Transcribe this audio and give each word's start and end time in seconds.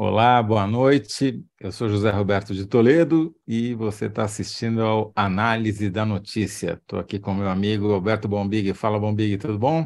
Olá, 0.00 0.40
boa 0.40 0.64
noite. 0.64 1.44
Eu 1.58 1.72
sou 1.72 1.88
José 1.88 2.08
Roberto 2.12 2.54
de 2.54 2.64
Toledo 2.66 3.34
e 3.44 3.74
você 3.74 4.06
está 4.06 4.22
assistindo 4.22 4.80
ao 4.80 5.12
Análise 5.12 5.90
da 5.90 6.06
Notícia. 6.06 6.74
Estou 6.80 7.00
aqui 7.00 7.18
com 7.18 7.34
meu 7.34 7.48
amigo 7.48 7.88
Roberto 7.88 8.28
Bombig. 8.28 8.72
Fala, 8.74 8.96
Bombig, 8.96 9.36
tudo 9.38 9.58
bom? 9.58 9.84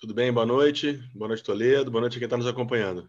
Tudo 0.00 0.14
bem, 0.14 0.32
boa 0.32 0.46
noite. 0.46 0.98
Boa 1.14 1.28
noite, 1.28 1.42
Toledo. 1.42 1.90
Boa 1.90 2.00
noite 2.00 2.16
a 2.16 2.18
quem 2.20 2.24
está 2.24 2.38
nos 2.38 2.46
acompanhando. 2.46 3.06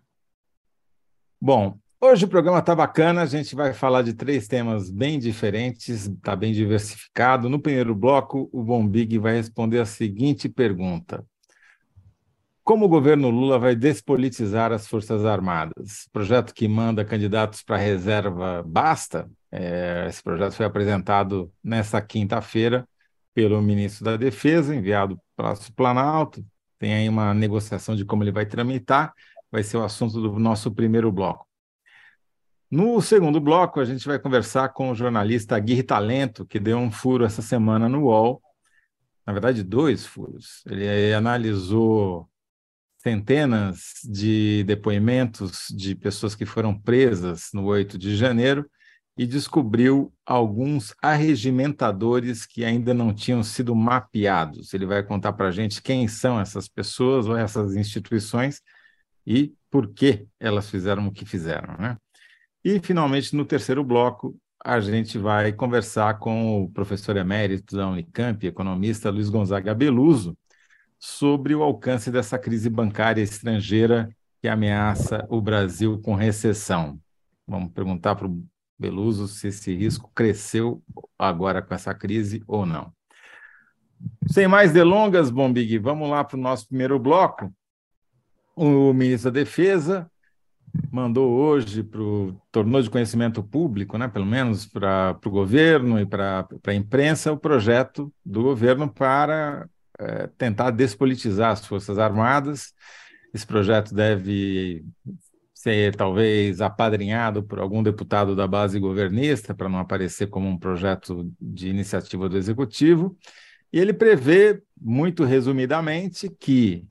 Bom, 1.40 1.80
hoje 2.02 2.26
o 2.26 2.28
programa 2.28 2.60
está 2.60 2.76
bacana. 2.76 3.22
A 3.22 3.26
gente 3.26 3.56
vai 3.56 3.74
falar 3.74 4.02
de 4.02 4.14
três 4.14 4.46
temas 4.46 4.92
bem 4.92 5.18
diferentes, 5.18 6.06
está 6.06 6.36
bem 6.36 6.52
diversificado. 6.52 7.50
No 7.50 7.62
primeiro 7.62 7.96
bloco, 7.96 8.50
o 8.52 8.62
Bombig 8.62 9.18
vai 9.20 9.36
responder 9.36 9.80
a 9.80 9.86
seguinte 9.86 10.50
pergunta: 10.50 11.26
como 12.66 12.86
o 12.86 12.90
governo 12.90 13.30
Lula 13.30 13.60
vai 13.60 13.76
despolitizar 13.76 14.72
as 14.72 14.88
Forças 14.88 15.24
Armadas? 15.24 16.10
Projeto 16.12 16.52
que 16.52 16.68
manda 16.68 17.06
candidatos 17.06 17.62
para 17.62 17.78
reserva 17.78 18.64
basta? 18.66 19.30
É, 19.52 20.08
esse 20.10 20.24
projeto 20.24 20.54
foi 20.54 20.66
apresentado 20.66 21.54
nesta 21.64 22.02
quinta-feira 22.02 22.88
pelo 23.36 23.62
ministro 23.62 24.06
da 24.06 24.18
Defesa, 24.18 24.76
enviado 24.76 25.22
para 25.36 25.54
o 25.54 25.74
Planalto. 25.74 26.44
Tem 26.80 26.92
aí 26.96 27.08
uma 27.08 27.36
negociação 27.36 27.96
de 27.96 28.04
como 28.04 28.24
ele 28.24 28.32
vai 28.32 28.48
tramitar, 28.48 29.14
vai 29.52 29.62
ser 29.62 29.78
o 29.78 29.84
assunto 29.84 30.20
do 30.20 30.40
nosso 30.40 30.72
primeiro 30.72 31.12
bloco. 31.12 31.46
No 32.72 33.00
segundo 33.00 33.40
bloco, 33.40 33.80
a 33.80 33.86
gente 33.86 34.08
vai 34.08 34.18
conversar 34.18 34.70
com 34.70 34.90
o 34.90 34.96
jornalista 34.96 35.56
Aguirre 35.56 35.84
Talento, 35.84 36.44
que 36.48 36.60
deu 36.60 36.80
um 36.80 36.92
furo 36.92 37.26
essa 37.26 37.44
semana 37.44 37.88
no 37.88 38.06
UOL. 38.06 38.42
Na 39.24 39.34
verdade, 39.34 39.62
dois 39.62 40.04
furos. 40.04 40.64
Ele 40.66 41.14
analisou 41.14 42.28
centenas 43.06 43.92
de 44.04 44.64
depoimentos 44.64 45.68
de 45.70 45.94
pessoas 45.94 46.34
que 46.34 46.44
foram 46.44 46.76
presas 46.76 47.50
no 47.54 47.64
8 47.66 48.00
de 48.00 48.16
janeiro 48.16 48.68
e 49.16 49.28
descobriu 49.28 50.12
alguns 50.26 50.92
arregimentadores 51.00 52.48
que 52.48 52.66
ainda 52.66 52.96
não 52.96 53.14
tinham 53.14 53.44
sido 53.44 53.76
mapeados. 53.76 54.74
Ele 54.74 54.88
vai 54.88 55.04
contar 55.04 55.34
para 55.34 55.50
a 55.50 55.52
gente 55.52 55.84
quem 55.84 56.08
são 56.08 56.40
essas 56.40 56.68
pessoas 56.68 57.28
ou 57.28 57.38
essas 57.38 57.76
instituições 57.76 58.60
e 59.26 59.54
por 59.70 59.94
que 59.94 60.26
elas 60.40 60.68
fizeram 60.68 61.06
o 61.06 61.12
que 61.12 61.26
fizeram. 61.26 61.78
Né? 61.78 61.98
E, 62.64 62.80
finalmente, 62.80 63.36
no 63.36 63.46
terceiro 63.46 63.84
bloco, 63.84 64.36
a 64.64 64.80
gente 64.80 65.20
vai 65.20 65.54
conversar 65.54 66.18
com 66.18 66.64
o 66.64 66.72
professor 66.72 67.16
emérito 67.18 67.78
da 67.78 67.88
Unicamp, 67.88 68.48
economista 68.48 69.12
Luiz 69.12 69.30
Gonzaga 69.30 69.76
Beluso, 69.76 70.36
sobre 71.06 71.54
o 71.54 71.62
alcance 71.62 72.10
dessa 72.10 72.38
crise 72.40 72.68
bancária 72.68 73.22
estrangeira 73.22 74.10
que 74.42 74.48
ameaça 74.48 75.24
o 75.30 75.40
Brasil 75.40 76.02
com 76.02 76.16
recessão. 76.16 77.00
Vamos 77.48 77.72
perguntar 77.72 78.16
para 78.16 78.28
o 78.28 78.44
Beluso 78.78 79.28
se 79.28 79.50
esse 79.50 79.74
risco 79.76 80.12
cresceu 80.16 80.82
agora 81.18 81.62
com 81.62 81.76
essa 81.76 81.94
crise 81.94 82.44
ou 82.48 82.66
não. 82.66 82.92
Sem 84.28 84.48
mais 84.48 84.74
delongas, 84.74 85.30
Bombig, 85.30 85.78
vamos 85.78 86.10
lá 86.10 86.24
para 86.24 86.38
o 86.38 86.42
nosso 86.42 86.68
primeiro 86.68 86.98
bloco. 86.98 87.54
O 88.56 88.92
ministro 88.92 89.32
da 89.32 89.40
Defesa 89.40 90.10
mandou 90.92 91.32
hoje 91.32 91.84
para 91.84 92.02
o 92.02 92.36
tornou 92.52 92.82
de 92.82 92.90
conhecimento 92.90 93.44
público, 93.44 93.96
né, 93.96 94.08
pelo 94.08 94.26
menos 94.26 94.66
para 94.66 95.16
o 95.24 95.30
governo 95.30 96.00
e 96.00 96.06
para 96.06 96.48
a 96.66 96.74
imprensa, 96.74 97.32
o 97.32 97.38
projeto 97.38 98.12
do 98.26 98.42
governo 98.42 98.92
para 98.92 99.70
é, 100.00 100.28
tentar 100.38 100.72
despolitizar 100.72 101.52
as 101.52 101.66
Forças 101.66 101.98
Armadas. 101.98 102.74
Esse 103.34 103.46
projeto 103.46 103.94
deve 103.94 104.86
ser 105.54 105.96
talvez 105.96 106.62
apadrinhado 106.62 107.44
por 107.44 107.60
algum 107.60 107.82
deputado 107.82 108.36
da 108.36 108.48
base 108.48 108.80
governista, 108.80 109.54
para 109.54 109.68
não 109.68 109.80
aparecer 109.80 110.28
como 110.28 110.48
um 110.48 110.58
projeto 110.58 111.32
de 111.42 111.70
iniciativa 111.70 112.30
do 112.30 112.38
Executivo. 112.38 113.18
E 113.74 113.80
ele 113.80 113.94
prevê, 113.94 114.62
muito 114.80 115.24
resumidamente, 115.24 116.30
que 116.30 116.86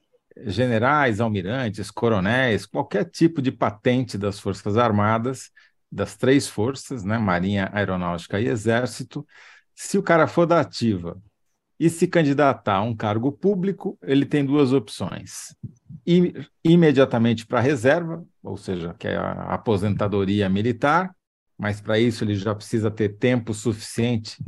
generais, 0.46 1.20
almirantes, 1.20 1.90
coronéis, 1.90 2.66
qualquer 2.66 3.04
tipo 3.04 3.40
de 3.40 3.52
patente 3.52 4.18
das 4.18 4.40
Forças 4.40 4.76
Armadas, 4.76 5.50
das 5.90 6.16
três 6.16 6.48
forças, 6.48 7.04
né, 7.04 7.16
Marinha, 7.18 7.70
Aeronáutica 7.72 8.40
e 8.40 8.48
Exército, 8.48 9.24
se 9.74 9.96
o 9.96 10.02
cara 10.02 10.26
for 10.26 10.46
da 10.46 10.60
ativa 10.60 11.16
e 11.84 11.90
se 11.90 12.06
candidatar 12.06 12.76
a 12.76 12.82
um 12.82 12.96
cargo 12.96 13.30
público, 13.30 13.98
ele 14.02 14.24
tem 14.24 14.42
duas 14.42 14.72
opções: 14.72 15.54
ir 16.06 16.48
imediatamente 16.64 17.44
para 17.44 17.58
a 17.58 17.62
reserva, 17.62 18.24
ou 18.42 18.56
seja, 18.56 18.94
que 18.98 19.06
é 19.06 19.16
a 19.16 19.52
aposentadoria 19.52 20.48
militar, 20.48 21.14
mas 21.58 21.82
para 21.82 21.98
isso 21.98 22.24
ele 22.24 22.36
já 22.36 22.54
precisa 22.54 22.90
ter 22.90 23.18
tempo 23.18 23.52
suficiente 23.52 24.42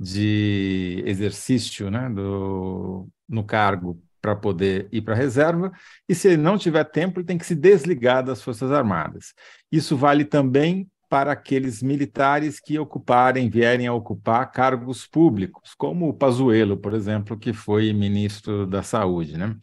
de 0.00 1.00
exercício 1.06 1.92
né, 1.92 2.10
do, 2.10 3.08
no 3.28 3.44
cargo 3.44 4.02
para 4.20 4.34
poder 4.34 4.88
ir 4.90 5.02
para 5.02 5.14
a 5.14 5.16
reserva, 5.16 5.70
e 6.08 6.14
se 6.14 6.26
ele 6.26 6.38
não 6.38 6.58
tiver 6.58 6.82
tempo, 6.82 7.20
ele 7.20 7.26
tem 7.26 7.38
que 7.38 7.46
se 7.46 7.54
desligar 7.54 8.24
das 8.24 8.42
Forças 8.42 8.72
Armadas. 8.72 9.32
Isso 9.70 9.96
vale 9.96 10.24
também 10.24 10.89
para 11.10 11.32
aqueles 11.32 11.82
militares 11.82 12.60
que 12.60 12.78
ocuparem, 12.78 13.50
vierem 13.50 13.88
a 13.88 13.92
ocupar 13.92 14.52
cargos 14.52 15.08
públicos, 15.08 15.74
como 15.74 16.08
o 16.08 16.14
Pazuello, 16.14 16.76
por 16.76 16.94
exemplo, 16.94 17.36
que 17.36 17.52
foi 17.52 17.92
ministro 17.92 18.64
da 18.64 18.80
Saúde. 18.80 19.36
Né? 19.36 19.56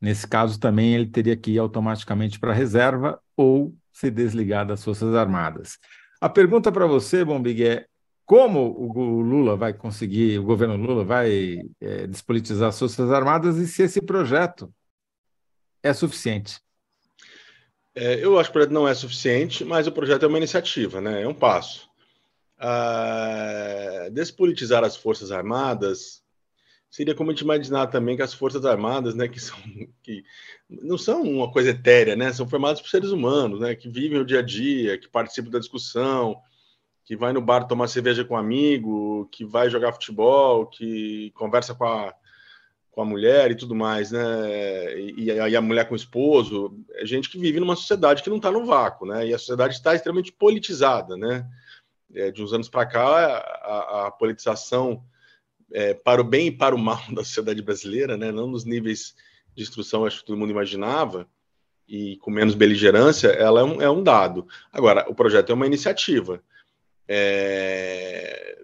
Nesse 0.00 0.26
caso, 0.26 0.58
também 0.58 0.92
ele 0.92 1.06
teria 1.06 1.36
que 1.36 1.52
ir 1.52 1.58
automaticamente 1.60 2.40
para 2.40 2.50
a 2.50 2.54
reserva 2.54 3.20
ou 3.36 3.72
se 3.92 4.10
desligar 4.10 4.66
das 4.66 4.82
Forças 4.82 5.14
Armadas. 5.14 5.78
A 6.20 6.28
pergunta 6.28 6.72
para 6.72 6.86
você, 6.86 7.24
Bombig, 7.24 7.64
é 7.64 7.86
como 8.26 8.76
o 8.76 9.20
Lula 9.20 9.56
vai 9.56 9.72
conseguir, 9.72 10.40
o 10.40 10.44
governo 10.44 10.74
Lula 10.74 11.04
vai 11.04 11.60
é, 11.80 12.08
despolitizar 12.08 12.70
as 12.70 12.78
Forças 12.78 13.12
Armadas 13.12 13.58
e 13.58 13.68
se 13.68 13.84
esse 13.84 14.02
projeto 14.02 14.74
é 15.84 15.92
suficiente? 15.92 16.60
É, 18.00 18.24
eu 18.24 18.38
acho 18.38 18.48
que 18.48 18.52
o 18.52 18.54
projeto 18.54 18.72
não 18.72 18.88
é 18.88 18.94
suficiente, 18.94 19.62
mas 19.62 19.86
o 19.86 19.92
projeto 19.92 20.24
é 20.24 20.26
uma 20.26 20.38
iniciativa, 20.38 21.02
né? 21.02 21.22
é 21.22 21.28
um 21.28 21.34
passo. 21.34 21.86
Ah, 22.58 24.08
despolitizar 24.10 24.82
as 24.82 24.96
Forças 24.96 25.30
Armadas 25.30 26.22
seria 26.90 27.14
como 27.14 27.30
a 27.30 27.34
gente 27.34 27.42
imaginar 27.42 27.88
também 27.88 28.16
que 28.16 28.22
as 28.22 28.32
Forças 28.32 28.64
Armadas, 28.64 29.14
né, 29.14 29.28
que, 29.28 29.38
são, 29.38 29.56
que 30.02 30.24
não 30.68 30.96
são 30.96 31.22
uma 31.22 31.52
coisa 31.52 31.70
etérea, 31.70 32.16
né, 32.16 32.32
são 32.32 32.48
formadas 32.48 32.80
por 32.80 32.88
seres 32.88 33.10
humanos, 33.10 33.60
né, 33.60 33.74
que 33.74 33.88
vivem 33.88 34.18
o 34.18 34.24
dia 34.24 34.38
a 34.38 34.42
dia, 34.42 34.96
que 34.98 35.06
participam 35.06 35.50
da 35.50 35.58
discussão, 35.58 36.40
que 37.04 37.14
vai 37.14 37.34
no 37.34 37.40
bar 37.42 37.66
tomar 37.66 37.86
cerveja 37.86 38.24
com 38.24 38.32
um 38.32 38.38
amigo, 38.38 39.28
que 39.30 39.44
vai 39.44 39.68
jogar 39.68 39.92
futebol, 39.92 40.66
que 40.66 41.32
conversa 41.32 41.74
com 41.74 41.84
a, 41.84 42.14
com 42.90 43.02
a 43.02 43.04
mulher 43.04 43.50
e 43.50 43.54
tudo 43.54 43.74
mais, 43.74 44.10
né? 44.10 44.98
E, 44.98 45.24
e 45.24 45.56
a 45.56 45.60
mulher 45.60 45.86
com 45.86 45.94
o 45.94 45.96
esposo, 45.96 46.76
é 46.94 47.06
gente 47.06 47.30
que 47.30 47.38
vive 47.38 47.60
numa 47.60 47.76
sociedade 47.76 48.22
que 48.22 48.30
não 48.30 48.36
está 48.36 48.50
no 48.50 48.64
vácuo, 48.64 49.06
né? 49.06 49.28
E 49.28 49.34
a 49.34 49.38
sociedade 49.38 49.74
está 49.74 49.94
extremamente 49.94 50.32
politizada, 50.32 51.16
né? 51.16 51.46
É, 52.12 52.30
de 52.30 52.42
uns 52.42 52.52
anos 52.52 52.68
para 52.68 52.86
cá, 52.86 53.38
a, 53.62 54.06
a 54.06 54.10
politização 54.10 55.04
é, 55.72 55.94
para 55.94 56.20
o 56.20 56.24
bem 56.24 56.48
e 56.48 56.50
para 56.50 56.74
o 56.74 56.78
mal 56.78 57.00
da 57.14 57.22
sociedade 57.22 57.62
brasileira, 57.62 58.16
né? 58.16 58.32
Não 58.32 58.48
nos 58.48 58.64
níveis 58.64 59.14
de 59.54 59.62
instrução, 59.62 60.04
acho 60.04 60.20
que 60.20 60.26
todo 60.26 60.38
mundo 60.38 60.50
imaginava, 60.50 61.28
e 61.88 62.16
com 62.18 62.30
menos 62.30 62.54
beligerância, 62.54 63.28
ela 63.28 63.60
é 63.60 63.64
um, 63.64 63.82
é 63.82 63.90
um 63.90 64.02
dado. 64.02 64.46
Agora, 64.72 65.08
o 65.08 65.14
projeto 65.14 65.50
é 65.50 65.54
uma 65.54 65.66
iniciativa. 65.66 66.42
É... 67.08 68.62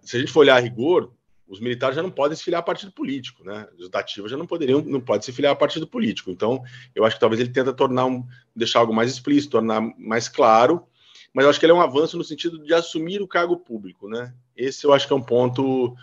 Se 0.00 0.16
a 0.16 0.20
gente 0.20 0.32
for 0.32 0.40
olhar 0.40 0.56
a 0.56 0.60
rigor, 0.60 1.12
os 1.52 1.60
militares 1.60 1.94
já 1.94 2.02
não 2.02 2.10
podem 2.10 2.34
se 2.34 2.42
filiar 2.42 2.60
a 2.60 2.64
partido 2.64 2.90
político, 2.90 3.44
né? 3.44 3.68
Os 3.78 3.90
da 3.90 4.02
já 4.06 4.38
não 4.38 4.46
poderiam, 4.46 4.80
não 4.80 5.02
pode 5.02 5.22
se 5.22 5.32
filiar 5.32 5.52
a 5.52 5.56
partido 5.56 5.86
político. 5.86 6.30
Então, 6.30 6.62
eu 6.94 7.04
acho 7.04 7.16
que 7.16 7.20
talvez 7.20 7.38
ele 7.38 7.50
tenta 7.50 7.74
tornar 7.74 8.06
um, 8.06 8.26
deixar 8.56 8.78
algo 8.78 8.94
mais 8.94 9.10
explícito, 9.10 9.52
tornar 9.52 9.82
mais 9.98 10.30
claro, 10.30 10.86
mas 11.34 11.44
eu 11.44 11.50
acho 11.50 11.60
que 11.60 11.66
ele 11.66 11.72
é 11.72 11.74
um 11.74 11.82
avanço 11.82 12.16
no 12.16 12.24
sentido 12.24 12.58
de 12.64 12.72
assumir 12.72 13.20
o 13.20 13.28
cargo 13.28 13.58
público, 13.58 14.08
né? 14.08 14.34
Esse 14.56 14.86
eu 14.86 14.94
acho 14.94 15.06
que 15.06 15.12
é 15.12 15.16
um 15.16 15.22
ponto 15.22 15.94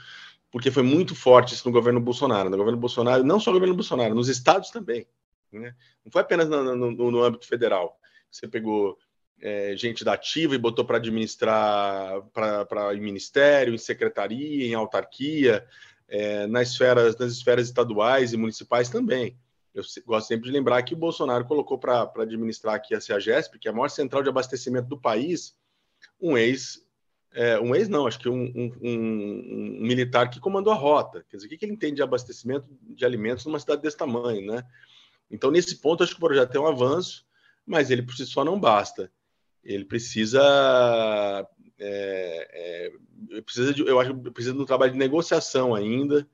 porque 0.52 0.70
foi 0.70 0.84
muito 0.84 1.16
forte 1.16 1.56
isso 1.56 1.68
no 1.68 1.74
governo 1.74 2.00
Bolsonaro. 2.00 2.50
No 2.50 2.58
governo 2.58 2.80
Bolsonaro, 2.80 3.24
não 3.24 3.40
só 3.40 3.50
no 3.50 3.58
governo 3.58 3.76
Bolsonaro, 3.76 4.14
nos 4.14 4.30
estados 4.30 4.70
também. 4.70 5.08
Né? 5.52 5.74
Não 6.06 6.12
foi 6.12 6.22
apenas 6.22 6.48
no, 6.48 6.76
no, 6.76 7.12
no 7.12 7.24
âmbito 7.24 7.48
federal. 7.48 8.00
Você 8.30 8.48
pegou 8.48 9.00
é, 9.42 9.76
gente 9.76 10.04
da 10.04 10.14
ativa 10.14 10.56
e 10.56 10.58
botou 10.58 10.86
para 10.86 10.98
administrar 10.98 12.22
para 12.34 12.96
em 12.96 13.02
ministério, 13.02 13.74
em 13.74 13.78
secretaria, 13.78 14.68
em 14.68 14.74
autarquia, 14.74 15.66
é, 16.08 16.48
nas 16.48 16.72
esferas 16.72 17.18
nas 17.18 17.32
esferas 17.32 17.68
estaduais 17.68 18.34
e 18.34 18.38
municipais 18.38 18.90
também. 18.90 19.38
Eu 19.74 19.84
gosto 20.06 20.28
sempre 20.28 20.50
de 20.50 20.52
lembrar 20.52 20.82
que 20.84 20.94
o 20.94 20.98
Bolsonaro 20.98 21.46
colocou 21.46 21.78
para 21.78 22.12
administrar 22.18 22.76
aqui 22.76 22.96
a 22.96 23.02
CEAGESP, 23.02 23.60
que 23.60 23.68
é 23.68 23.72
a 23.72 23.74
maior 23.74 23.90
central 23.90 24.24
de 24.24 24.30
abastecimento 24.30 24.88
do 24.88 25.00
país, 25.00 25.56
um 26.20 26.38
ex 26.38 26.86
é, 27.32 27.60
um 27.60 27.76
ex 27.76 27.88
não, 27.88 28.08
acho 28.08 28.18
que 28.18 28.28
um, 28.28 28.52
um, 28.56 28.74
um, 28.82 28.90
um, 28.90 29.82
militar 29.82 30.32
que 30.32 30.40
comandou 30.40 30.74
a 30.74 30.76
rota. 30.76 31.24
Quer 31.30 31.38
dizer, 31.38 31.46
o 31.46 31.50
que, 31.50 31.58
que 31.58 31.66
ele 31.66 31.74
entende 31.74 31.98
de 31.98 32.02
abastecimento 32.02 32.68
de 32.82 33.06
alimentos 33.06 33.46
numa 33.46 33.60
cidade 33.60 33.84
desse 33.84 33.96
tamanho, 33.96 34.52
né? 34.52 34.64
Então, 35.30 35.52
nesse 35.52 35.76
ponto, 35.76 36.04
acho 36.04 36.14
que 36.14 36.18
o 36.18 36.26
projeto 36.26 36.56
é 36.56 36.60
um 36.60 36.66
avanço 36.66 37.24
mas 37.70 37.92
ele 37.92 38.02
por 38.02 38.16
si 38.16 38.26
só 38.26 38.44
não 38.44 38.60
basta. 38.60 39.12
Ele 39.64 39.86
precisa. 39.86 40.42
É, 41.78 42.92
é, 43.32 43.42
precisa 43.42 43.74
de, 43.74 43.82
eu 43.82 44.00
acho 44.00 44.14
que 44.14 44.32
precisa 44.32 44.54
de 44.54 44.62
um 44.62 44.66
trabalho 44.66 44.92
de 44.92 44.98
negociação 44.98 45.74
ainda 45.74 46.28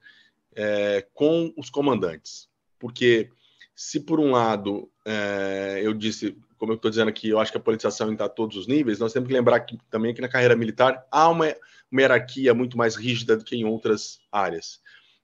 é, 0.56 1.06
com 1.14 1.54
os 1.58 1.70
comandantes. 1.70 2.50
Porque 2.80 3.30
se 3.76 4.00
por 4.00 4.20
um 4.20 4.32
lado 4.32 4.90
é, 5.06 5.82
eu 5.84 5.94
disse, 5.94 6.38
como 6.58 6.72
eu 6.72 6.76
estou 6.78 6.90
dizendo 6.90 7.10
aqui, 7.10 7.30
eu 7.30 7.40
acho 7.40 7.52
que 7.52 7.58
a 7.58 7.62
politização 7.62 8.12
está 8.12 8.26
a 8.26 8.30
todos 8.30 8.58
os 8.58 8.68
níveis, 8.68 9.00
nós 9.00 9.14
temos 9.14 9.28
que 9.28 9.34
lembrar 9.34 9.60
que, 9.60 9.78
também 9.90 10.14
que 10.14 10.22
na 10.22 10.30
carreira 10.30 10.56
militar 10.56 11.06
há 11.12 11.30
uma, 11.30 11.54
uma 11.92 12.02
hierarquia 12.02 12.54
muito 12.54 12.78
mais 12.78 12.96
rígida 12.96 13.36
do 13.36 13.44
que 13.44 13.56
em 13.56 13.66
outras 13.66 14.20
áreas. 14.32 14.80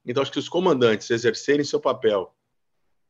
Então, 0.05 0.21
acho 0.21 0.31
que 0.31 0.39
os 0.39 0.49
comandantes 0.49 1.09
exercerem 1.09 1.63
seu 1.63 1.79
papel, 1.79 2.35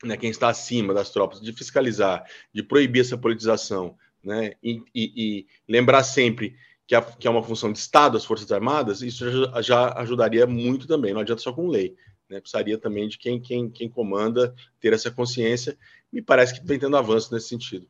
né, 0.03 0.17
quem 0.17 0.29
está 0.29 0.49
acima 0.49 0.93
das 0.93 1.09
tropas, 1.09 1.41
de 1.41 1.51
fiscalizar, 1.53 2.25
de 2.53 2.61
proibir 2.61 3.01
essa 3.01 3.17
politização, 3.17 3.97
né, 4.23 4.53
e, 4.63 4.81
e, 4.93 5.11
e 5.15 5.47
lembrar 5.67 6.03
sempre 6.03 6.55
que, 6.87 6.95
a, 6.95 7.01
que 7.01 7.27
é 7.27 7.31
uma 7.31 7.43
função 7.43 7.71
de 7.71 7.79
Estado 7.79 8.17
as 8.17 8.25
Forças 8.25 8.51
Armadas, 8.51 9.01
isso 9.01 9.29
já, 9.31 9.61
já 9.61 9.93
ajudaria 9.99 10.45
muito 10.45 10.87
também, 10.87 11.13
não 11.13 11.21
adianta 11.21 11.41
só 11.41 11.53
com 11.53 11.67
lei. 11.67 11.95
Né, 12.29 12.39
precisaria 12.39 12.77
também 12.77 13.07
de 13.07 13.17
quem, 13.17 13.41
quem, 13.41 13.69
quem 13.69 13.89
comanda 13.89 14.53
ter 14.79 14.93
essa 14.93 15.11
consciência. 15.11 15.77
Me 16.11 16.21
parece 16.21 16.53
que 16.53 16.65
vem 16.65 16.79
tendo 16.79 16.95
avanço 16.95 17.33
nesse 17.33 17.49
sentido. 17.49 17.87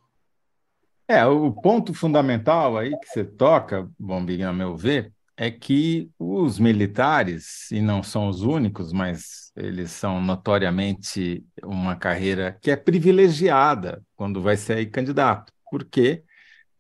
É, 1.08 1.26
o 1.26 1.52
ponto 1.52 1.94
fundamental 1.94 2.78
aí 2.78 2.98
que 3.00 3.08
você 3.08 3.24
toca, 3.24 3.88
Bombig, 4.00 4.42
a 4.44 4.54
meu 4.54 4.76
ver, 4.76 5.12
é 5.36 5.50
que 5.50 6.10
os 6.18 6.60
militares, 6.60 7.70
e 7.72 7.82
não 7.82 8.04
são 8.04 8.30
os 8.30 8.44
únicos, 8.44 8.94
mas 8.94 9.52
eles 9.56 9.92
são 9.92 10.22
notoriamente 10.22 11.44
uma 11.64 11.96
carreira 11.96 12.58
que 12.62 12.70
é 12.70 12.76
privilegiada 12.76 14.04
quando 14.16 14.42
vai 14.42 14.56
ser 14.56 14.86
candidato, 14.92 15.52
porque 15.72 16.24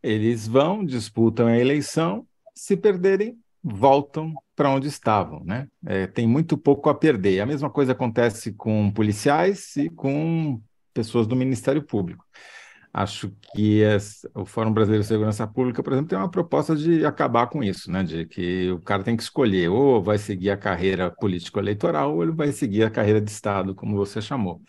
eles 0.04 0.48
vão, 0.48 0.86
disputam 0.86 1.48
a 1.48 1.58
eleição, 1.58 2.28
se 2.54 2.76
perderem, 2.76 3.38
voltam 3.64 4.34
para 4.56 4.70
onde 4.70 4.88
estavam, 4.88 5.44
né? 5.46 5.68
É, 5.86 6.06
tem 6.06 6.28
muito 6.28 6.58
pouco 6.58 6.90
a 6.90 6.96
perder. 6.96 7.40
A 7.40 7.46
mesma 7.46 7.70
coisa 7.70 7.94
acontece 7.94 8.52
com 8.54 8.92
policiais 8.92 9.76
e 9.78 9.90
com 9.90 10.62
pessoas 10.94 11.26
do 11.26 11.36
Ministério 11.36 11.82
Público. 11.82 12.26
Acho 12.94 13.32
que 13.54 13.82
o 14.36 14.44
Fórum 14.44 14.74
Brasileiro 14.74 15.02
de 15.02 15.08
Segurança 15.08 15.48
Pública, 15.48 15.82
por 15.82 15.94
exemplo, 15.94 16.10
tem 16.10 16.18
uma 16.18 16.30
proposta 16.30 16.76
de 16.76 17.06
acabar 17.06 17.48
com 17.48 17.64
isso, 17.64 17.90
né? 17.90 18.04
De 18.04 18.26
que 18.26 18.70
o 18.72 18.82
cara 18.82 19.04
tem 19.04 19.16
que 19.16 19.24
escolher 19.24 19.70
ou 19.70 20.04
vai 20.04 20.18
seguir 20.18 20.50
a 20.52 20.58
carreira 20.58 21.10
político-eleitoral 21.10 22.14
ou 22.14 22.24
ele 22.24 22.34
vai 22.34 22.52
seguir 22.52 22.84
a 22.84 22.90
carreira 22.90 23.22
de 23.22 23.32
Estado, 23.32 23.74
como 23.74 23.96
você 23.96 24.22
chamou. 24.22 24.62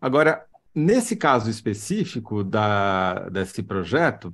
Agora, 0.00 0.45
nesse 0.76 1.16
caso 1.16 1.50
específico 1.50 2.44
da, 2.44 3.28
desse 3.30 3.62
projeto, 3.62 4.32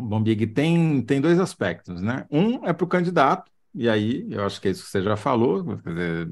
Bom, 0.00 0.22
Big, 0.22 0.46
tem, 0.48 1.02
tem 1.02 1.20
dois 1.20 1.38
aspectos, 1.38 2.00
né? 2.00 2.26
Um 2.30 2.64
é 2.66 2.72
para 2.72 2.84
o 2.84 2.88
candidato, 2.88 3.50
e 3.74 3.88
aí 3.88 4.26
eu 4.30 4.44
acho 4.44 4.60
que 4.60 4.68
é 4.68 4.70
isso 4.70 4.84
que 4.84 4.90
você 4.90 5.02
já 5.02 5.16
falou, 5.16 5.76
quer 5.78 5.90
dizer, 5.90 6.30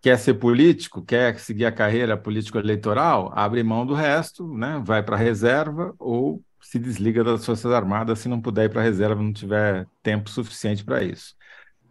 quer 0.00 0.18
ser 0.18 0.34
político, 0.34 1.02
quer 1.02 1.38
seguir 1.38 1.64
a 1.64 1.72
carreira 1.72 2.16
político-eleitoral, 2.16 3.32
abre 3.34 3.62
mão 3.62 3.86
do 3.86 3.94
resto, 3.94 4.52
né? 4.52 4.82
vai 4.84 5.02
para 5.02 5.16
a 5.16 5.18
reserva 5.18 5.94
ou 5.98 6.42
se 6.60 6.78
desliga 6.78 7.22
das 7.24 7.46
Forças 7.46 7.72
Armadas 7.72 8.18
se 8.18 8.28
não 8.28 8.40
puder 8.40 8.64
ir 8.64 8.68
para 8.68 8.80
a 8.80 8.84
reserva, 8.84 9.22
não 9.22 9.32
tiver 9.32 9.86
tempo 10.02 10.28
suficiente 10.28 10.84
para 10.84 11.02
isso. 11.02 11.34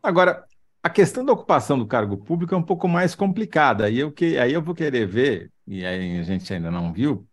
Agora, 0.04 0.44
a 0.84 0.90
questão 0.90 1.24
da 1.24 1.34
ocupação 1.34 1.78
do 1.78 1.88
cargo 1.88 2.18
público 2.18 2.54
é 2.54 2.58
um 2.58 2.64
pouco 2.64 2.88
mais 2.88 3.16
complicada, 3.16 3.86
aí 3.86 4.00
eu, 4.00 4.12
que, 4.12 4.38
aí 4.38 4.52
eu 4.54 4.62
vou 4.62 4.76
querer 4.76 5.08
ver, 5.08 5.52
e 5.72 5.86
aí 5.86 6.20
a 6.20 6.24
gente 6.24 6.54
ainda 6.54 6.70
não 6.70 6.92
viu, 6.92 7.26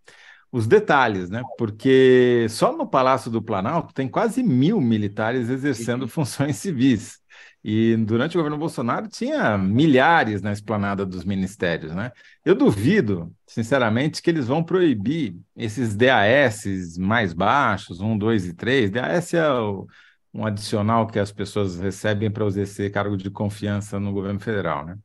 os 0.51 0.67
detalhes, 0.67 1.29
né? 1.29 1.43
Porque 1.59 2.47
só 2.49 2.77
no 2.77 2.89
Palácio 2.89 3.31
do 3.31 3.43
Planalto 3.43 3.93
tem 3.93 4.09
quase 4.09 4.43
mil 4.43 4.81
militares 4.81 5.51
exercendo 5.51 6.03
uhum. 6.03 6.09
funções 6.09 6.57
civis. 6.57 7.19
E 7.65 7.97
durante 7.97 8.37
o 8.37 8.41
governo 8.41 8.57
Bolsonaro 8.57 9.09
tinha 9.09 9.59
milhares 9.59 10.41
na 10.41 10.53
esplanada 10.53 11.05
dos 11.05 11.25
ministérios, 11.25 11.93
né? 11.93 12.13
Eu 12.45 12.55
duvido, 12.55 13.35
sinceramente, 13.47 14.23
que 14.23 14.31
eles 14.31 14.47
vão 14.47 14.63
proibir 14.63 15.37
esses 15.57 15.97
DAS 15.97 16.97
mais 16.97 17.33
baixos, 17.33 18.01
1, 18.01 18.17
2 18.17 18.47
e 18.47 18.55
3. 18.55 18.91
DAS 18.93 19.35
é 19.35 19.51
o, 19.51 19.87
um 20.33 20.47
adicional 20.47 21.09
que 21.09 21.19
as 21.19 21.33
pessoas 21.33 21.79
recebem 21.79 22.31
para 22.31 22.47
exercer 22.47 22.93
cargo 22.93 23.17
de 23.17 23.31
confiança 23.31 23.99
no 23.99 24.13
governo 24.13 24.39
federal, 24.39 24.87
né? 24.87 24.97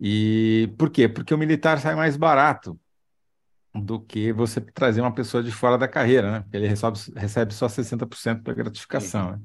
E 0.00 0.72
por 0.78 0.90
quê? 0.90 1.08
Porque 1.08 1.34
o 1.34 1.38
militar 1.38 1.80
sai 1.80 1.94
mais 1.94 2.16
barato 2.16 2.78
do 3.74 4.00
que 4.00 4.32
você 4.32 4.60
trazer 4.60 5.00
uma 5.00 5.14
pessoa 5.14 5.42
de 5.42 5.50
fora 5.50 5.76
da 5.76 5.88
carreira, 5.88 6.30
né? 6.30 6.40
Porque 6.40 6.56
ele 6.56 6.68
recebe, 6.68 6.98
recebe 7.16 7.54
só 7.54 7.66
60% 7.66 8.42
da 8.42 8.52
gratificação. 8.52 9.32
Né? 9.32 9.40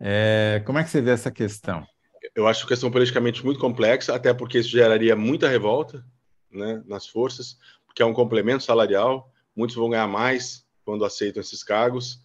É, 0.00 0.62
como 0.64 0.78
é 0.78 0.84
que 0.84 0.90
você 0.90 1.00
vê 1.00 1.10
essa 1.10 1.30
questão? 1.30 1.86
Eu 2.34 2.46
acho 2.46 2.66
questão 2.66 2.90
politicamente 2.90 3.44
muito 3.44 3.60
complexa, 3.60 4.14
até 4.14 4.32
porque 4.34 4.58
isso 4.58 4.68
geraria 4.68 5.16
muita 5.16 5.48
revolta 5.48 6.04
né, 6.50 6.82
nas 6.86 7.06
forças, 7.06 7.58
porque 7.86 8.02
é 8.02 8.06
um 8.06 8.12
complemento 8.12 8.62
salarial, 8.62 9.32
muitos 9.54 9.76
vão 9.76 9.90
ganhar 9.90 10.06
mais 10.06 10.66
quando 10.84 11.04
aceitam 11.04 11.40
esses 11.40 11.62
cargos, 11.62 12.20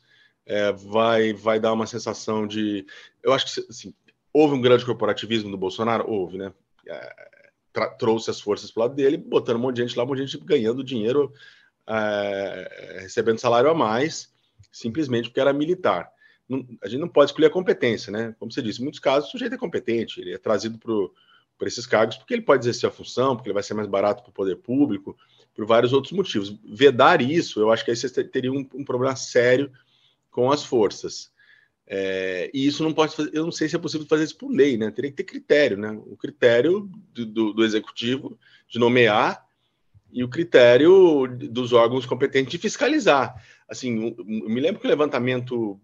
é, 0.45 0.71
vai, 0.71 1.33
vai 1.33 1.59
dar 1.59 1.73
uma 1.73 1.87
sensação 1.87 2.45
de. 2.45 2.85
Eu 3.23 3.33
acho 3.33 3.53
que 3.53 3.61
assim, 3.69 3.93
houve 4.33 4.55
um 4.55 4.61
grande 4.61 4.85
corporativismo 4.85 5.49
do 5.49 5.57
Bolsonaro, 5.57 6.09
houve, 6.09 6.37
né? 6.37 6.51
É, 6.87 7.31
trouxe 7.97 8.29
as 8.29 8.41
forças 8.41 8.71
para 8.71 8.83
lado 8.83 8.95
dele, 8.95 9.17
botando 9.17 9.57
um 9.57 9.59
monte 9.59 9.77
de 9.77 9.81
gente 9.83 9.97
lá, 9.97 10.03
um 10.03 10.07
monte 10.07 10.23
de 10.23 10.31
gente 10.31 10.45
ganhando 10.45 10.83
dinheiro, 10.83 11.33
é, 11.87 12.99
recebendo 13.01 13.39
salário 13.39 13.69
a 13.69 13.73
mais, 13.73 14.33
simplesmente 14.71 15.29
porque 15.29 15.39
era 15.39 15.53
militar 15.53 16.11
não, 16.51 16.67
a 16.83 16.87
gente 16.89 16.99
não 16.99 17.07
pode 17.07 17.31
escolher 17.31 17.47
a 17.47 17.51
competência, 17.51 18.11
né? 18.11 18.35
Como 18.37 18.51
você 18.51 18.61
disse, 18.61 18.81
em 18.81 18.83
muitos 18.83 18.99
casos 18.99 19.29
o 19.29 19.31
sujeito 19.31 19.55
é 19.55 19.57
competente, 19.57 20.19
ele 20.19 20.33
é 20.33 20.37
trazido 20.37 20.77
para 21.57 21.67
esses 21.67 21.85
cargos 21.85 22.17
porque 22.17 22.33
ele 22.33 22.41
pode 22.41 22.63
exercer 22.63 22.89
a 22.89 22.91
função, 22.91 23.37
porque 23.37 23.47
ele 23.47 23.53
vai 23.53 23.63
ser 23.63 23.73
mais 23.73 23.87
barato 23.87 24.21
para 24.21 24.31
o 24.31 24.33
poder 24.33 24.57
público, 24.57 25.17
por 25.55 25.65
vários 25.65 25.93
outros 25.93 26.11
motivos. 26.11 26.53
Vedar 26.65 27.21
isso, 27.21 27.61
eu 27.61 27.71
acho 27.71 27.85
que 27.85 27.91
aí 27.91 27.95
você 27.95 28.23
teria 28.25 28.51
um, 28.51 28.67
um 28.75 28.83
problema 28.83 29.15
sério 29.15 29.71
com 30.29 30.51
as 30.51 30.61
forças. 30.61 31.30
É, 31.93 32.49
e 32.53 32.65
isso 32.65 32.83
não 32.83 32.93
pode 32.93 33.13
fazer, 33.13 33.31
eu 33.33 33.43
não 33.43 33.51
sei 33.51 33.67
se 33.67 33.75
é 33.75 33.79
possível 33.79 34.07
fazer 34.07 34.23
isso 34.23 34.37
por 34.37 34.49
lei, 34.49 34.77
né? 34.77 34.89
Teria 34.91 35.11
que 35.11 35.17
ter 35.17 35.25
critério, 35.25 35.75
né? 35.75 35.91
O 36.05 36.15
critério 36.15 36.89
do, 37.13 37.25
do, 37.25 37.53
do 37.53 37.65
executivo 37.65 38.39
de 38.69 38.79
nomear 38.79 39.45
e 40.09 40.23
o 40.23 40.29
critério 40.29 41.27
dos 41.27 41.73
órgãos 41.73 42.05
competentes 42.05 42.49
de 42.49 42.57
fiscalizar. 42.57 43.35
Assim, 43.67 44.15
eu 44.17 44.49
me 44.49 44.61
lembro 44.61 44.79
que 44.79 44.87
o 44.87 44.89
levantamento 44.89 45.77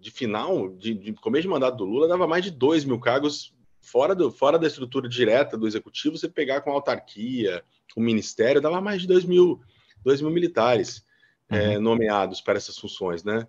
de 0.00 0.10
final, 0.10 0.70
de, 0.70 0.94
de, 0.94 1.12
começo 1.12 1.42
de 1.42 1.48
mandato 1.48 1.76
do 1.76 1.84
Lula, 1.84 2.08
dava 2.08 2.26
mais 2.26 2.44
de 2.44 2.50
2 2.50 2.84
mil 2.84 2.98
cargos 2.98 3.54
fora, 3.80 4.12
do, 4.12 4.32
fora 4.32 4.58
da 4.58 4.66
estrutura 4.66 5.08
direta 5.08 5.56
do 5.56 5.68
executivo. 5.68 6.18
Você 6.18 6.28
pegar 6.28 6.62
com 6.62 6.70
a 6.70 6.74
autarquia, 6.74 7.62
o 7.96 8.00
ministério, 8.00 8.60
dava 8.60 8.80
mais 8.80 9.02
de 9.02 9.06
2 9.06 9.24
mil, 9.24 9.60
2 10.02 10.20
mil 10.20 10.32
militares 10.32 11.04
uhum. 11.48 11.56
é, 11.56 11.78
nomeados 11.78 12.40
para 12.40 12.56
essas 12.56 12.76
funções, 12.76 13.22
né? 13.22 13.46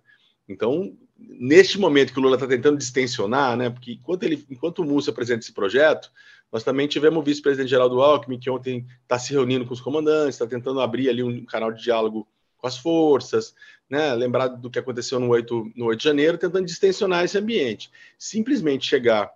Então, 0.48 0.96
neste 1.18 1.78
momento 1.78 2.12
que 2.12 2.18
o 2.18 2.22
Lula 2.22 2.36
está 2.36 2.46
tentando 2.46 2.78
distensionar, 2.78 3.56
né? 3.56 3.70
Porque 3.70 3.92
enquanto, 3.92 4.22
ele, 4.22 4.46
enquanto 4.48 4.80
o 4.80 4.84
Múcio 4.84 5.10
apresenta 5.10 5.40
esse 5.40 5.52
projeto, 5.52 6.10
nós 6.52 6.62
também 6.62 6.86
tivemos 6.86 7.18
o 7.18 7.22
vice-presidente 7.22 7.70
Geraldo 7.70 8.00
Alckmin, 8.00 8.38
que 8.38 8.48
ontem 8.48 8.86
está 9.02 9.18
se 9.18 9.32
reunindo 9.32 9.66
com 9.66 9.74
os 9.74 9.80
comandantes, 9.80 10.34
está 10.34 10.46
tentando 10.46 10.80
abrir 10.80 11.08
ali 11.08 11.22
um 11.22 11.44
canal 11.44 11.72
de 11.72 11.82
diálogo 11.82 12.26
com 12.56 12.66
as 12.66 12.78
forças, 12.78 13.54
né? 13.88 14.14
lembrar 14.14 14.48
do 14.48 14.70
que 14.70 14.78
aconteceu 14.78 15.18
no 15.20 15.28
8, 15.28 15.72
no 15.76 15.86
8 15.86 15.98
de 15.98 16.04
janeiro, 16.04 16.38
tentando 16.38 16.66
distensionar 16.66 17.24
esse 17.24 17.36
ambiente. 17.36 17.90
Simplesmente 18.16 18.86
chegar 18.86 19.30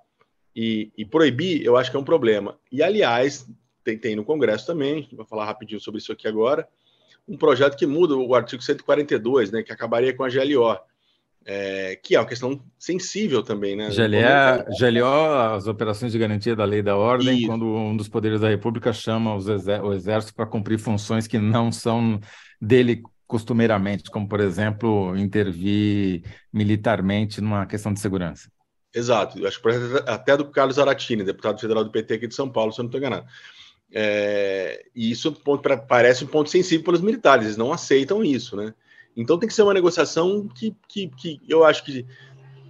e, 0.54 0.90
e 0.96 1.04
proibir, 1.04 1.64
eu 1.64 1.76
acho 1.76 1.90
que 1.90 1.96
é 1.96 2.00
um 2.00 2.04
problema. 2.04 2.58
E, 2.70 2.82
aliás, 2.82 3.46
tem, 3.84 3.98
tem 3.98 4.16
no 4.16 4.24
Congresso 4.24 4.66
também, 4.66 5.08
vou 5.12 5.24
falar 5.24 5.44
rapidinho 5.44 5.80
sobre 5.80 5.98
isso 6.00 6.12
aqui 6.12 6.26
agora, 6.26 6.68
um 7.26 7.36
projeto 7.36 7.76
que 7.76 7.86
muda 7.86 8.16
o 8.16 8.34
artigo 8.34 8.62
142, 8.62 9.52
né, 9.52 9.62
que 9.62 9.72
acabaria 9.72 10.14
com 10.14 10.24
a 10.24 10.28
GLO. 10.28 10.78
É, 11.44 11.96
que 11.96 12.14
é 12.14 12.20
uma 12.20 12.26
questão 12.26 12.62
sensível 12.78 13.42
também, 13.42 13.74
né? 13.74 13.88
GLO, 13.88 14.76
GLO, 14.78 15.54
as 15.54 15.66
operações 15.66 16.12
de 16.12 16.18
garantia 16.18 16.54
da 16.54 16.64
lei 16.64 16.82
da 16.82 16.96
ordem, 16.96 17.38
Isso. 17.38 17.46
quando 17.48 17.66
um 17.66 17.96
dos 17.96 18.08
poderes 18.08 18.40
da 18.40 18.48
República 18.48 18.92
chama 18.92 19.34
o 19.34 19.92
exército 19.92 20.34
para 20.34 20.46
cumprir 20.46 20.78
funções 20.78 21.26
que 21.26 21.38
não 21.38 21.72
são 21.72 22.20
dele 22.60 23.02
costumeiramente, 23.26 24.10
como, 24.10 24.28
por 24.28 24.40
exemplo, 24.40 25.16
intervir 25.16 26.22
militarmente 26.52 27.40
numa 27.40 27.66
questão 27.66 27.92
de 27.92 27.98
segurança. 27.98 28.48
Exato, 28.94 29.38
eu 29.38 29.48
acho 29.48 29.60
que 29.60 29.68
até 30.06 30.36
do 30.36 30.44
Carlos 30.44 30.78
Aratini, 30.78 31.24
deputado 31.24 31.58
federal 31.58 31.82
do 31.82 31.90
PT 31.90 32.14
aqui 32.14 32.28
de 32.28 32.34
São 32.34 32.48
Paulo, 32.48 32.72
se 32.72 32.78
eu 32.78 32.84
não 32.84 32.88
estou 32.88 33.00
enganado. 33.00 33.26
É, 33.90 34.84
e 34.94 35.10
isso 35.10 35.36
é 35.66 35.76
parece 35.76 36.24
um 36.24 36.28
ponto 36.28 36.50
sensível 36.50 36.84
para 36.84 36.94
os 36.94 37.00
militares, 37.00 37.46
eles 37.46 37.56
não 37.56 37.72
aceitam 37.72 38.22
isso, 38.22 38.54
né? 38.54 38.74
Então 39.16 39.38
tem 39.38 39.48
que 39.48 39.54
ser 39.54 39.62
uma 39.62 39.74
negociação 39.74 40.48
que, 40.48 40.74
que, 40.88 41.08
que 41.08 41.40
eu 41.48 41.64
acho 41.64 41.84
que 41.84 42.06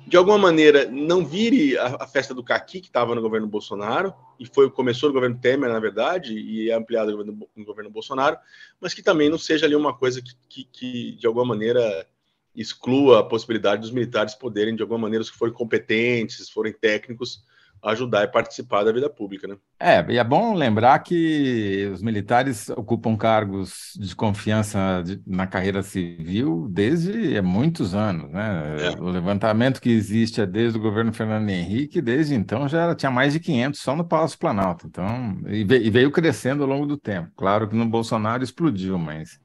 de 0.07 0.17
alguma 0.17 0.37
maneira, 0.37 0.85
não 0.91 1.25
vire 1.25 1.79
a, 1.79 1.97
a 2.01 2.07
festa 2.07 2.35
do 2.35 2.43
caqui 2.43 2.81
que 2.81 2.89
estava 2.89 3.15
no 3.15 3.23
governo 3.23 3.47
Bolsonaro, 3.47 4.13
e 4.39 4.45
foi 4.45 4.71
começou 4.71 5.09
no 5.09 5.15
governo 5.15 5.39
Temer, 5.39 5.71
na 5.71 5.79
verdade, 5.79 6.35
e 6.39 6.71
é 6.71 6.75
ampliado 6.75 7.11
no 7.13 7.17
governo, 7.17 7.49
no 7.57 7.65
governo 7.65 7.91
Bolsonaro, 7.91 8.37
mas 8.81 8.93
que 8.93 9.03
também 9.03 9.31
não 9.31 9.39
seja 9.39 9.65
ali 9.65 9.77
uma 9.77 9.97
coisa 9.97 10.21
que, 10.21 10.35
que, 10.49 10.65
que, 10.65 11.13
de 11.13 11.27
alguma 11.27 11.47
maneira, 11.47 12.07
exclua 12.55 13.21
a 13.21 13.25
possibilidade 13.25 13.83
dos 13.83 13.91
militares 13.91 14.35
poderem, 14.35 14.75
de 14.75 14.83
alguma 14.83 14.99
maneira, 14.99 15.25
se 15.25 15.31
forem 15.31 15.55
competentes, 15.55 16.45
se 16.45 16.53
forem 16.53 16.73
técnicos, 16.73 17.43
ajudar 17.83 18.25
e 18.25 18.29
participar 18.29 18.85
da 18.85 18.93
vida 18.93 19.11
pública, 19.11 19.49
né? 19.49 19.57
É, 19.79 20.05
e 20.13 20.19
é 20.19 20.25
bom 20.25 20.55
lembrar 20.55 20.99
que 21.01 21.91
os 21.93 22.01
militares 22.01 22.69
ocupam 22.71 23.17
cargos 23.17 23.93
de 23.99 24.15
confiança 24.15 25.03
de, 25.05 25.21
na 25.27 25.47
carreira 25.47 25.83
civil 25.83 26.69
desde 26.71 27.41
muitos 27.43 27.95
anos, 27.95 28.31
né? 28.31 28.77
É. 28.79 29.01
O 29.01 29.09
levantamento 29.09 29.81
que 29.81 29.91
existe 29.91 30.41
é 30.41 30.47
desde 30.47 30.79
o 30.79 30.83
governo 30.83 31.13
Fernando 31.13 31.49
Henrique, 31.49 32.01
desde 32.01 32.35
então 32.35 32.69
já 32.69 32.95
tinha 32.95 33.11
mais 33.11 33.33
de 33.33 33.41
500 33.41 33.81
só 33.81 33.97
no 33.97 34.05
Palácio 34.05 34.39
Planalto, 34.39 34.87
então, 34.87 35.41
e 35.49 35.65
veio 35.91 36.11
crescendo 36.11 36.63
ao 36.63 36.69
longo 36.69 36.87
do 36.87 36.97
tempo. 36.97 37.31
Claro 37.37 37.69
que 37.69 37.75
no 37.75 37.87
Bolsonaro 37.87 38.45
explodiu, 38.45 38.97
mas 38.99 39.41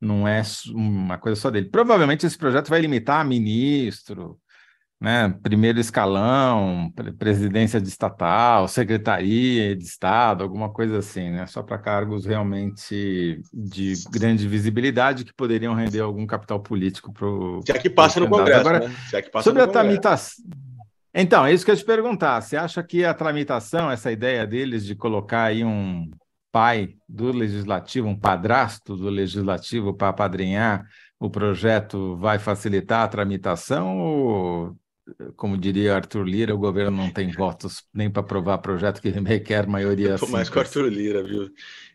não 0.00 0.26
é 0.26 0.42
uma 0.74 1.16
coisa 1.16 1.40
só 1.40 1.50
dele. 1.50 1.68
Provavelmente 1.68 2.26
esse 2.26 2.36
projeto 2.36 2.68
vai 2.68 2.80
limitar 2.80 3.20
a 3.20 3.24
ministro, 3.24 4.36
né, 5.02 5.34
primeiro 5.42 5.80
escalão, 5.80 6.92
presidência 7.18 7.80
de 7.80 7.88
estatal, 7.88 8.68
secretaria 8.68 9.74
de 9.74 9.82
Estado, 9.82 10.44
alguma 10.44 10.72
coisa 10.72 10.98
assim, 10.98 11.28
né, 11.28 11.44
só 11.46 11.60
para 11.60 11.76
cargos 11.76 12.24
realmente 12.24 13.42
de 13.52 13.94
grande 14.12 14.46
visibilidade 14.46 15.24
que 15.24 15.34
poderiam 15.34 15.74
render 15.74 15.98
algum 15.98 16.24
capital 16.24 16.60
político 16.60 17.12
para 17.12 17.26
o. 17.26 17.60
Se 17.66 17.72
é 17.72 17.78
que 17.78 17.90
passa 17.90 18.20
no 18.20 18.28
Congresso. 18.28 18.60
Agora, 18.60 18.88
né? 18.88 18.94
Se 19.10 19.16
é 19.16 19.22
que 19.22 19.30
passa 19.30 19.42
sobre 19.42 19.60
a 19.60 19.66
tramitação. 19.66 20.44
Então, 21.12 21.44
é 21.44 21.52
isso 21.52 21.64
que 21.64 21.72
eu 21.72 21.74
ia 21.74 21.80
te 21.80 21.84
perguntar. 21.84 22.40
Você 22.40 22.56
acha 22.56 22.80
que 22.80 23.04
a 23.04 23.12
tramitação, 23.12 23.90
essa 23.90 24.12
ideia 24.12 24.46
deles 24.46 24.86
de 24.86 24.94
colocar 24.94 25.42
aí 25.42 25.64
um 25.64 26.08
pai 26.52 26.94
do 27.08 27.32
legislativo, 27.32 28.06
um 28.06 28.18
padrasto 28.18 28.96
do 28.96 29.08
legislativo 29.08 29.92
para 29.92 30.10
apadrinhar 30.10 30.86
o 31.18 31.28
projeto, 31.28 32.16
vai 32.16 32.38
facilitar 32.38 33.02
a 33.02 33.08
tramitação 33.08 33.98
ou 33.98 34.76
como 35.36 35.58
diria 35.58 35.96
Arthur 35.96 36.24
Lira, 36.24 36.54
o 36.54 36.58
governo 36.58 36.96
não 36.96 37.10
tem 37.10 37.30
votos 37.30 37.84
nem 37.92 38.10
para 38.10 38.20
aprovar 38.20 38.58
projeto 38.58 39.00
que 39.00 39.10
requer 39.10 39.66
maioria 39.66 40.16
simples. 40.16 40.30
mais 40.30 40.48
com 40.48 40.58
Arthur 40.58 40.88
Lira, 40.88 41.22
viu? 41.22 41.50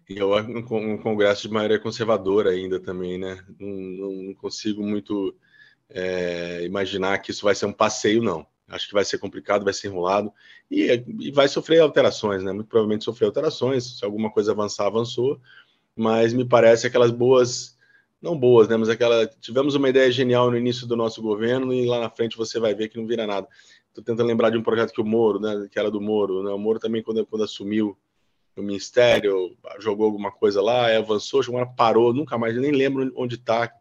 E 0.09 0.17
eu 0.17 0.33
um 0.35 0.97
congresso 0.97 1.47
de 1.47 1.53
maioria 1.53 1.79
conservadora 1.79 2.51
ainda 2.51 2.79
também, 2.79 3.17
né? 3.17 3.43
Não, 3.59 4.11
não 4.11 4.33
consigo 4.35 4.81
muito 4.81 5.35
é, 5.89 6.63
imaginar 6.65 7.17
que 7.19 7.31
isso 7.31 7.43
vai 7.43 7.55
ser 7.55 7.65
um 7.65 7.73
passeio, 7.73 8.21
não. 8.21 8.45
Acho 8.67 8.87
que 8.87 8.93
vai 8.93 9.05
ser 9.05 9.17
complicado, 9.17 9.63
vai 9.63 9.73
ser 9.73 9.87
enrolado 9.87 10.31
e, 10.69 11.03
e 11.19 11.31
vai 11.31 11.47
sofrer 11.47 11.79
alterações, 11.79 12.43
né? 12.43 12.51
Muito 12.51 12.67
provavelmente 12.67 13.05
sofrer 13.05 13.27
alterações. 13.27 13.97
Se 13.99 14.05
alguma 14.05 14.29
coisa 14.29 14.51
avançar, 14.51 14.87
avançou. 14.87 15.39
Mas 15.95 16.33
me 16.33 16.45
parece 16.45 16.85
aquelas 16.85 17.11
boas 17.11 17.76
não 18.27 18.37
boas, 18.37 18.67
né? 18.67 18.75
Mas 18.75 18.89
aquela. 18.89 19.25
Tivemos 19.25 19.75
uma 19.75 19.89
ideia 19.89 20.11
genial 20.11 20.51
no 20.51 20.57
início 20.57 20.85
do 20.85 20.95
nosso 20.95 21.21
governo 21.21 21.73
e 21.73 21.85
lá 21.85 21.99
na 21.99 22.09
frente 22.09 22.37
você 22.37 22.59
vai 22.59 22.75
ver 22.75 22.89
que 22.89 22.97
não 22.97 23.07
vira 23.07 23.25
nada. 23.25 23.47
Estou 23.87 24.03
tentando 24.03 24.27
lembrar 24.27 24.49
de 24.49 24.57
um 24.57 24.63
projeto 24.63 24.91
que 24.91 25.01
o 25.01 25.05
Moro, 25.05 25.39
né? 25.39 25.67
Que 25.71 25.79
era 25.79 25.89
do 25.89 26.01
Moro, 26.01 26.43
né? 26.43 26.51
O 26.51 26.57
Moro 26.57 26.79
também, 26.79 27.01
quando, 27.01 27.25
quando 27.25 27.43
assumiu 27.43 27.97
o 28.55 28.61
ministério, 28.61 29.55
jogou 29.79 30.05
alguma 30.05 30.31
coisa 30.31 30.61
lá, 30.61 30.95
avançou, 30.95 31.41
chegou, 31.41 31.65
parou, 31.75 32.13
nunca 32.13 32.37
mais, 32.37 32.55
nem 32.55 32.71
lembro 32.71 33.11
onde 33.15 33.35
está 33.35 33.71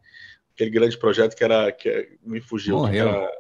aquele 0.55 0.71
grande 0.71 0.97
projeto 0.97 1.35
que 1.35 1.45
era. 1.45 1.73
que 1.73 2.17
me 2.23 2.41
fugiu. 2.41 2.77
Morreu. 2.77 3.09
Era, 3.09 3.31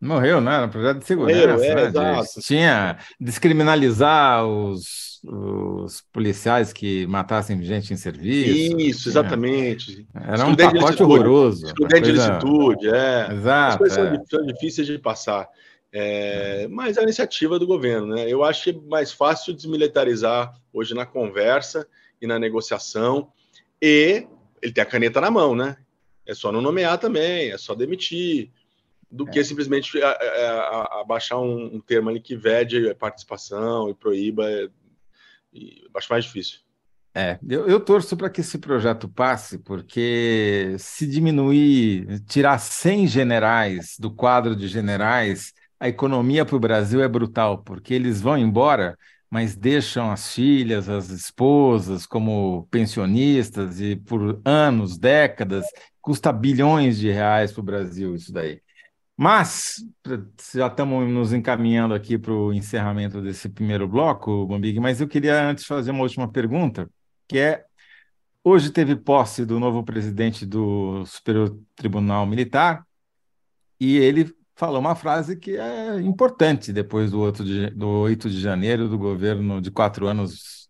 Morreu, 0.00 0.40
né? 0.40 0.56
Era 0.56 0.68
projeto 0.68 0.98
de 0.98 1.04
segurança. 1.04 1.46
Morreu, 1.46 1.78
é, 1.78 1.90
né? 1.90 2.22
de, 2.22 2.42
tinha 2.42 2.98
descriminalizar 3.20 4.46
os 4.46 5.10
os 5.24 6.02
policiais 6.12 6.72
que 6.72 7.06
matassem 7.06 7.62
gente 7.62 7.92
em 7.92 7.96
serviço. 7.96 8.78
Isso, 8.80 9.08
exatamente. 9.08 10.06
Era 10.14 10.46
um 10.46 10.56
pacote 10.56 11.02
horroroso. 11.02 11.74
Coisa... 11.74 12.00
de 12.00 12.12
licitude, 12.12 12.88
é. 12.88 13.32
Exato. 13.32 13.72
As 13.72 13.76
coisas 13.76 13.98
é. 13.98 14.22
são 14.28 14.46
difíceis 14.46 14.86
de 14.86 14.98
passar. 14.98 15.48
É, 15.92 16.68
mas 16.68 16.96
é 16.96 17.00
a 17.00 17.02
iniciativa 17.02 17.58
do 17.58 17.66
governo, 17.66 18.14
né? 18.14 18.30
Eu 18.30 18.44
acho 18.44 18.80
mais 18.88 19.12
fácil 19.12 19.52
desmilitarizar 19.52 20.54
hoje 20.72 20.94
na 20.94 21.04
conversa 21.04 21.86
e 22.22 22.26
na 22.26 22.38
negociação. 22.38 23.28
E 23.82 24.26
ele 24.62 24.72
tem 24.72 24.82
a 24.82 24.86
caneta 24.86 25.20
na 25.20 25.30
mão, 25.30 25.54
né? 25.54 25.76
É 26.24 26.34
só 26.34 26.52
não 26.52 26.62
nomear 26.62 26.96
também, 26.96 27.50
é 27.50 27.58
só 27.58 27.74
demitir, 27.74 28.50
do 29.10 29.28
é. 29.28 29.32
que 29.32 29.44
simplesmente 29.44 29.98
abaixar 31.00 31.38
um, 31.40 31.76
um 31.76 31.80
termo 31.80 32.10
ali 32.10 32.20
que 32.20 32.36
vede 32.36 32.94
participação 32.94 33.88
e 33.88 33.94
proíba 33.94 34.46
e 35.52 35.82
acho 35.94 36.12
mais 36.12 36.24
difícil. 36.24 36.60
É, 37.12 37.38
eu, 37.48 37.66
eu 37.66 37.80
torço 37.80 38.16
para 38.16 38.30
que 38.30 38.40
esse 38.40 38.56
projeto 38.58 39.08
passe, 39.08 39.58
porque 39.58 40.76
se 40.78 41.06
diminuir, 41.06 42.20
tirar 42.26 42.58
100 42.58 43.08
generais 43.08 43.96
do 43.98 44.14
quadro 44.14 44.54
de 44.54 44.68
generais, 44.68 45.52
a 45.78 45.88
economia 45.88 46.44
para 46.44 46.54
o 46.54 46.60
Brasil 46.60 47.02
é 47.02 47.08
brutal, 47.08 47.64
porque 47.64 47.94
eles 47.94 48.20
vão 48.20 48.38
embora, 48.38 48.96
mas 49.28 49.56
deixam 49.56 50.10
as 50.10 50.32
filhas, 50.32 50.88
as 50.88 51.10
esposas 51.10 52.06
como 52.06 52.68
pensionistas, 52.70 53.80
e 53.80 53.96
por 53.96 54.40
anos, 54.44 54.96
décadas, 54.96 55.66
custa 56.00 56.32
bilhões 56.32 56.98
de 56.98 57.10
reais 57.10 57.52
para 57.52 57.60
o 57.60 57.64
Brasil 57.64 58.14
isso 58.14 58.32
daí. 58.32 58.60
Mas 59.22 59.84
já 60.54 60.66
estamos 60.66 61.06
nos 61.06 61.34
encaminhando 61.34 61.92
aqui 61.92 62.16
para 62.16 62.32
o 62.32 62.54
encerramento 62.54 63.20
desse 63.20 63.50
primeiro 63.50 63.86
bloco, 63.86 64.46
Bambig, 64.46 64.80
mas 64.80 64.98
eu 64.98 65.06
queria 65.06 65.46
antes 65.46 65.66
fazer 65.66 65.90
uma 65.90 66.04
última 66.04 66.26
pergunta, 66.26 66.90
que 67.28 67.38
é 67.38 67.66
hoje 68.42 68.70
teve 68.70 68.96
posse 68.96 69.44
do 69.44 69.60
novo 69.60 69.84
presidente 69.84 70.46
do 70.46 71.04
Superior 71.04 71.54
Tribunal 71.76 72.24
Militar 72.24 72.82
e 73.78 73.98
ele 73.98 74.34
falou 74.56 74.80
uma 74.80 74.94
frase 74.94 75.36
que 75.36 75.54
é 75.54 76.00
importante 76.00 76.72
depois 76.72 77.10
do, 77.10 77.20
outro 77.20 77.44
de, 77.44 77.68
do 77.72 77.88
8 77.88 78.30
de 78.30 78.40
janeiro 78.40 78.88
do 78.88 78.96
governo 78.96 79.60
de 79.60 79.70
quatro 79.70 80.06
anos 80.06 80.66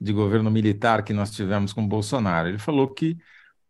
de 0.00 0.12
governo 0.12 0.52
militar 0.52 1.02
que 1.02 1.12
nós 1.12 1.32
tivemos 1.32 1.72
com 1.72 1.88
Bolsonaro. 1.88 2.46
Ele 2.46 2.58
falou 2.58 2.94
que 2.94 3.16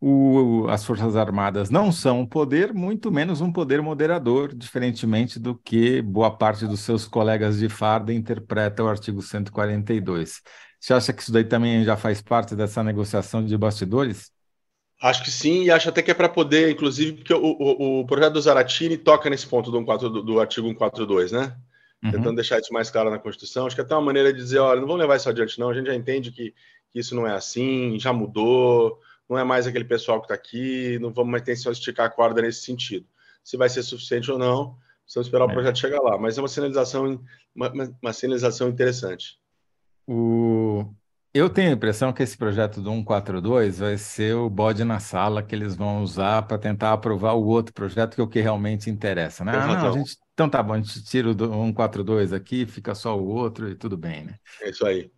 o, 0.01 0.67
as 0.69 0.85
Forças 0.85 1.17
Armadas 1.17 1.71
não 1.71 1.91
são 1.91 2.21
um 2.21 2.27
poder, 2.27 2.73
muito 2.73 3.11
menos 3.11 3.41
um 3.41 3.53
poder 3.53 3.83
moderador, 3.83 4.55
diferentemente 4.55 5.39
do 5.41 5.57
que 5.57 6.01
boa 6.01 6.31
parte 6.31 6.67
dos 6.67 6.81
seus 6.81 7.07
colegas 7.07 7.59
de 7.59 7.69
farda 7.69 8.13
interpreta 8.13 8.83
o 8.85 8.89
artigo 8.89 9.21
142. 9.21 10.41
Você 10.79 10.95
acha 10.95 11.13
que 11.13 11.23
isso 11.23 11.33
daí 11.33 11.45
também 11.45 11.85
já 11.85 11.97
faz 11.97 12.23
parte 12.23 12.55
dessa 12.55 12.83
negociação 12.85 13.45
de 13.45 13.57
bastidores? 13.57 14.31
Acho 15.01 15.25
que 15.25 15.31
sim, 15.31 15.65
e 15.65 15.71
acho 15.71 15.89
até 15.89 16.03
que 16.03 16.11
é 16.11 16.15
para 16.15 16.29
poder, 16.29 16.71
inclusive, 16.71 17.19
porque 17.19 17.35
o, 17.35 17.39
o, 17.39 18.01
o, 18.01 18.07
projeto 18.07 18.33
do 18.33 18.41
Zaratini 18.41 18.97
toca 18.97 19.31
nesse 19.31 19.47
ponto 19.47 19.71
do, 19.71 19.85
14, 19.85 20.13
do, 20.13 20.23
do 20.23 20.41
artigo 20.41 20.67
142, 20.69 21.33
né? 21.33 21.57
Uhum. 22.03 22.13
Tentando 22.13 22.37
deixar 22.37 22.61
isso 22.61 22.73
mais 22.73 22.91
claro 22.91 23.11
na 23.11 23.19
Constituição. 23.19 23.67
Acho 23.67 23.77
que 23.77 23.81
é 23.81 23.85
até 23.85 23.95
uma 23.95 24.03
maneira 24.03 24.33
de 24.33 24.39
dizer: 24.39 24.59
olha, 24.59 24.81
não 24.81 24.87
vamos 24.87 25.01
levar 25.01 25.17
isso 25.17 25.29
adiante, 25.29 25.59
não. 25.59 25.71
A 25.71 25.75
gente 25.75 25.87
já 25.87 25.95
entende 25.95 26.33
que, 26.33 26.53
que 26.91 26.99
isso 26.99 27.15
não 27.15 27.27
é 27.27 27.33
assim, 27.33 27.99
já 27.99 28.13
mudou 28.13 29.01
não 29.29 29.39
é 29.39 29.45
mais 29.45 29.67
aquele 29.67 29.85
pessoal 29.85 30.21
que 30.21 30.25
está 30.25 30.35
aqui, 30.35 30.99
não 31.01 31.13
vamos 31.13 31.31
mais 31.31 31.45
de 31.45 31.53
esticar 31.53 32.07
a 32.07 32.11
corda 32.11 32.41
nesse 32.41 32.63
sentido. 32.63 33.07
Se 33.45 33.57
vai 33.57 33.69
ser 33.69 33.83
suficiente 33.83 34.31
ou 34.31 34.39
não, 34.39 34.77
precisamos 35.05 35.27
esperar 35.27 35.47
o 35.47 35.51
é. 35.51 35.53
projeto 35.53 35.79
chegar 35.79 36.01
lá. 36.01 36.19
Mas 36.19 36.39
é 36.39 36.41
uma 36.41 36.49
sinalização, 36.49 37.21
uma, 37.55 37.73
uma 38.03 38.13
sinalização 38.13 38.69
interessante. 38.69 39.39
O... 40.07 40.87
Eu 41.35 41.51
tenho 41.51 41.71
a 41.71 41.75
impressão 41.75 42.13
que 42.13 42.23
esse 42.23 42.37
projeto 42.37 42.81
do 42.81 42.91
142 42.91 43.79
vai 43.79 43.99
ser 43.99 44.35
o 44.35 44.49
bode 44.49 44.83
na 44.83 44.99
sala 44.99 45.43
que 45.43 45.55
eles 45.55 45.77
vão 45.77 46.03
usar 46.03 46.43
para 46.43 46.59
tentar 46.59 46.95
aprovar 46.95 47.35
o 47.35 47.47
outro 47.47 47.75
projeto, 47.75 48.15
que 48.15 48.21
é 48.21 48.25
o 48.25 48.29
que 48.29 48.41
realmente 48.41 48.89
interessa. 48.89 49.45
Né? 49.45 49.53
Ah, 49.55 49.67
não, 49.67 49.93
gente... 49.93 50.17
Então 50.33 50.49
tá 50.49 50.63
bom, 50.63 50.73
a 50.73 50.81
gente 50.81 51.05
tira 51.05 51.29
o 51.29 51.33
142 51.33 52.33
aqui, 52.33 52.65
fica 52.65 52.95
só 52.95 53.19
o 53.19 53.27
outro 53.27 53.69
e 53.69 53.75
tudo 53.75 53.97
bem, 53.97 54.25
né? 54.25 54.37
É 54.63 54.71
isso 54.71 54.87
aí. 54.87 55.11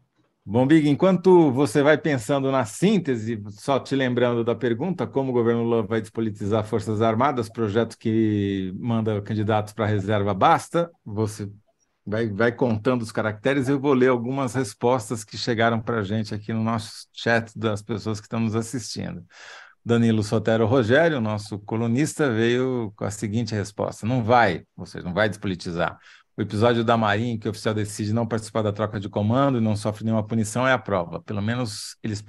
Bom, 0.52 0.66
Big, 0.66 0.88
enquanto 0.88 1.52
você 1.52 1.80
vai 1.80 1.96
pensando 1.96 2.50
na 2.50 2.64
síntese, 2.64 3.40
só 3.50 3.78
te 3.78 3.94
lembrando 3.94 4.42
da 4.42 4.52
pergunta, 4.52 5.06
como 5.06 5.30
o 5.30 5.32
governo 5.32 5.62
Lula 5.62 5.86
vai 5.86 6.00
despolitizar 6.00 6.64
Forças 6.64 7.00
Armadas, 7.00 7.48
projeto 7.48 7.96
que 7.96 8.74
manda 8.76 9.22
candidatos 9.22 9.72
para 9.72 9.86
reserva 9.86 10.34
basta, 10.34 10.90
você 11.04 11.48
vai, 12.04 12.28
vai 12.28 12.50
contando 12.50 13.02
os 13.02 13.12
caracteres, 13.12 13.68
eu 13.68 13.78
vou 13.78 13.92
ler 13.92 14.08
algumas 14.08 14.52
respostas 14.52 15.22
que 15.22 15.38
chegaram 15.38 15.80
para 15.80 16.00
a 16.00 16.02
gente 16.02 16.34
aqui 16.34 16.52
no 16.52 16.64
nosso 16.64 17.06
chat 17.12 17.56
das 17.56 17.80
pessoas 17.80 18.18
que 18.18 18.26
estão 18.26 18.40
nos 18.40 18.56
assistindo. 18.56 19.24
Danilo 19.84 20.24
Sotero 20.24 20.66
Rogério, 20.66 21.20
nosso 21.20 21.60
colunista, 21.60 22.30
veio 22.30 22.92
com 22.96 23.04
a 23.04 23.10
seguinte 23.10 23.54
resposta: 23.54 24.04
não 24.04 24.22
vai, 24.22 24.64
ou 24.76 24.84
seja, 24.84 25.04
não 25.04 25.14
vai 25.14 25.28
despolitizar. 25.28 25.96
O 26.40 26.42
episódio 26.42 26.82
da 26.82 26.96
Marinha, 26.96 27.34
em 27.34 27.38
que 27.38 27.46
o 27.46 27.50
oficial 27.50 27.74
decide 27.74 28.14
não 28.14 28.26
participar 28.26 28.62
da 28.62 28.72
troca 28.72 28.98
de 28.98 29.10
comando 29.10 29.58
e 29.58 29.60
não 29.60 29.76
sofre 29.76 30.06
nenhuma 30.06 30.26
punição, 30.26 30.66
é 30.66 30.72
a 30.72 30.78
prova. 30.78 31.20
Pelo 31.20 31.42
menos 31.42 31.98
eles 32.02 32.24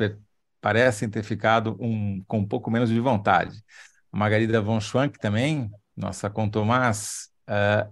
parecem 0.59 1.09
ter 1.09 1.23
ficado 1.23 1.77
um, 1.79 2.21
com 2.27 2.39
um 2.39 2.45
pouco 2.45 2.69
menos 2.69 2.89
de 2.89 2.99
vontade. 2.99 3.63
A 4.11 4.17
Margarida 4.17 4.61
Von 4.61 4.81
Schwank 4.81 5.17
também, 5.17 5.71
nossa 5.95 6.29
contomás, 6.29 7.29
uh, 7.47 7.53
é, 7.53 7.89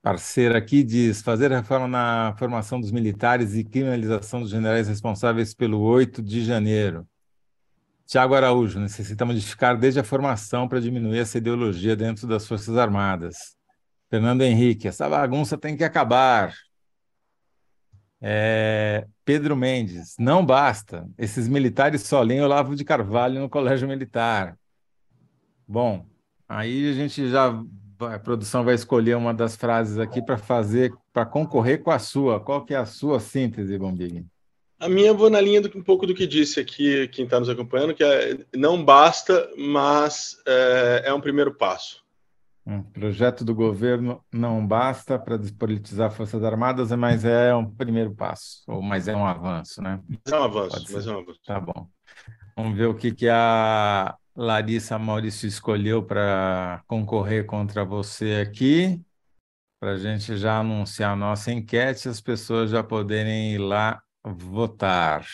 parceira 0.00 0.56
aqui, 0.56 0.84
diz: 0.84 1.20
fazer 1.20 1.50
reforma 1.50 1.88
na 1.88 2.36
formação 2.38 2.80
dos 2.80 2.92
militares 2.92 3.56
e 3.56 3.64
criminalização 3.64 4.40
dos 4.40 4.50
generais 4.50 4.86
responsáveis 4.86 5.52
pelo 5.52 5.80
8 5.80 6.22
de 6.22 6.44
janeiro. 6.44 7.04
Tiago 8.08 8.34
Araújo, 8.34 8.80
necessita 8.80 9.26
modificar 9.26 9.76
desde 9.76 10.00
a 10.00 10.02
formação 10.02 10.66
para 10.66 10.80
diminuir 10.80 11.18
essa 11.18 11.36
ideologia 11.36 11.94
dentro 11.94 12.26
das 12.26 12.48
Forças 12.48 12.74
Armadas. 12.78 13.54
Fernando 14.08 14.40
Henrique, 14.40 14.88
essa 14.88 15.06
bagunça 15.06 15.58
tem 15.58 15.76
que 15.76 15.84
acabar. 15.84 16.54
É, 18.18 19.06
Pedro 19.26 19.54
Mendes, 19.54 20.14
não 20.18 20.44
basta. 20.44 21.06
Esses 21.18 21.46
militares 21.46 22.00
só 22.00 22.22
leem 22.22 22.40
Olavo 22.40 22.74
de 22.74 22.82
Carvalho 22.82 23.42
no 23.42 23.48
Colégio 23.50 23.86
Militar. 23.86 24.58
Bom, 25.66 26.06
aí 26.48 26.90
a 26.90 26.94
gente 26.94 27.28
já. 27.28 27.52
A 28.00 28.18
produção 28.18 28.64
vai 28.64 28.74
escolher 28.74 29.18
uma 29.18 29.34
das 29.34 29.54
frases 29.54 29.98
aqui 29.98 30.22
para 30.22 30.38
fazer, 30.38 30.94
para 31.12 31.26
concorrer 31.26 31.82
com 31.82 31.90
a 31.90 31.98
sua. 31.98 32.40
Qual 32.40 32.64
que 32.64 32.72
é 32.72 32.78
a 32.78 32.86
sua 32.86 33.20
síntese, 33.20 33.76
Bombig? 33.76 34.24
A 34.80 34.88
minha 34.88 35.12
vou 35.12 35.28
na 35.28 35.40
linha 35.40 35.60
do, 35.60 35.76
um 35.76 35.82
pouco 35.82 36.06
do 36.06 36.14
que 36.14 36.26
disse 36.26 36.60
aqui 36.60 37.08
quem 37.08 37.24
está 37.24 37.40
nos 37.40 37.48
acompanhando, 37.48 37.94
que 37.94 38.04
é, 38.04 38.38
não 38.54 38.84
basta, 38.84 39.50
mas 39.56 40.40
é, 40.46 41.02
é 41.06 41.12
um 41.12 41.20
primeiro 41.20 41.52
passo. 41.52 42.04
Um 42.64 42.82
projeto 42.82 43.44
do 43.44 43.54
governo 43.54 44.22
não 44.30 44.64
basta 44.64 45.18
para 45.18 45.38
despolitizar 45.38 46.12
Forças 46.12 46.44
Armadas, 46.44 46.92
mas 46.92 47.24
é 47.24 47.52
um 47.54 47.64
primeiro 47.64 48.14
passo, 48.14 48.62
ou 48.68 48.80
mas 48.80 49.08
é 49.08 49.16
um 49.16 49.26
avanço, 49.26 49.82
né? 49.82 50.00
É 50.30 50.34
um 50.36 50.44
avanço, 50.44 50.84
mas 50.92 51.06
é 51.06 51.10
um 51.10 51.18
avanço. 51.18 51.40
Tá 51.44 51.58
bom. 51.58 51.88
Vamos 52.54 52.76
ver 52.76 52.86
o 52.86 52.94
que, 52.94 53.10
que 53.10 53.28
a 53.28 54.14
Larissa 54.36 54.98
Maurício 54.98 55.48
escolheu 55.48 56.02
para 56.02 56.82
concorrer 56.86 57.46
contra 57.46 57.84
você 57.84 58.46
aqui, 58.46 59.00
para 59.80 59.92
a 59.92 59.98
gente 59.98 60.36
já 60.36 60.60
anunciar 60.60 61.12
a 61.12 61.16
nossa 61.16 61.50
enquete, 61.50 62.08
as 62.08 62.20
pessoas 62.20 62.70
já 62.70 62.82
poderem 62.82 63.54
ir 63.54 63.58
lá 63.58 64.02
votar. 64.24 65.24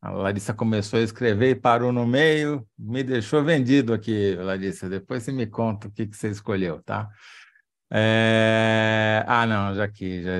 A 0.00 0.10
Larissa 0.10 0.52
começou 0.52 0.98
a 0.98 1.02
escrever 1.02 1.50
e 1.50 1.54
parou 1.54 1.90
no 1.92 2.06
meio, 2.06 2.66
me 2.78 3.02
deixou 3.02 3.42
vendido 3.42 3.94
aqui, 3.94 4.34
Larissa. 4.36 4.88
Depois 4.88 5.22
você 5.22 5.32
me 5.32 5.46
conta 5.46 5.88
o 5.88 5.90
que, 5.90 6.06
que 6.06 6.16
você 6.16 6.28
escolheu, 6.28 6.82
tá? 6.82 7.08
É... 7.90 9.24
Ah, 9.26 9.46
não, 9.46 9.74
já 9.74 9.84
aqui, 9.84 10.22
já... 10.22 10.30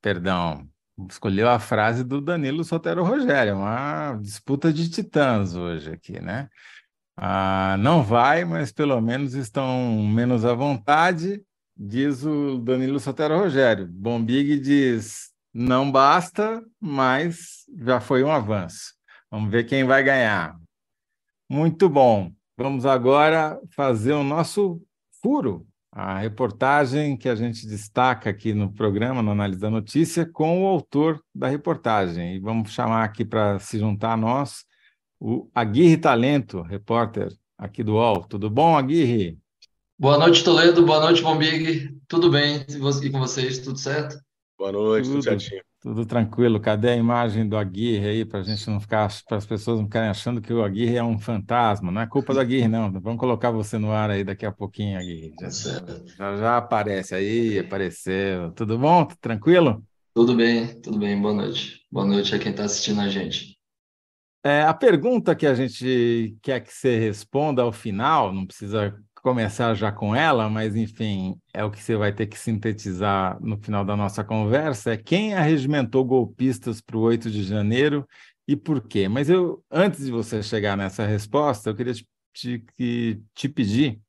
perdão. 0.00 0.68
Escolheu 1.08 1.48
a 1.48 1.60
frase 1.60 2.02
do 2.02 2.20
Danilo 2.20 2.64
Sotero 2.64 3.04
Rogério, 3.04 3.56
uma 3.58 4.18
disputa 4.20 4.72
de 4.72 4.90
titãs 4.90 5.54
hoje 5.54 5.92
aqui, 5.92 6.20
né? 6.20 6.48
Ah, 7.16 7.76
não 7.78 8.02
vai, 8.02 8.44
mas 8.44 8.72
pelo 8.72 9.00
menos 9.00 9.34
estão 9.34 10.02
menos 10.02 10.44
à 10.44 10.54
vontade, 10.54 11.40
diz 11.76 12.24
o 12.24 12.58
Danilo 12.58 12.98
Sotero 12.98 13.38
Rogério. 13.38 13.86
Bombig 13.86 14.58
diz 14.58 15.27
não 15.52 15.90
basta, 15.90 16.62
mas 16.80 17.64
já 17.80 18.00
foi 18.00 18.22
um 18.22 18.30
avanço. 18.30 18.94
Vamos 19.30 19.50
ver 19.50 19.64
quem 19.64 19.84
vai 19.84 20.02
ganhar. 20.02 20.56
Muito 21.48 21.88
bom. 21.88 22.32
Vamos 22.56 22.84
agora 22.84 23.58
fazer 23.74 24.12
o 24.12 24.24
nosso 24.24 24.82
furo, 25.22 25.66
a 25.92 26.18
reportagem 26.18 27.16
que 27.16 27.28
a 27.28 27.34
gente 27.34 27.66
destaca 27.66 28.28
aqui 28.30 28.52
no 28.52 28.72
programa, 28.72 29.22
no 29.22 29.30
Análise 29.30 29.60
da 29.60 29.70
Notícia, 29.70 30.26
com 30.26 30.64
o 30.64 30.66
autor 30.66 31.22
da 31.34 31.48
reportagem. 31.48 32.36
E 32.36 32.38
vamos 32.38 32.72
chamar 32.72 33.04
aqui 33.04 33.24
para 33.24 33.58
se 33.58 33.78
juntar 33.78 34.12
a 34.12 34.16
nós 34.16 34.64
o 35.20 35.48
Aguirre 35.54 35.96
Talento, 35.96 36.62
repórter 36.62 37.32
aqui 37.56 37.82
do 37.82 37.94
UOL. 37.94 38.24
Tudo 38.24 38.48
bom, 38.48 38.76
Aguirre? 38.76 39.38
Boa 39.98 40.16
noite, 40.16 40.44
Toledo. 40.44 40.86
Boa 40.86 41.00
noite, 41.00 41.22
Bombig. 41.22 41.96
Tudo 42.06 42.30
bem? 42.30 42.64
E 42.68 43.10
com 43.10 43.18
vocês, 43.18 43.58
tudo 43.58 43.78
certo? 43.78 44.16
Boa 44.58 44.72
noite, 44.72 45.04
tudo, 45.04 45.20
tudo 45.20 45.22
certinho. 45.22 45.62
Tudo 45.80 46.04
tranquilo. 46.04 46.58
Cadê 46.58 46.90
a 46.90 46.96
imagem 46.96 47.48
do 47.48 47.56
Aguirre 47.56 48.08
aí, 48.08 48.24
para 48.24 48.40
a 48.40 48.42
gente 48.42 48.68
não 48.68 48.80
ficar, 48.80 49.08
para 49.28 49.36
as 49.36 49.46
pessoas 49.46 49.78
não 49.78 49.86
ficarem 49.86 50.08
achando 50.08 50.42
que 50.42 50.52
o 50.52 50.64
Aguirre 50.64 50.96
é 50.96 51.04
um 51.04 51.16
fantasma? 51.16 51.92
Não 51.92 52.00
é 52.00 52.06
culpa 52.08 52.34
do 52.34 52.40
Aguirre, 52.40 52.66
não. 52.66 52.90
Vamos 52.90 53.20
colocar 53.20 53.52
você 53.52 53.78
no 53.78 53.92
ar 53.92 54.10
aí 54.10 54.24
daqui 54.24 54.44
a 54.44 54.50
pouquinho, 54.50 54.98
Aguirre. 54.98 55.32
Já, 55.40 55.48
já, 55.48 56.36
já 56.36 56.56
aparece 56.56 57.14
aí, 57.14 57.60
apareceu. 57.60 58.50
Tudo 58.50 58.76
bom? 58.76 59.06
Tranquilo? 59.20 59.80
Tudo 60.12 60.34
bem, 60.34 60.80
tudo 60.80 60.98
bem. 60.98 61.20
Boa 61.22 61.34
noite. 61.34 61.86
Boa 61.88 62.04
noite 62.04 62.34
a 62.34 62.38
quem 62.40 62.50
está 62.50 62.64
assistindo 62.64 63.00
a 63.00 63.08
gente. 63.08 63.56
É, 64.44 64.62
a 64.62 64.74
pergunta 64.74 65.36
que 65.36 65.46
a 65.46 65.54
gente 65.54 66.36
quer 66.42 66.60
que 66.60 66.72
você 66.72 66.98
responda 66.98 67.62
ao 67.62 67.70
final, 67.70 68.32
não 68.32 68.46
precisa 68.46 68.96
começar 69.28 69.74
já 69.74 69.92
com 69.92 70.16
ela, 70.16 70.48
mas 70.48 70.74
enfim, 70.74 71.38
é 71.52 71.62
o 71.62 71.70
que 71.70 71.82
você 71.82 71.94
vai 71.96 72.10
ter 72.14 72.26
que 72.26 72.38
sintetizar 72.38 73.38
no 73.42 73.58
final 73.58 73.84
da 73.84 73.94
nossa 73.94 74.24
conversa, 74.24 74.92
é 74.92 74.96
quem 74.96 75.34
arregimentou 75.34 76.02
golpistas 76.02 76.80
para 76.80 76.96
o 76.96 77.00
8 77.00 77.30
de 77.30 77.44
janeiro 77.44 78.08
e 78.46 78.56
por 78.56 78.80
quê? 78.80 79.06
Mas 79.06 79.28
eu, 79.28 79.62
antes 79.70 80.06
de 80.06 80.10
você 80.10 80.42
chegar 80.42 80.78
nessa 80.78 81.04
resposta, 81.04 81.68
eu 81.68 81.76
queria 81.76 81.92
te, 81.92 82.64
te, 82.74 83.22
te 83.34 83.48
pedir 83.50 84.00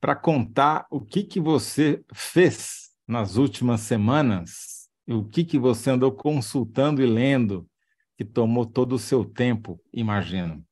para 0.00 0.16
contar 0.16 0.86
o 0.90 0.98
que, 0.98 1.24
que 1.24 1.38
você 1.38 2.02
fez 2.14 2.88
nas 3.06 3.36
últimas 3.36 3.82
semanas, 3.82 4.88
o 5.06 5.24
que, 5.24 5.44
que 5.44 5.58
você 5.58 5.90
andou 5.90 6.10
consultando 6.10 7.02
e 7.02 7.06
lendo, 7.06 7.68
que 8.16 8.24
tomou 8.24 8.64
todo 8.64 8.94
o 8.94 8.98
seu 8.98 9.26
tempo, 9.26 9.78
imagino. 9.92 10.64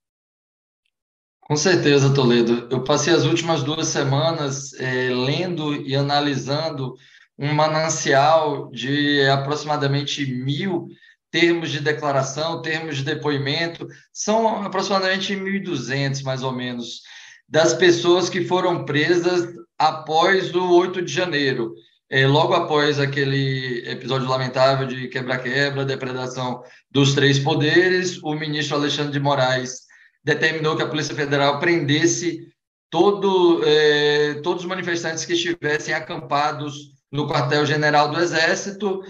Com 1.43 1.57
certeza, 1.57 2.15
Toledo. 2.15 2.69
Eu 2.71 2.85
passei 2.85 3.13
as 3.13 3.25
últimas 3.25 3.63
duas 3.63 3.89
semanas 3.89 4.73
é, 4.75 5.11
lendo 5.13 5.75
e 5.75 5.95
analisando 5.95 6.95
um 7.39 7.53
manancial 7.53 8.71
de 8.71 9.23
aproximadamente 9.29 10.25
mil 10.25 10.87
termos 11.33 11.71
de 11.71 11.81
declaração, 11.81 12.63
termos 12.63 12.99
de 12.99 13.05
depoimento, 13.05 13.89
são 14.13 14.63
aproximadamente 14.65 15.35
1.200, 15.35 16.23
mais 16.23 16.43
ou 16.43 16.53
menos, 16.53 17.01
das 17.49 17.75
pessoas 17.75 18.29
que 18.29 18.45
foram 18.45 18.85
presas 18.85 19.49
após 19.79 20.55
o 20.55 20.71
8 20.71 21.03
de 21.03 21.13
janeiro. 21.13 21.75
É, 22.09 22.27
logo 22.27 22.53
após 22.53 23.01
aquele 23.01 23.83
episódio 23.91 24.29
lamentável 24.29 24.87
de 24.87 25.09
quebra-quebra, 25.09 25.85
depredação 25.85 26.63
dos 26.91 27.15
três 27.15 27.39
poderes, 27.39 28.23
o 28.23 28.35
ministro 28.35 28.77
Alexandre 28.77 29.13
de 29.13 29.21
Moraes 29.21 29.91
determinou 30.25 30.77
que 30.77 30.83
a 30.83 30.89
Polícia 30.89 31.15
Federal 31.15 31.59
prendesse 31.59 32.53
todo, 32.91 33.63
eh, 33.65 34.41
todos 34.43 34.63
os 34.63 34.69
manifestantes 34.69 35.25
que 35.25 35.33
estivessem 35.33 35.95
acampados 35.95 36.93
no 37.11 37.27
quartel-general 37.27 38.11
do 38.11 38.21
Exército, 38.21 39.03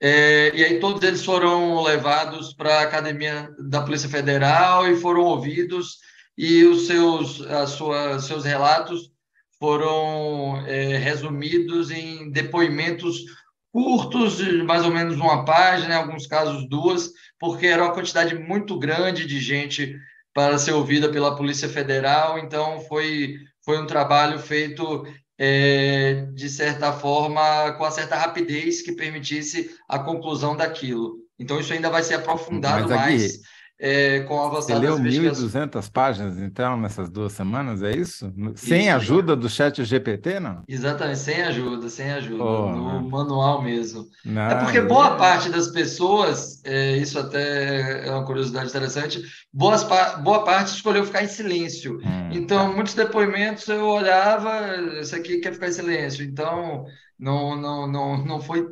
eh, 0.00 0.52
e 0.54 0.64
aí 0.64 0.80
todos 0.80 1.02
eles 1.02 1.24
foram 1.24 1.82
levados 1.82 2.54
para 2.54 2.80
a 2.80 2.82
academia 2.82 3.50
da 3.58 3.82
Polícia 3.82 4.08
Federal 4.08 4.90
e 4.90 4.96
foram 4.96 5.22
ouvidos, 5.22 5.98
e 6.36 6.64
os 6.64 6.86
seus, 6.86 7.40
as 7.42 7.70
suas, 7.70 8.24
seus 8.24 8.44
relatos 8.44 9.10
foram 9.58 10.64
eh, 10.66 10.96
resumidos 10.96 11.90
em 11.90 12.30
depoimentos 12.30 13.24
curtos, 13.72 14.38
de 14.38 14.62
mais 14.62 14.84
ou 14.84 14.90
menos 14.90 15.16
uma 15.16 15.44
página, 15.44 15.94
em 15.94 15.98
alguns 15.98 16.26
casos 16.26 16.68
duas, 16.68 17.10
porque 17.38 17.66
era 17.66 17.84
uma 17.84 17.92
quantidade 17.92 18.34
muito 18.34 18.78
grande 18.78 19.26
de 19.26 19.38
gente 19.38 19.96
para 20.34 20.58
ser 20.58 20.72
ouvida 20.72 21.10
pela 21.10 21.36
Polícia 21.36 21.68
Federal. 21.68 22.38
Então, 22.38 22.80
foi, 22.80 23.34
foi 23.64 23.80
um 23.80 23.86
trabalho 23.86 24.38
feito, 24.38 25.06
é, 25.38 26.26
de 26.34 26.48
certa 26.48 26.92
forma, 26.92 27.72
com 27.72 27.84
uma 27.84 27.90
certa 27.90 28.16
rapidez 28.16 28.82
que 28.82 28.92
permitisse 28.92 29.70
a 29.88 29.98
conclusão 29.98 30.56
daquilo. 30.56 31.16
Então, 31.38 31.58
isso 31.58 31.72
ainda 31.72 31.90
vai 31.90 32.02
ser 32.02 32.14
aprofundado 32.14 32.88
Mas, 32.88 32.90
mais 32.90 33.40
é, 33.82 34.20
com 34.20 34.38
a 34.38 34.46
avançada 34.46 34.78
Você 34.78 34.86
leu 34.86 35.32
1.200 35.32 35.90
páginas, 35.90 36.38
então, 36.38 36.76
nessas 36.78 37.08
duas 37.08 37.32
semanas, 37.32 37.82
é 37.82 37.90
isso? 37.96 38.30
Sem 38.54 38.88
isso, 38.88 38.96
ajuda 38.96 39.34
do 39.34 39.48
chat 39.48 39.82
GPT, 39.82 40.38
não? 40.38 40.62
Exatamente, 40.68 41.18
sem 41.18 41.40
ajuda, 41.42 41.88
sem 41.88 42.10
ajuda, 42.12 42.44
oh, 42.44 42.70
no 42.72 43.08
manual 43.08 43.62
mesmo. 43.62 44.06
Não, 44.22 44.42
é 44.42 44.54
porque 44.56 44.82
boa 44.82 45.16
parte 45.16 45.48
das 45.48 45.68
pessoas, 45.68 46.62
é, 46.62 46.98
isso 46.98 47.18
até 47.18 48.06
é 48.06 48.10
uma 48.10 48.26
curiosidade 48.26 48.68
interessante, 48.68 49.22
boas, 49.50 49.82
boa 50.22 50.44
parte 50.44 50.74
escolheu 50.74 51.06
ficar 51.06 51.24
em 51.24 51.28
silêncio. 51.28 52.00
Hum, 52.04 52.28
então, 52.32 52.68
tá. 52.68 52.74
muitos 52.74 52.92
depoimentos 52.92 53.66
eu 53.66 53.86
olhava, 53.86 54.76
esse 55.00 55.14
aqui 55.14 55.38
quer 55.38 55.54
ficar 55.54 55.68
em 55.68 55.72
silêncio. 55.72 56.22
Então, 56.22 56.84
não, 57.18 57.56
não, 57.56 57.86
não, 57.90 58.24
não 58.24 58.40
foi... 58.42 58.68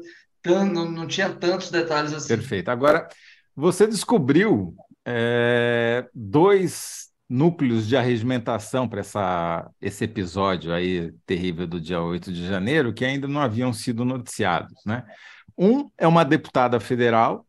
Não, 0.47 0.91
não 0.91 1.07
tinha 1.07 1.29
tantos 1.29 1.71
detalhes 1.71 2.13
assim. 2.13 2.29
Perfeito. 2.29 2.71
Agora, 2.71 3.09
você 3.55 3.87
descobriu 3.87 4.75
é, 5.11 6.07
dois 6.15 7.09
núcleos 7.27 7.89
de 7.89 7.97
arregimentação 7.97 8.87
para 8.87 9.71
esse 9.81 10.05
episódio 10.05 10.73
aí 10.73 11.13
terrível 11.25 11.67
do 11.67 11.81
dia 11.81 12.01
8 12.01 12.31
de 12.31 12.47
janeiro 12.47 12.93
que 12.93 13.07
ainda 13.07 13.27
não 13.27 13.41
haviam 13.41 13.73
sido 13.73 14.05
noticiados. 14.05 14.79
Né? 14.85 15.03
Um 15.57 15.91
é 15.97 16.07
uma 16.07 16.25
deputada 16.25 16.79
federal 16.79 17.47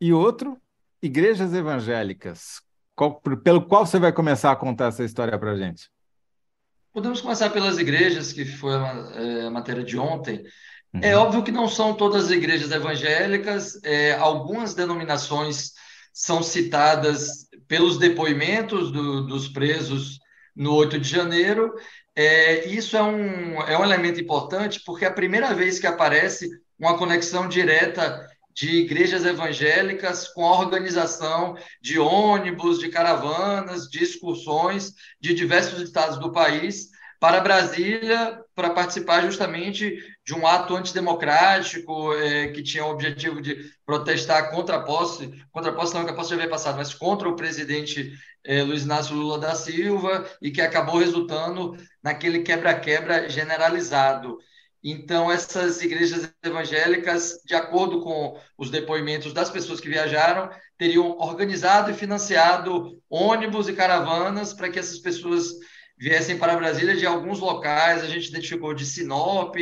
e 0.00 0.12
outro, 0.12 0.60
igrejas 1.00 1.54
evangélicas. 1.54 2.60
Qual, 2.96 3.20
pelo 3.20 3.62
qual 3.62 3.86
você 3.86 4.00
vai 4.00 4.12
começar 4.12 4.50
a 4.50 4.56
contar 4.56 4.88
essa 4.88 5.04
história 5.04 5.38
para 5.38 5.52
a 5.52 5.56
gente? 5.56 5.88
Podemos 6.92 7.20
começar 7.20 7.50
pelas 7.50 7.78
igrejas, 7.78 8.32
que 8.32 8.44
foi 8.44 8.74
a, 8.74 9.12
é, 9.14 9.46
a 9.46 9.50
matéria 9.50 9.84
de 9.84 9.96
ontem. 9.96 10.44
Uhum. 10.92 11.00
É 11.02 11.16
óbvio 11.16 11.42
que 11.42 11.52
não 11.52 11.68
são 11.68 11.94
todas 11.94 12.26
as 12.26 12.30
igrejas 12.30 12.70
evangélicas, 12.72 13.80
é, 13.84 14.14
algumas 14.14 14.74
denominações 14.74 15.72
são 16.14 16.44
citadas 16.44 17.48
pelos 17.66 17.98
depoimentos 17.98 18.92
do, 18.92 19.26
dos 19.26 19.48
presos 19.48 20.20
no 20.54 20.72
8 20.76 21.00
de 21.00 21.08
janeiro. 21.08 21.74
É, 22.14 22.68
isso 22.68 22.96
é 22.96 23.02
um, 23.02 23.60
é 23.62 23.76
um 23.76 23.82
elemento 23.82 24.20
importante 24.20 24.80
porque 24.86 25.04
é 25.04 25.08
a 25.08 25.12
primeira 25.12 25.52
vez 25.52 25.80
que 25.80 25.88
aparece 25.88 26.48
uma 26.78 26.96
conexão 26.96 27.48
direta 27.48 28.24
de 28.54 28.76
igrejas 28.76 29.24
evangélicas 29.24 30.28
com 30.28 30.46
a 30.46 30.60
organização 30.60 31.56
de 31.82 31.98
ônibus, 31.98 32.78
de 32.78 32.88
caravanas, 32.88 33.88
de 33.88 34.04
excursões 34.04 34.92
de 35.20 35.34
diversos 35.34 35.80
estados 35.80 36.20
do 36.20 36.30
país 36.30 36.93
para 37.24 37.40
Brasília 37.40 38.38
para 38.54 38.68
participar 38.68 39.22
justamente 39.22 39.96
de 40.26 40.34
um 40.34 40.46
ato 40.46 40.76
antidemocrático 40.76 42.12
é, 42.12 42.48
que 42.48 42.62
tinha 42.62 42.84
o 42.84 42.90
objetivo 42.90 43.40
de 43.40 43.72
protestar 43.86 44.50
contra 44.50 44.76
a 44.76 44.82
posse, 44.82 45.32
contra 45.50 45.70
a 45.70 45.74
posse 45.74 45.94
não 45.94 46.04
que 46.04 46.10
a 46.10 46.14
posse 46.14 46.28
já 46.28 46.36
havia 46.36 46.50
passado, 46.50 46.76
mas 46.76 46.92
contra 46.92 47.26
o 47.26 47.34
presidente 47.34 48.12
é, 48.44 48.62
Luiz 48.62 48.82
Inácio 48.82 49.16
Lula 49.16 49.38
da 49.38 49.54
Silva 49.54 50.26
e 50.42 50.50
que 50.50 50.60
acabou 50.60 50.98
resultando 50.98 51.74
naquele 52.02 52.42
quebra-quebra 52.42 53.26
generalizado. 53.26 54.36
Então, 54.82 55.32
essas 55.32 55.80
igrejas 55.80 56.30
evangélicas, 56.42 57.40
de 57.46 57.54
acordo 57.54 58.02
com 58.02 58.38
os 58.58 58.70
depoimentos 58.70 59.32
das 59.32 59.48
pessoas 59.48 59.80
que 59.80 59.88
viajaram, 59.88 60.50
teriam 60.76 61.16
organizado 61.18 61.90
e 61.90 61.94
financiado 61.94 63.00
ônibus 63.08 63.66
e 63.66 63.72
caravanas 63.72 64.52
para 64.52 64.68
que 64.68 64.78
essas 64.78 64.98
pessoas 64.98 65.54
viessem 65.96 66.38
para 66.38 66.56
Brasília 66.56 66.96
de 66.96 67.06
alguns 67.06 67.40
locais. 67.40 68.02
A 68.02 68.08
gente 68.08 68.28
identificou 68.28 68.74
de 68.74 68.84
Sinop, 68.84 69.56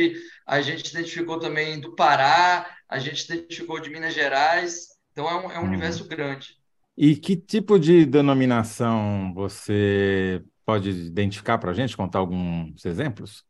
a 0.45 0.61
gente 0.61 0.89
identificou 0.89 1.39
também 1.39 1.79
do 1.79 1.95
Pará, 1.95 2.69
a 2.87 2.99
gente 2.99 3.23
identificou 3.23 3.79
de 3.79 3.89
Minas 3.89 4.13
Gerais. 4.13 4.87
Então, 5.11 5.27
é 5.29 5.35
um, 5.35 5.51
é 5.51 5.59
um 5.59 5.63
hum. 5.63 5.67
universo 5.67 6.07
grande. 6.07 6.57
E 6.97 7.15
que 7.15 7.35
tipo 7.35 7.79
de 7.79 8.05
denominação 8.05 9.33
você 9.33 10.43
pode 10.65 10.89
identificar 10.89 11.57
para 11.57 11.71
a 11.71 11.73
gente, 11.73 11.97
contar 11.97 12.19
alguns 12.19 12.85
exemplos? 12.85 13.43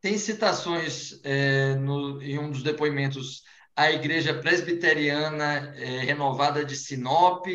Tem 0.00 0.16
citações 0.18 1.20
é, 1.22 1.74
no, 1.76 2.22
em 2.22 2.38
um 2.38 2.50
dos 2.50 2.62
depoimentos 2.62 3.42
à 3.76 3.92
Igreja 3.92 4.34
Presbiteriana 4.34 5.74
é, 5.76 6.00
Renovada 6.00 6.64
de 6.64 6.74
Sinop, 6.74 7.46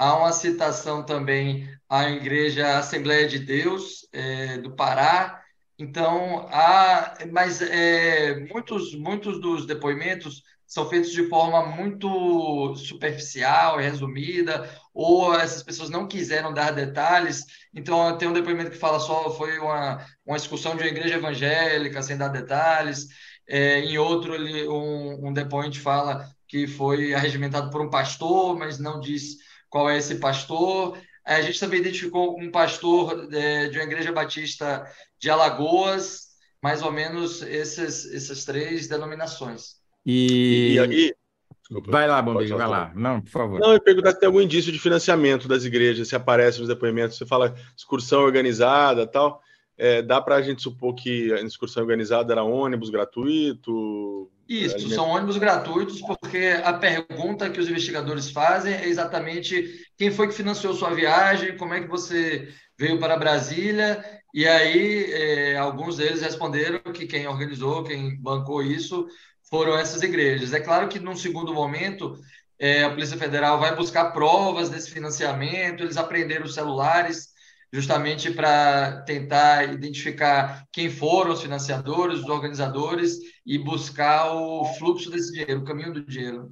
há 0.00 0.16
uma 0.16 0.32
citação 0.32 1.04
também 1.04 1.68
à 1.86 2.08
Igreja 2.08 2.78
Assembleia 2.78 3.28
de 3.28 3.38
Deus 3.38 4.08
é, 4.14 4.56
do 4.56 4.74
Pará. 4.74 5.42
Então, 5.78 6.48
há, 6.50 7.18
mas 7.30 7.60
é, 7.60 8.40
muitos, 8.50 8.94
muitos 8.94 9.38
dos 9.40 9.66
depoimentos 9.66 10.42
são 10.66 10.88
feitos 10.88 11.10
de 11.10 11.28
forma 11.28 11.66
muito 11.66 12.74
superficial, 12.76 13.76
resumida, 13.76 14.70
ou 14.94 15.34
essas 15.34 15.62
pessoas 15.62 15.90
não 15.90 16.08
quiseram 16.08 16.54
dar 16.54 16.70
detalhes. 16.70 17.44
Então, 17.74 18.16
tem 18.16 18.28
um 18.28 18.32
depoimento 18.32 18.70
que 18.70 18.78
fala 18.78 19.00
só 19.00 19.30
foi 19.36 19.58
uma, 19.58 20.02
uma 20.24 20.36
excursão 20.36 20.76
de 20.76 20.82
uma 20.82 20.88
igreja 20.88 21.16
evangélica, 21.16 22.02
sem 22.02 22.16
dar 22.16 22.28
detalhes. 22.28 23.06
É, 23.46 23.80
em 23.80 23.98
outro, 23.98 24.34
ele, 24.34 24.66
um, 24.66 25.28
um 25.28 25.32
depoente 25.32 25.78
fala 25.78 26.26
que 26.48 26.66
foi 26.66 27.12
arregimentado 27.12 27.70
por 27.70 27.82
um 27.82 27.90
pastor, 27.90 28.56
mas 28.56 28.78
não 28.78 28.98
diz 28.98 29.36
qual 29.70 29.88
é 29.88 29.96
esse 29.96 30.16
pastor. 30.16 30.98
A 31.24 31.40
gente 31.40 31.60
também 31.60 31.80
identificou 31.80 32.38
um 32.38 32.50
pastor 32.50 33.32
é, 33.32 33.68
de 33.68 33.78
uma 33.78 33.84
igreja 33.84 34.12
batista 34.12 34.84
de 35.18 35.30
Alagoas, 35.30 36.30
mais 36.62 36.82
ou 36.82 36.90
menos 36.90 37.40
esses, 37.42 38.12
essas 38.12 38.44
três 38.44 38.88
denominações. 38.88 39.76
E, 40.04 40.74
e 40.74 40.78
aí. 40.78 41.14
Desculpa, 41.62 41.92
vai 41.92 42.08
lá, 42.08 42.20
Bombinho, 42.20 42.56
vai 42.56 42.66
lá. 42.66 42.92
Não, 42.96 43.20
por 43.20 43.30
favor. 43.30 43.60
Não, 43.60 43.72
eu 43.72 43.80
perguntar 43.80 44.10
se 44.10 44.18
tem 44.18 44.26
algum 44.26 44.40
indício 44.40 44.72
de 44.72 44.78
financiamento 44.78 45.46
das 45.46 45.64
igrejas, 45.64 46.08
se 46.08 46.16
aparece 46.16 46.58
nos 46.58 46.68
depoimentos. 46.68 47.16
Você 47.16 47.24
fala 47.24 47.54
excursão 47.76 48.22
organizada 48.22 49.06
tal. 49.06 49.40
É, 49.78 50.02
dá 50.02 50.20
para 50.20 50.34
a 50.34 50.42
gente 50.42 50.60
supor 50.60 50.94
que 50.94 51.32
a 51.32 51.40
excursão 51.40 51.82
organizada 51.82 52.32
era 52.32 52.42
ônibus 52.42 52.90
gratuito? 52.90 54.28
Isso, 54.50 54.90
são 54.90 55.08
ônibus 55.08 55.36
gratuitos, 55.36 56.00
porque 56.00 56.60
a 56.64 56.72
pergunta 56.72 57.48
que 57.48 57.60
os 57.60 57.68
investigadores 57.68 58.32
fazem 58.32 58.74
é 58.74 58.88
exatamente 58.88 59.86
quem 59.96 60.10
foi 60.10 60.26
que 60.26 60.34
financiou 60.34 60.74
sua 60.74 60.92
viagem, 60.92 61.56
como 61.56 61.72
é 61.72 61.80
que 61.80 61.86
você 61.86 62.48
veio 62.76 62.98
para 62.98 63.16
Brasília, 63.16 64.04
e 64.34 64.48
aí 64.48 65.12
é, 65.12 65.56
alguns 65.56 65.98
deles 65.98 66.20
responderam 66.20 66.80
que 66.92 67.06
quem 67.06 67.28
organizou, 67.28 67.84
quem 67.84 68.20
bancou 68.20 68.60
isso, 68.60 69.06
foram 69.48 69.78
essas 69.78 70.02
igrejas. 70.02 70.52
É 70.52 70.58
claro 70.58 70.88
que, 70.88 70.98
num 70.98 71.14
segundo 71.14 71.54
momento, 71.54 72.18
é, 72.58 72.82
a 72.82 72.90
Polícia 72.90 73.16
Federal 73.16 73.60
vai 73.60 73.76
buscar 73.76 74.10
provas 74.10 74.68
desse 74.68 74.90
financiamento, 74.90 75.84
eles 75.84 75.96
apreenderam 75.96 76.44
os 76.44 76.54
celulares 76.54 77.29
justamente 77.72 78.30
para 78.30 79.02
tentar 79.02 79.72
identificar 79.72 80.66
quem 80.72 80.90
foram 80.90 81.32
os 81.32 81.42
financiadores, 81.42 82.20
os 82.20 82.28
organizadores 82.28 83.18
e 83.46 83.58
buscar 83.58 84.32
o 84.32 84.64
fluxo 84.78 85.10
desse 85.10 85.32
dinheiro, 85.32 85.60
o 85.60 85.64
caminho 85.64 85.92
do 85.92 86.04
dinheiro. 86.04 86.48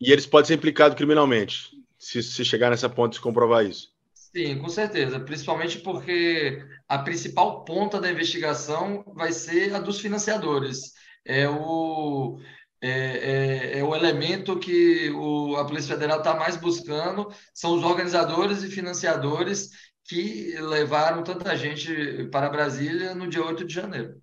E 0.00 0.12
eles 0.12 0.26
podem 0.26 0.48
ser 0.48 0.54
implicados 0.54 0.96
criminalmente, 0.96 1.70
se, 1.98 2.22
se 2.22 2.44
chegar 2.44 2.70
nessa 2.70 2.88
ponta 2.88 3.14
de 3.14 3.20
comprovar 3.20 3.64
isso. 3.66 3.92
Sim, 4.14 4.58
com 4.58 4.68
certeza. 4.68 5.18
Principalmente 5.18 5.78
porque 5.78 6.64
a 6.88 6.98
principal 6.98 7.64
ponta 7.64 8.00
da 8.00 8.10
investigação 8.10 9.04
vai 9.14 9.32
ser 9.32 9.74
a 9.74 9.80
dos 9.80 10.00
financiadores 10.00 10.92
é 11.24 11.48
o, 11.48 12.38
é, 12.80 12.90
é, 12.90 13.78
é, 13.78 13.84
o 13.84 13.94
elemento 13.94 14.58
que 14.58 15.10
o, 15.10 15.56
a 15.56 15.64
Polícia 15.64 15.94
Federal 15.94 16.18
está 16.18 16.34
mais 16.34 16.56
buscando, 16.56 17.30
são 17.52 17.76
os 17.76 17.84
organizadores 17.84 18.62
e 18.62 18.70
financiadores 18.70 19.70
que 20.10 20.56
levaram 20.58 21.22
tanta 21.22 21.56
gente 21.56 22.24
para 22.32 22.50
Brasília 22.50 23.14
no 23.14 23.28
dia 23.28 23.44
8 23.44 23.64
de 23.64 23.72
janeiro. 23.72 24.20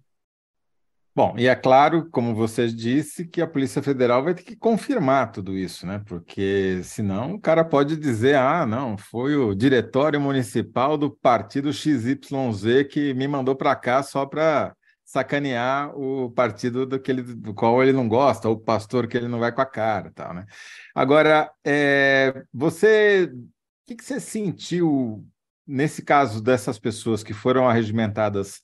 Bom, 1.15 1.33
e 1.37 1.47
é 1.47 1.55
claro, 1.55 2.09
como 2.11 2.35
você 2.35 2.67
disse, 2.67 3.25
que 3.25 3.41
a 3.41 3.47
Polícia 3.47 3.81
Federal 3.81 4.21
vai 4.21 4.35
ter 4.35 4.43
que 4.43 4.55
confirmar 4.55 5.31
tudo 5.31 5.57
isso, 5.57 5.87
né? 5.87 6.03
Porque 6.05 6.81
senão 6.83 7.35
o 7.35 7.41
cara 7.41 7.63
pode 7.63 7.95
dizer: 7.95 8.35
ah, 8.35 8.65
não, 8.65 8.97
foi 8.97 9.37
o 9.37 9.55
diretório 9.55 10.19
municipal 10.19 10.97
do 10.97 11.09
partido 11.09 11.71
XYZ 11.71 12.83
que 12.91 13.13
me 13.13 13.27
mandou 13.27 13.55
para 13.55 13.73
cá 13.73 14.03
só 14.03 14.25
para 14.25 14.75
sacanear 15.05 15.97
o 15.97 16.29
partido 16.31 16.85
do, 16.85 17.01
ele, 17.07 17.23
do 17.23 17.53
qual 17.53 17.81
ele 17.81 17.93
não 17.93 18.09
gosta, 18.09 18.49
o 18.49 18.59
pastor 18.59 19.07
que 19.07 19.15
ele 19.15 19.29
não 19.29 19.39
vai 19.39 19.53
com 19.53 19.61
a 19.61 19.65
cara, 19.65 20.11
tal, 20.13 20.33
né? 20.33 20.45
Agora, 20.93 21.49
é, 21.65 22.43
você, 22.53 23.31
o 23.33 23.47
que, 23.87 23.95
que 23.95 24.03
você 24.03 24.19
sentiu 24.19 25.25
nesse 25.67 26.01
caso 26.01 26.41
dessas 26.41 26.79
pessoas 26.79 27.23
que 27.23 27.33
foram 27.33 27.67
arregimentadas 27.67 28.61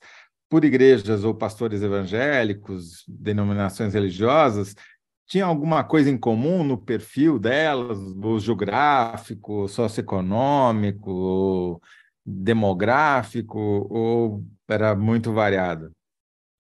por 0.49 0.63
igrejas 0.63 1.23
ou 1.23 1.33
pastores 1.33 1.81
evangélicos, 1.81 3.03
denominações 3.07 3.93
religiosas, 3.93 4.75
tinha 5.27 5.45
alguma 5.45 5.83
coisa 5.83 6.09
em 6.09 6.17
comum 6.17 6.63
no 6.63 6.77
perfil 6.77 7.39
delas, 7.39 7.97
geográfico, 8.39 9.67
socioeconômico, 9.67 11.81
demográfico, 12.25 13.59
ou 13.89 14.45
era 14.67 14.95
muito 14.95 15.33
variado? 15.33 15.91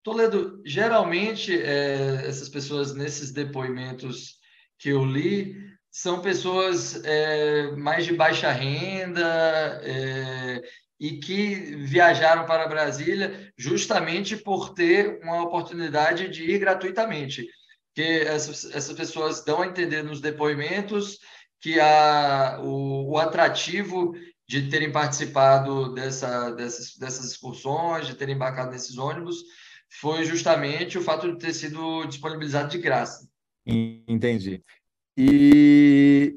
Toledo, 0.03 0.61
geralmente 0.65 1.55
é, 1.55 2.27
essas 2.27 2.49
pessoas 2.49 2.93
nesses 2.93 3.31
depoimentos 3.31 4.39
que 4.77 4.89
eu 4.89 5.05
li 5.05 5.72
são 5.93 6.21
pessoas 6.21 6.99
é, 7.05 7.71
mais 7.75 8.03
de 8.03 8.15
baixa 8.15 8.51
renda 8.51 9.79
é, 9.83 10.63
e 10.99 11.19
que 11.19 11.53
viajaram 11.85 12.47
para 12.47 12.67
Brasília 12.67 13.53
justamente 13.55 14.35
por 14.35 14.73
ter 14.73 15.19
uma 15.21 15.43
oportunidade 15.43 16.29
de 16.29 16.49
ir 16.49 16.57
gratuitamente. 16.57 17.47
Que 17.93 18.21
essas, 18.21 18.65
essas 18.73 18.97
pessoas 18.97 19.45
dão 19.45 19.61
a 19.61 19.67
entender 19.67 20.01
nos 20.01 20.19
depoimentos 20.19 21.19
que 21.61 21.79
a, 21.79 22.59
o, 22.63 23.11
o 23.11 23.17
atrativo 23.19 24.13
de 24.49 24.69
terem 24.69 24.91
participado 24.91 25.93
dessa, 25.93 26.49
dessas, 26.51 26.97
dessas 26.97 27.25
excursões, 27.25 28.07
de 28.07 28.15
terem 28.15 28.33
embarcado 28.33 28.71
nesses 28.71 28.97
ônibus, 28.97 29.43
foi 30.01 30.25
justamente 30.25 30.97
o 30.97 31.03
fato 31.03 31.31
de 31.31 31.37
ter 31.37 31.53
sido 31.53 32.03
disponibilizado 32.05 32.69
de 32.69 32.79
graça. 32.79 33.27
Entendi. 33.63 34.63
E 35.17 36.35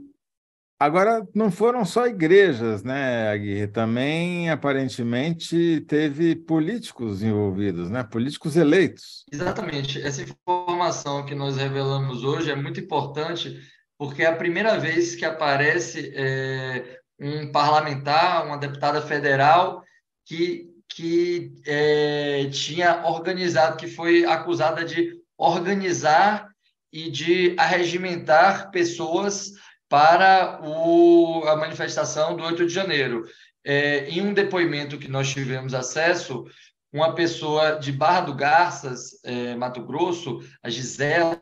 agora 0.79 1.27
não 1.35 1.51
foram 1.51 1.85
só 1.85 2.07
igrejas, 2.07 2.83
né, 2.83 3.29
Aguirre? 3.31 3.67
Também 3.67 4.51
aparentemente 4.51 5.81
teve 5.89 6.37
políticos 6.37 7.23
envolvidos, 7.23 7.91
né? 7.91 8.05
Políticos 8.05 8.57
eleitos. 8.57 9.25
Exatamente. 9.33 10.01
Essa 10.01 10.23
informação 10.23 11.25
que 11.25 11.35
nós 11.35 11.57
revelamos 11.57 12.25
hoje 12.25 12.51
é 12.51 12.57
muito 12.57 12.81
importante 12.81 13.59
porque 13.99 14.23
é 14.23 14.27
a 14.27 14.37
primeira 14.37 14.79
vez 14.79 15.15
que 15.15 15.25
aparece 15.25 16.13
é, 16.15 17.01
um 17.19 17.51
parlamentar, 17.51 18.47
uma 18.47 18.59
deputada 18.59 19.01
federal 19.01 19.83
que 20.25 20.71
que 20.89 21.53
é, 21.67 22.49
tinha 22.51 23.07
organizado, 23.07 23.77
que 23.77 23.87
foi 23.87 24.25
acusada 24.25 24.83
de 24.83 25.21
organizar 25.37 26.49
e 26.97 27.11
de 27.11 27.55
arregimentar 27.59 28.71
pessoas 28.71 29.53
para 29.87 30.59
o, 30.65 31.45
a 31.47 31.55
manifestação 31.55 32.35
do 32.35 32.43
8 32.43 32.67
de 32.67 32.73
janeiro. 32.73 33.27
É, 33.63 34.09
em 34.09 34.23
um 34.23 34.33
depoimento 34.33 34.97
que 34.97 35.07
nós 35.07 35.29
tivemos 35.29 35.75
acesso, 35.75 36.47
uma 36.91 37.15
pessoa 37.15 37.73
de 37.73 37.93
Barra 37.93 38.23
do 38.23 38.35
Garças, 38.35 39.23
é, 39.23 39.55
Mato 39.55 39.85
Grosso, 39.85 40.41
a 40.63 40.71
Gisela, 40.71 41.39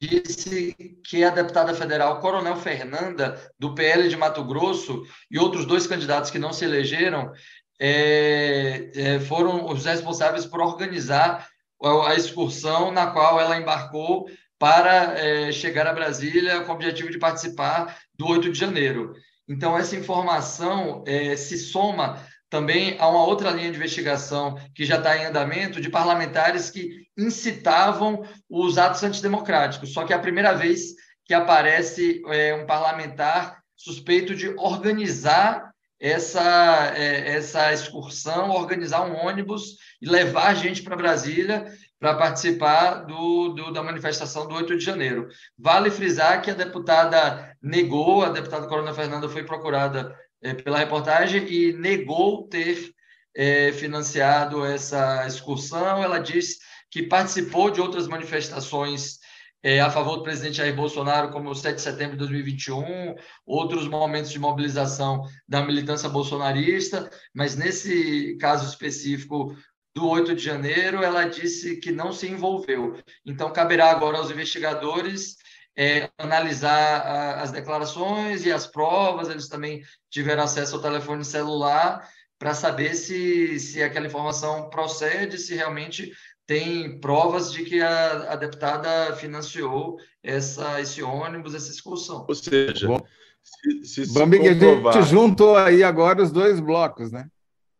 disse 0.00 0.74
que 1.04 1.22
a 1.22 1.28
deputada 1.28 1.74
federal 1.74 2.18
Coronel 2.18 2.56
Fernanda, 2.56 3.38
do 3.58 3.74
PL 3.74 4.08
de 4.08 4.16
Mato 4.16 4.42
Grosso, 4.44 5.02
e 5.30 5.38
outros 5.38 5.66
dois 5.66 5.86
candidatos 5.86 6.30
que 6.30 6.38
não 6.38 6.54
se 6.54 6.64
elegeram, 6.64 7.30
é, 7.78 8.90
é, 8.94 9.20
foram 9.20 9.66
os 9.66 9.84
responsáveis 9.84 10.46
por 10.46 10.62
organizar 10.62 11.51
a 11.82 12.14
excursão 12.14 12.90
na 12.90 13.08
qual 13.08 13.40
ela 13.40 13.56
embarcou 13.56 14.28
para 14.58 15.18
é, 15.18 15.50
chegar 15.50 15.86
a 15.86 15.92
Brasília 15.92 16.60
com 16.60 16.72
o 16.72 16.74
objetivo 16.76 17.10
de 17.10 17.18
participar 17.18 17.98
do 18.14 18.28
8 18.28 18.52
de 18.52 18.58
janeiro. 18.58 19.12
Então, 19.48 19.76
essa 19.76 19.96
informação 19.96 21.02
é, 21.06 21.36
se 21.36 21.58
soma 21.58 22.24
também 22.48 22.96
a 23.00 23.08
uma 23.08 23.24
outra 23.24 23.50
linha 23.50 23.70
de 23.70 23.76
investigação 23.76 24.56
que 24.74 24.84
já 24.84 24.98
está 24.98 25.16
em 25.16 25.24
andamento 25.24 25.80
de 25.80 25.90
parlamentares 25.90 26.70
que 26.70 27.06
incitavam 27.18 28.22
os 28.48 28.78
atos 28.78 29.02
antidemocráticos. 29.02 29.92
Só 29.92 30.04
que 30.04 30.12
é 30.12 30.16
a 30.16 30.20
primeira 30.20 30.52
vez 30.52 30.94
que 31.24 31.34
aparece 31.34 32.22
é, 32.28 32.54
um 32.54 32.66
parlamentar 32.66 33.62
suspeito 33.74 34.34
de 34.34 34.50
organizar 34.50 35.71
essa, 36.02 36.92
é, 36.96 37.36
essa 37.36 37.72
excursão, 37.72 38.50
organizar 38.50 39.06
um 39.06 39.14
ônibus 39.24 39.76
e 40.00 40.08
levar 40.08 40.52
gente 40.54 40.82
para 40.82 40.96
Brasília 40.96 41.64
para 42.00 42.16
participar 42.16 43.04
do, 43.04 43.50
do, 43.50 43.72
da 43.72 43.84
manifestação 43.84 44.48
do 44.48 44.56
8 44.56 44.76
de 44.76 44.84
janeiro. 44.84 45.28
Vale 45.56 45.92
frisar 45.92 46.42
que 46.42 46.50
a 46.50 46.54
deputada 46.54 47.56
negou, 47.62 48.24
a 48.24 48.30
deputada 48.30 48.66
Corona 48.66 48.92
Fernanda 48.92 49.28
foi 49.28 49.44
procurada 49.44 50.12
é, 50.42 50.52
pela 50.52 50.78
reportagem 50.78 51.46
e 51.46 51.72
negou 51.72 52.48
ter 52.48 52.92
é, 53.32 53.70
financiado 53.70 54.64
essa 54.64 55.24
excursão. 55.24 56.02
Ela 56.02 56.18
disse 56.18 56.58
que 56.90 57.04
participou 57.04 57.70
de 57.70 57.80
outras 57.80 58.08
manifestações 58.08 59.18
é, 59.62 59.80
a 59.80 59.90
favor 59.90 60.16
do 60.16 60.22
presidente 60.22 60.56
Jair 60.56 60.74
Bolsonaro, 60.74 61.30
como 61.30 61.48
o 61.50 61.54
7 61.54 61.76
de 61.76 61.82
setembro 61.82 62.12
de 62.12 62.18
2021, 62.18 63.14
outros 63.46 63.86
momentos 63.86 64.30
de 64.30 64.38
mobilização 64.38 65.22
da 65.46 65.62
militância 65.62 66.08
bolsonarista, 66.08 67.08
mas 67.32 67.54
nesse 67.54 68.36
caso 68.40 68.68
específico 68.68 69.56
do 69.94 70.08
8 70.08 70.34
de 70.34 70.42
janeiro, 70.42 71.02
ela 71.02 71.24
disse 71.24 71.76
que 71.76 71.92
não 71.92 72.12
se 72.12 72.26
envolveu. 72.26 72.98
Então, 73.24 73.52
caberá 73.52 73.90
agora 73.90 74.18
aos 74.18 74.30
investigadores 74.30 75.36
é, 75.76 76.10
analisar 76.18 77.00
a, 77.00 77.42
as 77.42 77.52
declarações 77.52 78.44
e 78.44 78.50
as 78.50 78.66
provas, 78.66 79.28
eles 79.28 79.48
também 79.48 79.82
tiveram 80.10 80.42
acesso 80.42 80.76
ao 80.76 80.82
telefone 80.82 81.24
celular 81.24 82.08
para 82.38 82.54
saber 82.54 82.94
se, 82.94 83.58
se 83.60 83.80
aquela 83.82 84.06
informação 84.06 84.68
procede, 84.68 85.38
se 85.38 85.54
realmente 85.54 86.10
tem 86.46 87.00
provas 87.00 87.52
de 87.52 87.64
que 87.64 87.80
a, 87.80 88.32
a 88.32 88.36
deputada 88.36 89.14
financiou 89.16 89.98
essa, 90.22 90.80
esse 90.80 91.02
ônibus, 91.02 91.54
essa 91.54 91.70
excursão. 91.70 92.26
Ou 92.28 92.34
seja, 92.34 92.86
Bom, 92.86 93.00
se, 93.42 93.84
se, 93.84 94.06
se 94.06 94.12
comprovar... 94.12 94.96
a 94.96 95.00
gente 95.00 95.10
juntou 95.10 95.56
aí 95.56 95.82
agora 95.82 96.22
os 96.22 96.30
dois 96.30 96.60
blocos, 96.60 97.10
né? 97.10 97.28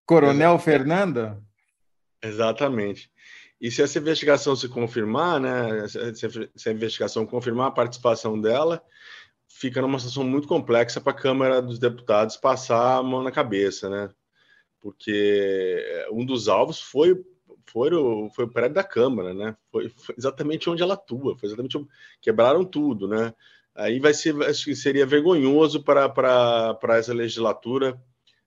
Coronel 0.07 0.59
Fernanda 0.59 1.43
Exatamente. 2.23 3.11
E 3.61 3.71
se 3.71 3.83
essa 3.83 3.99
investigação 3.99 4.55
se 4.55 4.69
confirmar, 4.69 5.41
né, 5.41 5.87
se 6.55 6.69
a 6.69 6.73
investigação 6.73 7.27
confirmar 7.27 7.69
a 7.69 7.73
participação 7.73 8.41
dela, 8.41 8.83
fica 9.49 9.81
numa 9.83 9.99
situação 9.99 10.25
muito 10.25 10.49
complexa 10.49 11.01
para 11.01 11.13
a 11.13 11.21
Câmara 11.21 11.61
dos 11.61 11.79
Deputados 11.79 12.37
passar 12.37 12.99
a 12.99 13.03
mão 13.03 13.23
na 13.23 13.31
cabeça, 13.31 13.89
né? 13.89 14.11
Porque 14.81 16.07
um 16.11 16.25
dos 16.25 16.49
alvos 16.49 16.81
foi 16.81 17.25
foi 17.67 17.93
o, 17.95 18.29
foi 18.31 18.45
o 18.45 18.49
prédio 18.49 18.75
da 18.75 18.85
Câmara, 18.85 19.33
né? 19.35 19.57
Foi, 19.71 19.89
foi 19.89 20.15
exatamente 20.17 20.69
onde 20.69 20.83
ela 20.83 20.95
atua, 20.95 21.37
foi 21.37 21.49
exatamente 21.49 21.77
onde, 21.77 21.89
quebraram 22.21 22.65
tudo, 22.65 23.09
né? 23.09 23.35
Aí 23.75 23.99
vai 23.99 24.13
ser, 24.13 24.41
acho 24.43 24.65
que 24.65 24.77
seria 24.77 25.07
vergonhoso 25.07 25.83
para, 25.83 26.79
essa 26.99 27.15
legislatura 27.15 27.99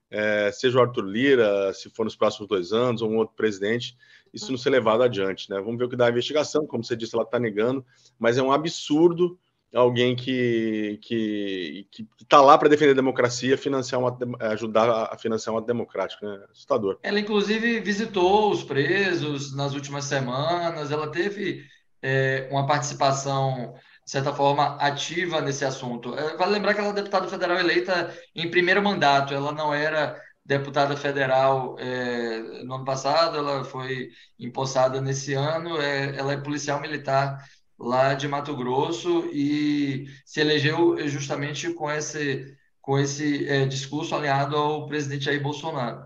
é, 0.09 0.51
seja 0.51 0.77
o 0.77 0.81
Arthur 0.81 1.05
Lira, 1.05 1.73
se 1.73 1.89
for 1.89 2.03
nos 2.03 2.15
próximos 2.15 2.47
dois 2.47 2.71
anos, 2.71 3.01
ou 3.01 3.09
um 3.09 3.17
outro 3.17 3.35
presidente, 3.35 3.97
isso 4.33 4.51
não 4.51 4.57
ser 4.57 4.69
levado 4.69 5.03
adiante. 5.03 5.49
Né? 5.49 5.59
Vamos 5.59 5.77
ver 5.77 5.85
o 5.85 5.89
que 5.89 5.95
dá 5.95 6.07
a 6.07 6.09
investigação, 6.09 6.65
como 6.65 6.83
você 6.83 6.95
disse, 6.95 7.15
ela 7.15 7.23
está 7.23 7.39
negando, 7.39 7.85
mas 8.19 8.37
é 8.37 8.41
um 8.41 8.51
absurdo 8.51 9.37
alguém 9.75 10.15
que 10.15 10.99
que 11.01 11.87
está 12.21 12.41
lá 12.41 12.57
para 12.57 12.69
defender 12.69 12.91
a 12.91 12.95
democracia 12.95 13.57
financiar 13.57 14.01
uma, 14.01 14.17
ajudar 14.51 15.09
a 15.11 15.17
financiar 15.17 15.53
uma 15.53 15.61
democrática, 15.61 16.25
né? 16.27 16.45
Assustador. 16.51 16.99
Ela, 17.03 17.19
inclusive, 17.19 17.79
visitou 17.79 18.51
os 18.51 18.63
presos 18.63 19.55
nas 19.55 19.73
últimas 19.73 20.05
semanas, 20.05 20.91
ela 20.91 21.11
teve 21.11 21.63
é, 22.01 22.47
uma 22.51 22.65
participação 22.65 23.75
de 24.05 24.11
certa 24.11 24.31
forma, 24.31 24.77
ativa 24.79 25.41
nesse 25.41 25.65
assunto. 25.65 26.13
É, 26.15 26.37
vale 26.37 26.51
lembrar 26.51 26.75
que 26.75 26.79
ela 26.79 26.89
é 26.89 26.93
deputada 26.93 27.27
federal 27.27 27.57
eleita 27.57 28.15
em 28.35 28.49
primeiro 28.51 28.81
mandato, 28.83 29.33
ela 29.33 29.51
não 29.51 29.73
era 29.73 30.21
deputada 30.45 30.95
federal 30.95 31.75
é, 31.79 32.63
no 32.63 32.75
ano 32.75 32.85
passado, 32.85 33.35
ela 33.35 33.63
foi 33.63 34.09
empossada 34.37 35.01
nesse 35.01 35.33
ano, 35.33 35.81
é, 35.81 36.15
ela 36.15 36.33
é 36.33 36.37
policial 36.37 36.79
militar 36.79 37.43
lá 37.77 38.13
de 38.13 38.27
Mato 38.27 38.55
Grosso 38.55 39.29
e 39.31 40.07
se 40.25 40.39
elegeu 40.39 40.97
justamente 41.07 41.73
com 41.73 41.91
esse, 41.91 42.55
com 42.81 42.97
esse 42.97 43.47
é, 43.47 43.65
discurso 43.65 44.15
alinhado 44.15 44.55
ao 44.55 44.87
presidente 44.87 45.25
Jair 45.25 45.41
Bolsonaro. 45.41 46.05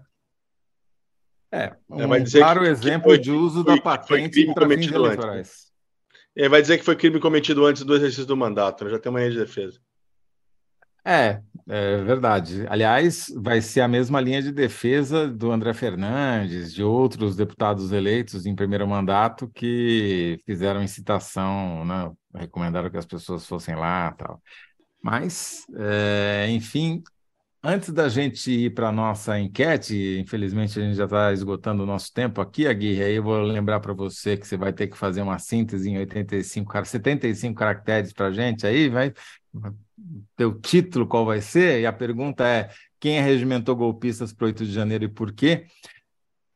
É, 1.52 1.76
um 1.90 2.14
é, 2.14 2.24
claro 2.26 2.62
que, 2.62 2.68
exemplo 2.68 3.10
que 3.10 3.16
foi, 3.16 3.20
de 3.20 3.32
uso 3.32 3.64
foi, 3.64 3.76
da 3.76 3.82
patente 3.82 4.54
para 4.54 4.70
fins 4.70 4.92
eleitorais. 4.92 5.70
Ele 6.36 6.50
vai 6.50 6.62
dizer 6.62 6.78
que 6.78 6.86
foi 6.86 6.96
crime 6.96 7.20
cometido 7.20 7.66
antes 7.66 7.84
do 7.84 7.96
exercício 7.96 8.26
do 8.26 8.38
mandato, 8.38 8.86
né? 8.86 8.92
já 8.92 9.00
tem 9.00 9.10
uma 9.10 9.20
linha 9.20 9.32
de 9.32 9.40
defesa. 9.40 9.80
É, 11.06 11.42
é 11.68 11.98
verdade. 12.04 12.66
Aliás, 12.70 13.28
vai 13.38 13.62
ser 13.62 13.82
a 13.82 13.88
mesma 13.88 14.20
linha 14.22 14.42
de 14.42 14.52
defesa 14.52 15.28
do 15.28 15.52
André 15.52 15.74
Fernandes, 15.74 16.74
de 16.74 16.84
outros 16.84 17.36
deputados 17.36 17.92
eleitos 17.92 18.46
em 18.46 18.56
primeiro 18.56 18.88
mandato 18.88 19.50
que 19.50 20.40
fizeram 20.46 20.84
incitação, 20.84 21.86
né? 21.86 22.12
recomendaram 22.36 22.90
que 22.90 22.98
as 22.98 23.06
pessoas 23.06 23.46
fossem 23.46 23.76
lá 23.76 24.12
tal. 24.14 24.42
Mas, 25.04 25.66
é, 25.78 26.48
enfim, 26.50 27.04
Antes 27.62 27.92
da 27.92 28.08
gente 28.08 28.50
ir 28.52 28.74
para 28.74 28.88
a 28.88 28.92
nossa 28.92 29.38
enquete, 29.38 30.18
infelizmente 30.22 30.80
a 30.80 30.84
gente 30.84 30.96
já 30.96 31.04
está 31.04 31.34
esgotando 31.34 31.84
o 31.84 31.86
nosso 31.86 32.14
tempo 32.14 32.40
aqui, 32.40 32.66
Aguirre, 32.66 33.04
aí 33.04 33.16
eu 33.16 33.24
vou 33.24 33.42
lembrar 33.42 33.82
para 33.82 33.92
você 33.94 34.38
que 34.38 34.48
você 34.48 34.56
vai 34.56 34.72
ter 34.72 34.88
que 34.88 34.98
fazer 34.98 35.22
uma 35.22 35.38
síntese 35.40 35.90
em 35.90 35.98
85, 35.98 36.72
75 36.86 37.56
caracteres 37.60 38.14
para 38.14 38.28
a 38.28 38.32
gente 38.32 38.66
aí, 38.66 38.88
vai 38.88 39.12
teu 40.36 40.60
título 40.60 41.08
qual 41.08 41.26
vai 41.26 41.42
ser? 41.42 41.82
E 41.82 41.86
a 41.86 41.94
pergunta 41.94 42.48
é, 42.48 42.70
quem 43.00 43.22
regimentou 43.22 43.76
golpistas 43.76 44.34
para 44.34 44.48
8 44.48 44.66
de 44.66 44.72
janeiro 44.72 45.06
e 45.06 45.10
por 45.10 45.32
quê? 45.32 45.68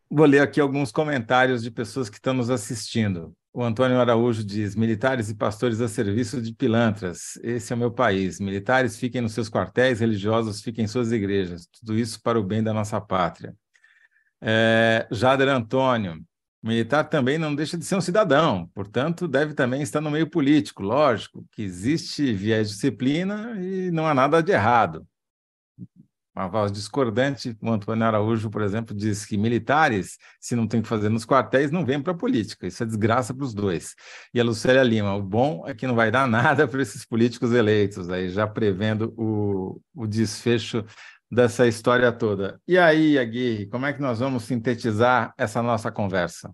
Vou 0.10 0.26
ler 0.26 0.42
aqui 0.42 0.60
alguns 0.60 0.92
comentários 0.92 1.64
de 1.64 1.72
pessoas 1.72 2.10
que 2.10 2.18
estão 2.18 2.34
nos 2.34 2.50
assistindo. 2.50 3.36
O 3.52 3.64
Antônio 3.64 4.00
Araújo 4.00 4.44
diz: 4.44 4.76
militares 4.76 5.30
e 5.30 5.36
pastores 5.36 5.80
a 5.80 5.88
serviço 5.88 6.42
de 6.42 6.54
pilantras. 6.54 7.38
Esse 7.44 7.72
é 7.72 7.76
o 7.76 7.80
meu 7.80 7.92
país. 7.92 8.40
Militares 8.40 8.98
fiquem 8.98 9.22
nos 9.22 9.34
seus 9.34 9.50
quartéis, 9.50 10.00
religiosos 10.00 10.62
fiquem 10.62 10.86
em 10.86 10.88
suas 10.88 11.12
igrejas. 11.12 11.68
Tudo 11.68 11.98
isso 11.98 12.22
para 12.22 12.40
o 12.40 12.44
bem 12.44 12.64
da 12.64 12.74
nossa 12.74 13.00
pátria. 13.00 13.56
É, 14.42 15.08
Jader 15.12 15.50
Antônio. 15.50 16.24
Militar 16.64 17.04
também 17.04 17.38
não 17.38 17.54
deixa 17.54 17.78
de 17.78 17.84
ser 17.86 17.96
um 17.96 18.02
cidadão, 18.02 18.70
portanto, 18.74 19.28
deve 19.28 19.54
também 19.54 19.82
estar 19.82 20.00
no 20.00 20.10
meio 20.10 20.30
político. 20.30 20.82
Lógico 20.82 21.46
que 21.52 21.62
existe 21.62 22.34
viés 22.34 22.70
de 22.70 22.76
disciplina 22.76 23.56
e 23.60 23.92
não 23.92 24.08
há 24.08 24.14
nada 24.14 24.42
de 24.42 24.52
errado 24.54 25.06
uma 26.36 26.48
voz 26.48 26.72
discordante, 26.72 27.56
o 27.62 27.70
Antônio 27.72 28.04
Araújo, 28.06 28.50
por 28.50 28.64
exemplo, 28.64 28.96
diz 28.96 29.24
que 29.24 29.38
militares, 29.38 30.18
se 30.40 30.56
não 30.56 30.68
tem 30.68 30.82
que 30.82 30.88
fazer 30.88 31.10
nos 31.10 31.26
quartéis, 31.26 31.70
não 31.70 31.86
vêm 31.86 32.02
para 32.02 32.12
a 32.12 32.18
política. 32.18 32.66
Isso 32.66 32.82
é 32.82 32.86
desgraça 32.86 33.34
para 33.34 33.46
os 33.46 33.54
dois. 33.54 33.94
E 34.34 34.40
a 34.40 34.44
Lucélia 34.44 34.82
Lima, 34.82 35.14
o 35.16 35.22
bom 35.22 35.64
é 35.68 35.76
que 35.76 35.86
não 35.86 35.94
vai 35.96 36.10
dar 36.10 36.28
nada 36.28 36.68
para 36.68 36.82
esses 36.82 37.06
políticos 37.06 37.52
eleitos, 37.52 38.10
aí 38.10 38.30
já 38.30 38.48
prevendo 38.48 39.14
o, 39.16 39.80
o 39.94 40.08
desfecho 40.08 40.84
dessa 41.34 41.68
história 41.68 42.12
toda. 42.12 42.60
E 42.68 42.78
aí, 42.78 43.18
Aguirre, 43.18 43.66
como 43.68 43.86
é 43.86 43.94
que 43.94 44.02
nós 44.02 44.20
vamos 44.20 44.44
sintetizar 44.44 45.34
essa 45.38 45.62
nossa 45.62 45.92
conversa? 45.92 46.54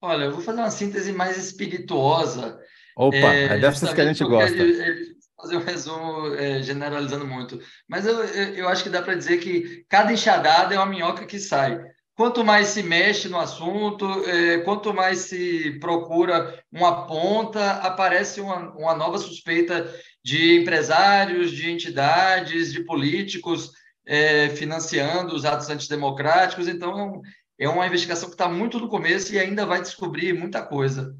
Olha, 0.00 0.24
eu 0.24 0.32
vou 0.32 0.40
fazer 0.40 0.60
uma 0.60 0.70
síntese 0.70 1.12
mais 1.12 1.36
espirituosa. 1.36 2.58
Opa, 2.96 3.16
é, 3.16 3.44
é 3.44 3.58
dessas 3.58 3.92
que 3.92 4.00
a 4.00 4.06
gente 4.06 4.24
gosta. 4.24 4.56
Ele, 4.56 5.12
fazer 5.42 5.56
um 5.56 5.64
resumo 5.64 6.34
é, 6.34 6.62
generalizando 6.62 7.26
muito. 7.26 7.60
Mas 7.88 8.06
eu, 8.06 8.22
eu 8.24 8.68
acho 8.68 8.82
que 8.84 8.90
dá 8.90 9.02
para 9.02 9.14
dizer 9.14 9.38
que 9.38 9.84
cada 9.88 10.12
enxadada 10.12 10.74
é 10.74 10.78
uma 10.78 10.86
minhoca 10.86 11.26
que 11.26 11.38
sai. 11.38 11.80
Quanto 12.22 12.44
mais 12.44 12.68
se 12.68 12.84
mexe 12.84 13.28
no 13.28 13.36
assunto, 13.36 14.06
é, 14.24 14.58
quanto 14.58 14.94
mais 14.94 15.22
se 15.22 15.76
procura 15.80 16.56
uma 16.70 17.04
ponta, 17.04 17.72
aparece 17.78 18.40
uma, 18.40 18.70
uma 18.76 18.94
nova 18.94 19.18
suspeita 19.18 19.92
de 20.24 20.60
empresários, 20.60 21.50
de 21.50 21.68
entidades, 21.68 22.72
de 22.72 22.84
políticos 22.84 23.72
é, 24.06 24.50
financiando 24.50 25.34
os 25.34 25.44
atos 25.44 25.68
antidemocráticos. 25.68 26.68
Então, 26.68 27.20
é, 27.58 27.64
é 27.64 27.68
uma 27.68 27.88
investigação 27.88 28.28
que 28.28 28.36
está 28.36 28.48
muito 28.48 28.78
no 28.78 28.88
começo 28.88 29.34
e 29.34 29.40
ainda 29.40 29.66
vai 29.66 29.82
descobrir 29.82 30.32
muita 30.32 30.64
coisa. 30.64 31.18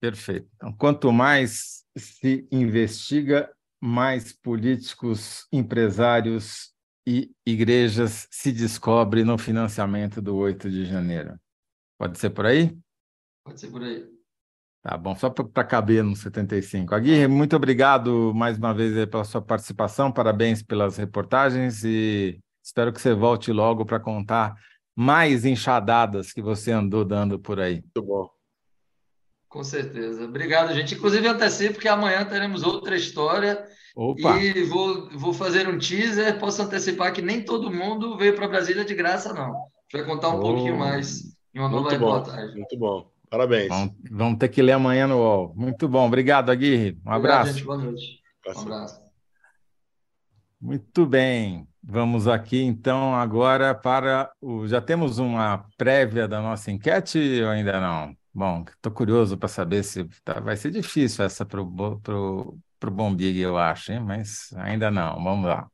Perfeito. 0.00 0.48
Então, 0.54 0.72
quanto 0.72 1.10
mais 1.10 1.82
se 1.98 2.46
investiga, 2.52 3.50
mais 3.80 4.32
políticos, 4.32 5.48
empresários 5.52 6.71
e 7.06 7.30
igrejas 7.44 8.28
se 8.30 8.52
descobre 8.52 9.24
no 9.24 9.36
financiamento 9.36 10.20
do 10.20 10.36
8 10.36 10.70
de 10.70 10.84
janeiro. 10.84 11.38
Pode 11.98 12.18
ser 12.18 12.30
por 12.30 12.46
aí? 12.46 12.76
Pode 13.44 13.60
ser 13.60 13.70
por 13.70 13.82
aí. 13.82 14.06
Tá 14.82 14.96
bom, 14.96 15.14
só 15.14 15.30
para 15.30 15.64
caber 15.64 16.02
no 16.02 16.16
75. 16.16 16.92
Aguirre, 16.94 17.28
muito 17.28 17.54
obrigado 17.54 18.32
mais 18.34 18.58
uma 18.58 18.74
vez 18.74 19.06
pela 19.06 19.22
sua 19.22 19.40
participação, 19.40 20.10
parabéns 20.10 20.60
pelas 20.60 20.96
reportagens 20.96 21.84
e 21.84 22.40
espero 22.62 22.92
que 22.92 23.00
você 23.00 23.14
volte 23.14 23.52
logo 23.52 23.86
para 23.86 24.00
contar 24.00 24.56
mais 24.96 25.44
enxadadas 25.44 26.32
que 26.32 26.42
você 26.42 26.72
andou 26.72 27.04
dando 27.04 27.38
por 27.38 27.60
aí. 27.60 27.74
Muito 27.74 28.02
bom. 28.02 28.41
Com 29.52 29.62
certeza. 29.62 30.24
Obrigado, 30.24 30.72
gente. 30.72 30.94
Inclusive, 30.94 31.28
antecipo 31.28 31.78
que 31.78 31.86
amanhã 31.86 32.24
teremos 32.24 32.62
outra 32.62 32.96
história. 32.96 33.62
Opa. 33.94 34.38
E 34.38 34.64
vou, 34.64 35.10
vou 35.10 35.34
fazer 35.34 35.68
um 35.68 35.78
teaser. 35.78 36.38
Posso 36.38 36.62
antecipar 36.62 37.12
que 37.12 37.20
nem 37.20 37.44
todo 37.44 37.70
mundo 37.70 38.16
veio 38.16 38.34
para 38.34 38.48
Brasília 38.48 38.82
de 38.82 38.94
graça, 38.94 39.34
não. 39.34 39.50
A 39.50 39.58
gente 39.84 39.92
vai 39.92 40.04
contar 40.06 40.30
um 40.30 40.38
oh. 40.38 40.40
pouquinho 40.40 40.78
mais 40.78 41.36
em 41.54 41.58
uma 41.58 41.68
nova 41.68 41.82
Muito 41.82 41.92
reportagem. 41.92 42.46
Bom. 42.46 42.54
Muito 42.54 42.78
bom. 42.78 43.12
Parabéns. 43.28 43.68
Vamos, 43.68 43.94
vamos, 44.10 44.38
ter 44.38 44.48
que 44.48 44.62
ler 44.62 44.72
amanhã 44.72 45.06
no 45.06 45.18
UOL. 45.18 45.52
Muito 45.54 45.86
bom. 45.86 46.06
Obrigado, 46.06 46.48
Aguirre. 46.48 46.98
Um 47.04 47.12
Obrigado, 47.12 47.40
abraço. 47.40 47.52
Gente. 47.52 47.64
Boa 47.66 47.76
noite. 47.76 48.20
Um 48.46 48.60
abraço. 48.62 49.00
Muito 50.58 51.04
bem. 51.04 51.68
Vamos 51.82 52.26
aqui 52.26 52.62
então 52.62 53.14
agora 53.14 53.74
para 53.74 54.32
o. 54.40 54.66
Já 54.66 54.80
temos 54.80 55.18
uma 55.18 55.66
prévia 55.76 56.26
da 56.26 56.40
nossa 56.40 56.70
enquete 56.70 57.42
ou 57.42 57.50
ainda 57.50 57.78
não? 57.78 58.16
Bom, 58.34 58.64
estou 58.66 58.90
curioso 58.90 59.36
para 59.36 59.48
saber 59.48 59.82
se 59.82 60.04
tá... 60.24 60.40
vai 60.40 60.56
ser 60.56 60.70
difícil 60.70 61.24
essa 61.24 61.44
para 61.44 61.60
o 61.60 62.58
Bombig, 62.90 63.38
eu 63.38 63.58
acho, 63.58 63.92
hein? 63.92 64.00
mas 64.00 64.52
ainda 64.54 64.90
não. 64.90 65.22
Vamos 65.22 65.46
lá. 65.46 65.70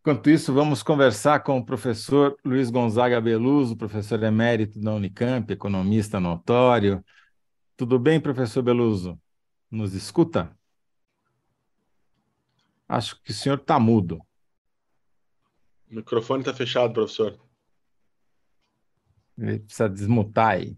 Enquanto 0.00 0.30
isso, 0.30 0.52
vamos 0.52 0.82
conversar 0.82 1.40
com 1.40 1.58
o 1.58 1.64
professor 1.64 2.36
Luiz 2.44 2.70
Gonzaga 2.70 3.20
Beluso, 3.20 3.76
professor 3.76 4.20
emérito 4.22 4.80
da 4.80 4.92
Unicamp, 4.94 5.52
economista 5.52 6.18
notório. 6.18 7.04
Tudo 7.76 7.98
bem, 7.98 8.20
professor 8.20 8.62
Beluso? 8.62 9.20
Nos 9.70 9.94
escuta? 9.94 10.56
Acho 12.88 13.22
que 13.22 13.30
o 13.30 13.34
senhor 13.34 13.58
está 13.58 13.78
mudo. 13.78 14.20
O 15.88 15.94
microfone 15.94 16.40
está 16.40 16.52
fechado, 16.52 16.92
professor. 16.92 17.38
Ele 19.38 19.60
precisa 19.60 19.88
desmutar 19.88 20.54
aí. 20.54 20.76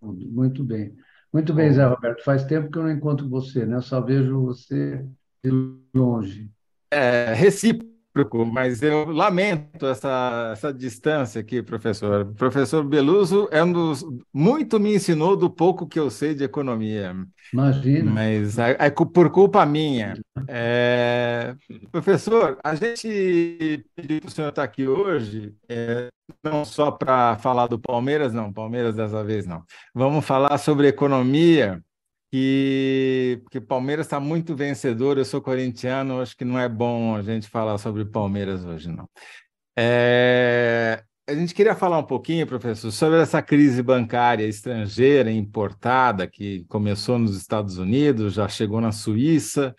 Muito 0.00 0.64
bem. 0.64 0.94
Muito 1.32 1.52
bem, 1.52 1.72
Zé 1.72 1.84
Roberto. 1.84 2.22
Faz 2.24 2.44
tempo 2.44 2.70
que 2.70 2.78
eu 2.78 2.82
não 2.82 2.90
encontro 2.90 3.28
você, 3.28 3.66
né? 3.66 3.76
Eu 3.76 3.82
só 3.82 4.00
vejo 4.00 4.40
você 4.42 5.04
de 5.44 5.50
longe. 5.94 6.50
É 6.90 7.34
recíproco 7.34 7.97
mas 8.46 8.82
eu 8.82 9.10
lamento 9.10 9.86
essa, 9.86 10.50
essa 10.52 10.72
distância 10.72 11.40
aqui, 11.40 11.62
professor. 11.62 12.22
O 12.22 12.34
professor 12.34 12.84
Beluso 12.84 13.48
é 13.50 13.62
um 13.62 13.72
dos. 13.72 14.04
Muito 14.32 14.80
me 14.80 14.94
ensinou 14.94 15.36
do 15.36 15.50
pouco 15.50 15.86
que 15.86 15.98
eu 15.98 16.10
sei 16.10 16.34
de 16.34 16.44
economia. 16.44 17.14
Imagina. 17.52 18.10
Mas 18.10 18.58
é, 18.58 18.76
é 18.78 18.90
por 18.90 19.30
culpa 19.30 19.64
minha. 19.64 20.14
É, 20.46 21.54
professor, 21.90 22.58
a 22.62 22.74
gente 22.74 23.84
pediu 23.94 24.20
para 24.20 24.28
o 24.28 24.30
senhor 24.30 24.48
estar 24.48 24.62
aqui 24.62 24.86
hoje, 24.86 25.54
é, 25.68 26.08
não 26.42 26.64
só 26.64 26.90
para 26.90 27.36
falar 27.38 27.66
do 27.66 27.78
Palmeiras, 27.78 28.32
não, 28.32 28.52
Palmeiras 28.52 28.94
dessa 28.94 29.24
vez 29.24 29.46
não. 29.46 29.62
Vamos 29.94 30.24
falar 30.24 30.58
sobre 30.58 30.88
economia 30.88 31.82
que, 32.30 33.42
que 33.50 33.60
Palmeiras 33.60 34.06
está 34.06 34.20
muito 34.20 34.54
vencedor. 34.54 35.18
Eu 35.18 35.24
sou 35.24 35.40
corintiano, 35.40 36.20
acho 36.20 36.36
que 36.36 36.44
não 36.44 36.58
é 36.58 36.68
bom 36.68 37.16
a 37.16 37.22
gente 37.22 37.48
falar 37.48 37.78
sobre 37.78 38.04
Palmeiras 38.04 38.64
hoje, 38.64 38.88
não. 38.88 39.08
É, 39.78 41.02
a 41.28 41.34
gente 41.34 41.54
queria 41.54 41.74
falar 41.74 41.98
um 41.98 42.04
pouquinho, 42.04 42.46
professor, 42.46 42.90
sobre 42.90 43.20
essa 43.20 43.42
crise 43.42 43.82
bancária 43.82 44.46
estrangeira 44.46 45.30
importada 45.30 46.26
que 46.26 46.64
começou 46.68 47.18
nos 47.18 47.36
Estados 47.36 47.78
Unidos, 47.78 48.34
já 48.34 48.48
chegou 48.48 48.80
na 48.80 48.92
Suíça, 48.92 49.74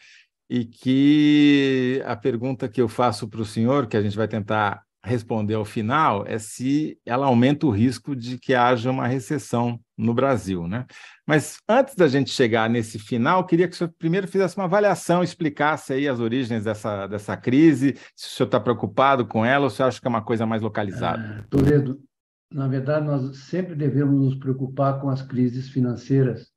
e 0.50 0.66
que 0.66 2.02
a 2.06 2.16
pergunta 2.16 2.68
que 2.70 2.82
eu 2.82 2.88
faço 2.88 3.28
para 3.28 3.42
o 3.42 3.46
senhor, 3.46 3.88
que 3.88 3.98
a 3.98 4.02
gente 4.02 4.18
vai 4.18 4.28
tentar 4.28 4.84
responder 5.04 5.54
ao 5.54 5.64
final 5.64 6.26
é 6.28 6.38
se 6.38 6.98
ela 7.06 7.28
aumenta 7.28 7.66
o 7.66 7.72
risco 7.72 8.16
de 8.16 8.38
que 8.38 8.54
haja 8.54 8.92
uma 8.92 9.08
recessão 9.08 9.80
no 9.98 10.14
Brasil, 10.14 10.68
né? 10.68 10.86
Mas 11.30 11.60
antes 11.70 11.96
da 11.96 12.08
gente 12.08 12.32
chegar 12.32 12.70
nesse 12.70 12.98
final, 12.98 13.46
queria 13.46 13.68
que 13.68 13.76
o 13.76 13.78
senhor 13.78 13.94
primeiro 14.00 14.28
fizesse 14.28 14.58
uma 14.58 14.66
avaliação, 14.66 15.24
explicasse 15.24 15.94
aí 15.94 16.08
as 16.08 16.20
origens 16.20 16.64
dessa, 16.64 17.06
dessa 17.06 17.38
crise, 17.38 17.96
se 18.16 18.28
o 18.28 18.30
senhor 18.30 18.48
está 18.48 18.60
preocupado 18.60 19.26
com 19.28 19.46
ela 19.46 19.66
ou 19.66 19.70
se 19.70 19.84
acha 19.84 20.02
que 20.02 20.08
é 20.08 20.10
uma 20.10 20.24
coisa 20.24 20.46
mais 20.46 20.62
localizada. 20.62 21.22
É, 21.22 21.42
Toledo, 21.50 22.02
na 22.52 22.68
verdade, 22.68 23.06
nós 23.06 23.38
sempre 23.38 23.76
devemos 23.76 24.20
nos 24.20 24.36
preocupar 24.36 25.00
com 25.00 25.10
as 25.10 25.22
crises 25.22 25.70
financeiras, 25.70 26.50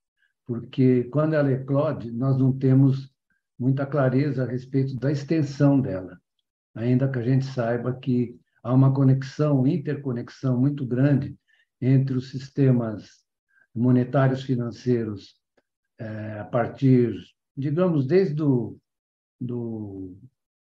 porque 0.46 1.04
quando 1.12 1.35
ela 1.35 1.52
eclode, 1.52 2.11
nós 2.11 2.38
não 2.38 2.50
temos 2.50 3.12
muita 3.58 3.85
clareza 3.85 4.44
a 4.44 4.46
respeito 4.46 4.96
da 4.96 5.12
extensão 5.12 5.78
dela 5.78 6.16
ainda 6.74 7.08
que 7.08 7.18
a 7.18 7.22
gente 7.22 7.44
saiba 7.44 7.92
que 7.94 8.38
há 8.62 8.72
uma 8.72 8.92
conexão, 8.92 9.66
interconexão 9.66 10.58
muito 10.58 10.87
grande 10.87 11.37
entre 11.80 12.16
os 12.16 12.30
sistemas 12.30 13.21
monetários 13.74 14.42
financeiros 14.42 15.35
é, 15.98 16.40
a 16.40 16.44
partir, 16.44 17.14
digamos, 17.56 18.06
desde 18.06 18.35
do, 18.35 18.76
do, 19.40 20.14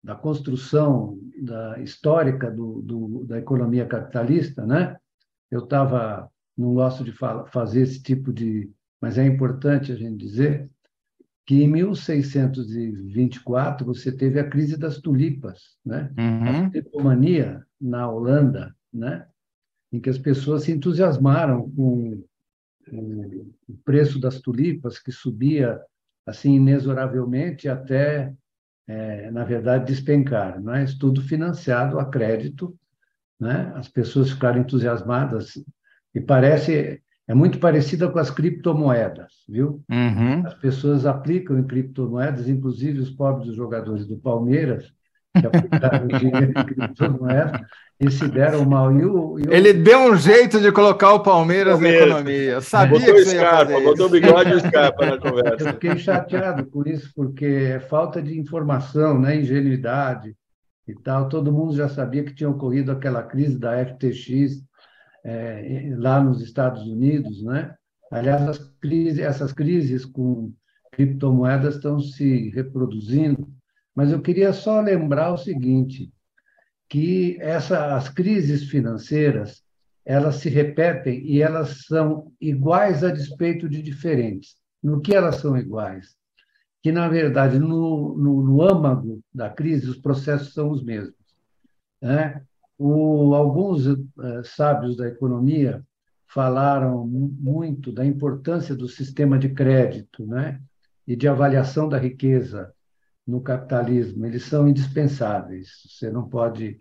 da 0.03 0.15
construção 0.15 1.19
da 1.43 1.79
histórica 1.81 2.51
do, 2.51 2.83
do, 2.83 3.25
da 3.25 3.39
economia 3.39 3.87
capitalista, 3.87 4.67
né? 4.67 4.99
Eu 5.51 5.65
estava, 5.65 6.31
não 6.57 6.75
gosto 6.75 7.03
de 7.05 7.13
fazer 7.13 7.83
esse 7.83 8.03
tipo 8.03 8.33
de, 8.33 8.71
mas 9.01 9.19
é 9.19 9.27
importante 9.27 9.93
a 9.93 9.97
gente 9.97 10.19
dizer 10.19 10.71
que 11.47 11.63
em 11.63 11.69
1624 11.69 13.85
você 13.85 14.13
teve 14.13 14.39
a 14.39 14.49
crise 14.49 14.77
das 14.77 14.99
tulipas, 14.99 15.77
né? 15.85 16.13
Uhum. 16.17 16.67
A 16.67 16.71
tulipomania 16.71 17.67
na 17.81 18.09
Holanda, 18.09 18.73
né? 18.93 19.27
Em 19.93 20.01
que 20.01 20.09
as 20.09 20.19
pessoas 20.19 20.63
se 20.63 20.71
entusiasmaram 20.71 21.69
com 21.73 22.23
o 22.93 23.77
preço 23.85 24.21
das 24.21 24.41
tulipas 24.41 24.99
que 24.99 25.13
subia 25.13 25.81
assim 26.27 26.55
inexoravelmente 26.55 27.69
até, 27.69 28.33
é, 28.87 29.31
na 29.31 29.45
verdade, 29.45 29.87
despencar, 29.87 30.63
mas 30.63 30.95
tudo 30.95 31.23
financiado 31.23 31.99
a 31.99 32.05
crédito, 32.05 32.77
né? 33.39 33.73
As 33.75 33.89
pessoas 33.89 34.31
ficaram 34.31 34.61
entusiasmadas 34.61 35.55
e 36.15 36.21
parece 36.21 37.03
é 37.31 37.35
muito 37.35 37.61
parecida 37.61 38.11
com 38.11 38.19
as 38.19 38.29
criptomoedas, 38.29 39.45
viu? 39.49 39.85
Uhum. 39.89 40.45
As 40.45 40.55
pessoas 40.55 41.07
aplicam 41.07 41.57
em 41.61 41.65
criptomoedas, 41.65 42.49
inclusive 42.49 42.99
os 42.99 43.11
pobres 43.11 43.55
jogadores 43.55 44.05
do 44.05 44.17
Palmeiras, 44.17 44.93
que 45.39 45.47
aplicaram 45.47 46.07
dinheiro 46.09 46.51
em 46.51 46.65
criptomoedas, 46.65 47.61
e 48.01 48.11
se 48.11 48.27
deram 48.29 48.65
mal. 48.65 48.93
E 48.93 49.05
o, 49.05 49.39
e 49.39 49.43
o... 49.43 49.53
Ele 49.53 49.73
deu 49.73 50.01
um 50.01 50.17
jeito 50.17 50.61
de 50.61 50.73
colocar 50.73 51.13
o 51.13 51.21
Palmeiras, 51.21 51.75
Palmeiras. 51.75 52.01
na 52.01 52.07
economia. 52.07 52.51
Eu 52.53 52.63
sabia 52.63 52.99
botou 52.99 53.15
que 53.15 53.25
você 53.25 53.37
ia 53.37 53.65
botou 53.65 54.09
bigode 54.09 54.53
e 54.53 54.61
Scarpa 54.61 55.07
na 55.07 55.19
conversa. 55.21 55.69
Eu 55.69 55.73
fiquei 55.75 55.99
chateado 55.99 56.67
por 56.67 56.89
isso, 56.89 57.13
porque 57.15 57.45
é 57.45 57.81
falta 57.81 58.23
de 58.23 58.39
informação, 58.39 59.21
né? 59.21 59.37
ingenuidade 59.37 60.35
e 60.89 60.95
tal. 60.95 61.29
Todo 61.29 61.53
mundo 61.53 61.77
já 61.77 61.89
sabia 61.89 62.25
que 62.25 62.35
tinha 62.35 62.49
ocorrido 62.49 62.91
aquela 62.91 63.23
crise 63.23 63.59
da 63.59 63.85
FTX, 63.85 64.63
é, 65.25 65.93
lá 65.99 66.21
nos 66.21 66.41
Estados 66.43 66.83
Unidos, 66.83 67.43
né? 67.45 67.75
Aliás, 68.11 68.59
crises, 68.81 69.21
essas 69.21 69.53
crises 69.53 70.05
com 70.05 70.53
criptomoedas 70.91 71.77
estão 71.77 72.01
se 72.01 72.51
reproduzindo, 72.51 73.47
mas 74.01 74.11
eu 74.11 74.23
queria 74.23 74.51
só 74.55 74.81
lembrar 74.81 75.31
o 75.31 75.37
seguinte, 75.37 76.11
que 76.89 77.37
essa, 77.39 77.95
as 77.95 78.09
crises 78.09 78.65
financeiras 78.65 79.63
elas 80.07 80.37
se 80.37 80.49
repetem 80.49 81.23
e 81.27 81.43
elas 81.43 81.85
são 81.85 82.33
iguais 82.41 83.05
a 83.05 83.11
despeito 83.11 83.69
de 83.69 83.83
diferentes. 83.83 84.57
No 84.83 85.03
que 85.03 85.15
elas 85.15 85.37
são 85.37 85.55
iguais? 85.55 86.17
Que, 86.83 86.91
na 86.91 87.09
verdade, 87.09 87.59
no, 87.59 88.17
no, 88.17 88.43
no 88.43 88.63
âmago 88.63 89.21
da 89.35 89.51
crise, 89.51 89.91
os 89.91 89.99
processos 89.99 90.55
são 90.55 90.71
os 90.71 90.83
mesmos. 90.83 91.15
Né? 92.01 92.43
o, 92.79 93.35
alguns 93.35 93.87
uh, 93.87 93.99
sábios 94.43 94.97
da 94.97 95.09
economia 95.09 95.85
falaram 96.27 97.07
muito 97.07 97.93
da 97.93 98.07
importância 98.07 98.75
do 98.75 98.89
sistema 98.89 99.39
de 99.39 99.51
crédito 99.51 100.27
né? 100.27 100.59
e 101.07 101.15
de 101.15 101.29
avaliação 101.29 101.87
da 101.87 101.99
riqueza 101.99 102.73
no 103.31 103.41
capitalismo. 103.41 104.27
Eles 104.27 104.45
são 104.45 104.69
indispensáveis. 104.69 105.69
Você 105.89 106.11
não 106.11 106.29
pode 106.29 106.81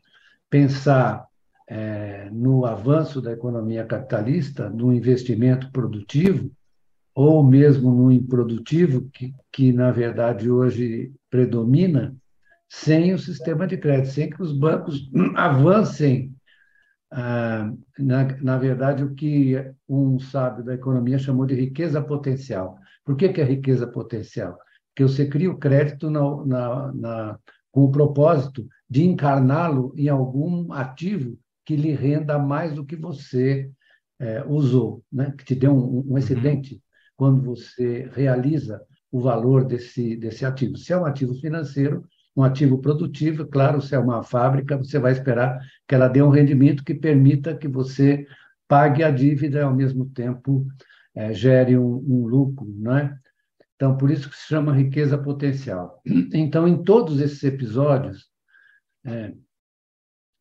pensar 0.49 1.25
é, 1.67 2.29
no 2.31 2.65
avanço 2.65 3.21
da 3.21 3.31
economia 3.31 3.85
capitalista, 3.85 4.69
no 4.69 4.91
investimento 4.91 5.71
produtivo, 5.71 6.51
ou 7.13 7.43
mesmo 7.43 7.91
no 7.91 8.11
improdutivo, 8.11 9.09
que, 9.13 9.33
que 9.51 9.71
na 9.71 9.91
verdade 9.91 10.49
hoje 10.49 11.13
predomina, 11.29 12.15
sem 12.67 13.13
o 13.13 13.19
sistema 13.19 13.67
de 13.67 13.77
crédito, 13.77 14.13
sem 14.13 14.29
que 14.29 14.41
os 14.41 14.51
bancos 14.51 15.09
avancem 15.35 16.33
ah, 17.11 17.71
na, 17.97 18.23
na 18.41 18.57
verdade, 18.57 19.03
o 19.03 19.15
que 19.15 19.55
um 19.87 20.19
sábio 20.19 20.63
da 20.63 20.75
economia 20.75 21.17
chamou 21.17 21.45
de 21.45 21.55
riqueza 21.55 22.01
potencial. 22.01 22.77
Por 23.03 23.15
que, 23.15 23.29
que 23.29 23.41
é 23.41 23.43
riqueza 23.43 23.87
potencial? 23.87 24.57
Porque 24.89 25.03
você 25.03 25.27
cria 25.27 25.51
o 25.51 25.57
crédito 25.57 26.09
na, 26.09 26.45
na, 26.45 26.93
na, 26.93 27.39
com 27.71 27.83
o 27.83 27.91
propósito 27.91 28.67
de 28.89 29.05
encarná-lo 29.05 29.93
em 29.95 30.09
algum 30.09 30.73
ativo 30.73 31.37
que 31.65 31.75
lhe 31.75 31.93
renda 31.93 32.39
mais 32.39 32.73
do 32.73 32.83
que 32.83 32.95
você 32.95 33.69
é, 34.19 34.43
usou, 34.45 35.03
né? 35.11 35.33
que 35.37 35.45
te 35.45 35.55
dê 35.55 35.67
um, 35.67 35.77
um 35.77 36.03
uhum. 36.09 36.17
excedente 36.17 36.73
uhum. 36.75 36.79
quando 37.15 37.43
você 37.43 38.09
realiza 38.13 38.81
o 39.11 39.19
valor 39.19 39.65
desse, 39.65 40.15
desse 40.15 40.45
ativo. 40.45 40.77
Se 40.77 40.93
é 40.93 40.97
um 40.97 41.05
ativo 41.05 41.33
financeiro, 41.35 42.03
um 42.35 42.43
ativo 42.43 42.79
produtivo, 42.79 43.45
claro, 43.45 43.81
se 43.81 43.95
é 43.95 43.99
uma 43.99 44.23
fábrica, 44.23 44.77
você 44.77 44.99
vai 44.99 45.11
esperar 45.11 45.59
que 45.87 45.95
ela 45.95 46.07
dê 46.07 46.21
um 46.21 46.29
rendimento 46.29 46.83
que 46.83 46.93
permita 46.93 47.55
que 47.55 47.67
você 47.67 48.25
pague 48.67 49.03
a 49.03 49.09
dívida 49.09 49.59
e, 49.59 49.63
ao 49.63 49.75
mesmo 49.75 50.05
tempo, 50.05 50.65
é, 51.15 51.33
gere 51.33 51.77
um, 51.77 52.03
um 52.07 52.27
lucro, 52.27 52.67
não 52.77 52.97
é? 52.97 53.17
Então, 53.79 53.95
por 53.95 54.11
isso 54.11 54.29
que 54.29 54.35
se 54.35 54.47
chama 54.47 54.75
riqueza 54.75 55.17
potencial. 55.17 56.01
Então, 56.33 56.67
em 56.67 56.83
todos 56.83 57.21
esses 57.21 57.41
episódios 57.45 58.27
é, 59.05 59.33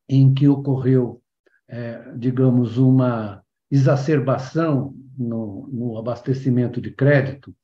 em 0.09 0.35
que 0.35 0.49
ocorreu, 0.49 1.23
é, 1.69 2.17
digamos, 2.17 2.79
uma 2.79 3.41
exacerbação 3.71 4.93
no, 5.17 5.69
no 5.73 5.99
abastecimento 5.99 6.81
de 6.81 6.91
crédito, 6.91 7.55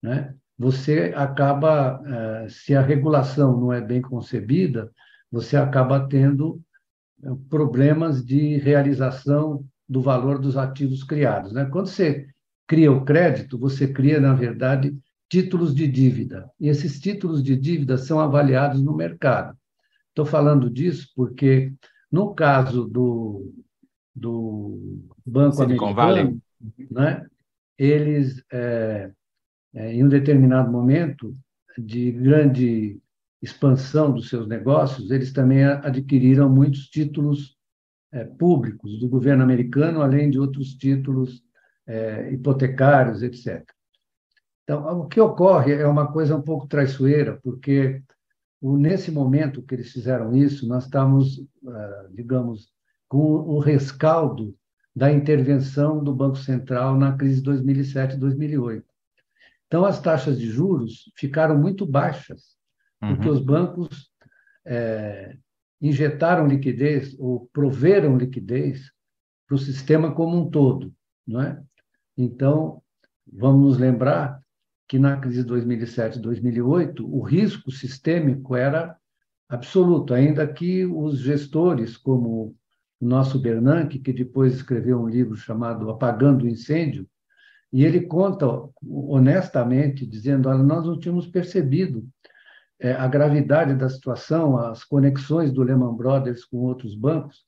né? 0.00 0.32
você 0.56 1.12
acaba, 1.16 2.00
eh, 2.06 2.46
se 2.48 2.74
a 2.76 2.80
regulação 2.80 3.60
não 3.60 3.72
é 3.72 3.80
bem 3.80 4.00
concebida, 4.00 4.92
você 5.30 5.56
acaba 5.56 6.06
tendo 6.08 6.62
eh, 7.24 7.28
problemas 7.50 8.24
de 8.24 8.58
realização 8.58 9.64
do 9.88 10.00
valor 10.00 10.38
dos 10.38 10.56
ativos 10.56 11.02
criados. 11.02 11.52
Né? 11.52 11.64
Quando 11.66 11.88
você 11.88 12.28
cria 12.66 12.92
o 12.92 13.04
crédito, 13.04 13.58
você 13.58 13.86
cria, 13.86 14.20
na 14.20 14.34
verdade, 14.34 14.96
títulos 15.28 15.74
de 15.74 15.86
dívida. 15.86 16.50
E 16.58 16.68
esses 16.68 17.00
títulos 17.00 17.42
de 17.42 17.56
dívida 17.56 17.98
são 17.98 18.20
avaliados 18.20 18.82
no 18.82 18.94
mercado. 18.94 19.56
Estou 20.08 20.24
falando 20.24 20.70
disso 20.70 21.10
porque, 21.14 21.72
no 22.10 22.34
caso 22.34 22.84
do, 22.86 23.52
do 24.14 25.02
Banco 25.24 25.56
Silicon 25.56 25.90
Americano, 25.90 25.94
Valley. 25.94 26.38
Né, 26.90 27.26
eles 27.78 28.42
é, 28.50 29.10
é, 29.74 29.92
em 29.92 30.04
um 30.04 30.08
determinado 30.08 30.70
momento 30.70 31.36
de 31.76 32.10
grande 32.10 32.98
expansão 33.42 34.12
dos 34.12 34.30
seus 34.30 34.48
negócios, 34.48 35.10
eles 35.10 35.32
também 35.32 35.64
adquiriram 35.64 36.48
muitos 36.48 36.88
títulos 36.88 37.56
é, 38.10 38.24
públicos 38.24 38.98
do 38.98 39.08
governo 39.08 39.42
americano, 39.42 40.00
além 40.00 40.30
de 40.30 40.38
outros 40.38 40.74
títulos 40.74 41.42
é, 41.86 42.32
hipotecários, 42.32 43.22
etc. 43.22 43.62
Então, 44.66 45.02
o 45.02 45.06
que 45.06 45.20
ocorre 45.20 45.74
é 45.74 45.86
uma 45.86 46.10
coisa 46.10 46.34
um 46.34 46.42
pouco 46.42 46.66
traiçoeira, 46.66 47.38
porque 47.40 48.02
nesse 48.60 49.12
momento 49.12 49.62
que 49.62 49.76
eles 49.76 49.92
fizeram 49.92 50.34
isso, 50.34 50.66
nós 50.66 50.86
estamos, 50.86 51.40
ah, 51.68 52.08
digamos, 52.12 52.72
com 53.08 53.20
o 53.20 53.60
rescaldo 53.60 54.56
da 54.94 55.12
intervenção 55.12 56.02
do 56.02 56.12
Banco 56.12 56.36
Central 56.36 56.98
na 56.98 57.16
crise 57.16 57.40
de 57.40 57.48
2007-2008. 57.48 58.82
Então, 59.68 59.84
as 59.84 60.00
taxas 60.00 60.36
de 60.36 60.50
juros 60.50 61.12
ficaram 61.16 61.56
muito 61.56 61.86
baixas, 61.86 62.56
porque 62.98 63.28
uhum. 63.28 63.34
os 63.34 63.40
bancos 63.40 64.10
é, 64.64 65.36
injetaram 65.80 66.48
liquidez 66.48 67.14
ou 67.20 67.48
proveram 67.52 68.16
liquidez 68.16 68.90
para 69.46 69.54
o 69.54 69.58
sistema 69.58 70.12
como 70.12 70.36
um 70.36 70.50
todo. 70.50 70.92
Não 71.24 71.40
é? 71.40 71.62
Então, 72.16 72.82
vamos 73.32 73.60
nos 73.60 73.78
lembrar 73.78 74.44
que 74.88 74.98
na 74.98 75.16
crise 75.16 75.42
de 75.42 75.48
2007 75.48 76.18
e 76.18 76.22
2008, 76.22 77.06
o 77.06 77.20
risco 77.20 77.70
sistêmico 77.70 78.54
era 78.54 78.96
absoluto, 79.48 80.14
ainda 80.14 80.46
que 80.46 80.84
os 80.84 81.18
gestores, 81.18 81.96
como 81.96 82.54
o 83.00 83.06
nosso 83.06 83.38
Bernanke, 83.38 83.98
que 83.98 84.12
depois 84.12 84.54
escreveu 84.54 85.00
um 85.00 85.08
livro 85.08 85.36
chamado 85.36 85.90
Apagando 85.90 86.44
o 86.44 86.48
Incêndio, 86.48 87.08
e 87.72 87.84
ele 87.84 88.02
conta 88.02 88.46
honestamente, 88.82 90.06
dizendo: 90.06 90.48
olha, 90.48 90.62
nós 90.62 90.86
não 90.86 90.98
tínhamos 90.98 91.26
percebido 91.26 92.06
é, 92.80 92.92
a 92.92 93.06
gravidade 93.08 93.74
da 93.74 93.88
situação, 93.88 94.56
as 94.56 94.84
conexões 94.84 95.52
do 95.52 95.62
Lehman 95.62 95.96
Brothers 95.96 96.44
com 96.44 96.58
outros 96.58 96.94
bancos. 96.94 97.44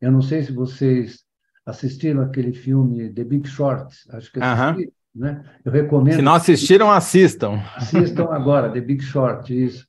Eu 0.00 0.10
não 0.10 0.22
sei 0.22 0.42
se 0.42 0.52
vocês 0.52 1.24
assistiram 1.66 2.22
aquele 2.22 2.52
filme 2.52 3.12
The 3.12 3.24
Big 3.24 3.46
Short, 3.46 3.94
acho 4.10 4.32
que 4.32 4.40
assistiram, 4.40 4.78
uhum. 4.78 4.92
Né? 5.18 5.44
Eu 5.64 5.72
recomendo. 5.72 6.14
Se 6.14 6.22
não 6.22 6.34
assistiram, 6.34 6.90
assistam. 6.90 7.60
Assistam 7.74 8.28
agora, 8.30 8.72
The 8.72 8.80
Big 8.80 9.02
Short, 9.02 9.52
isso. 9.52 9.86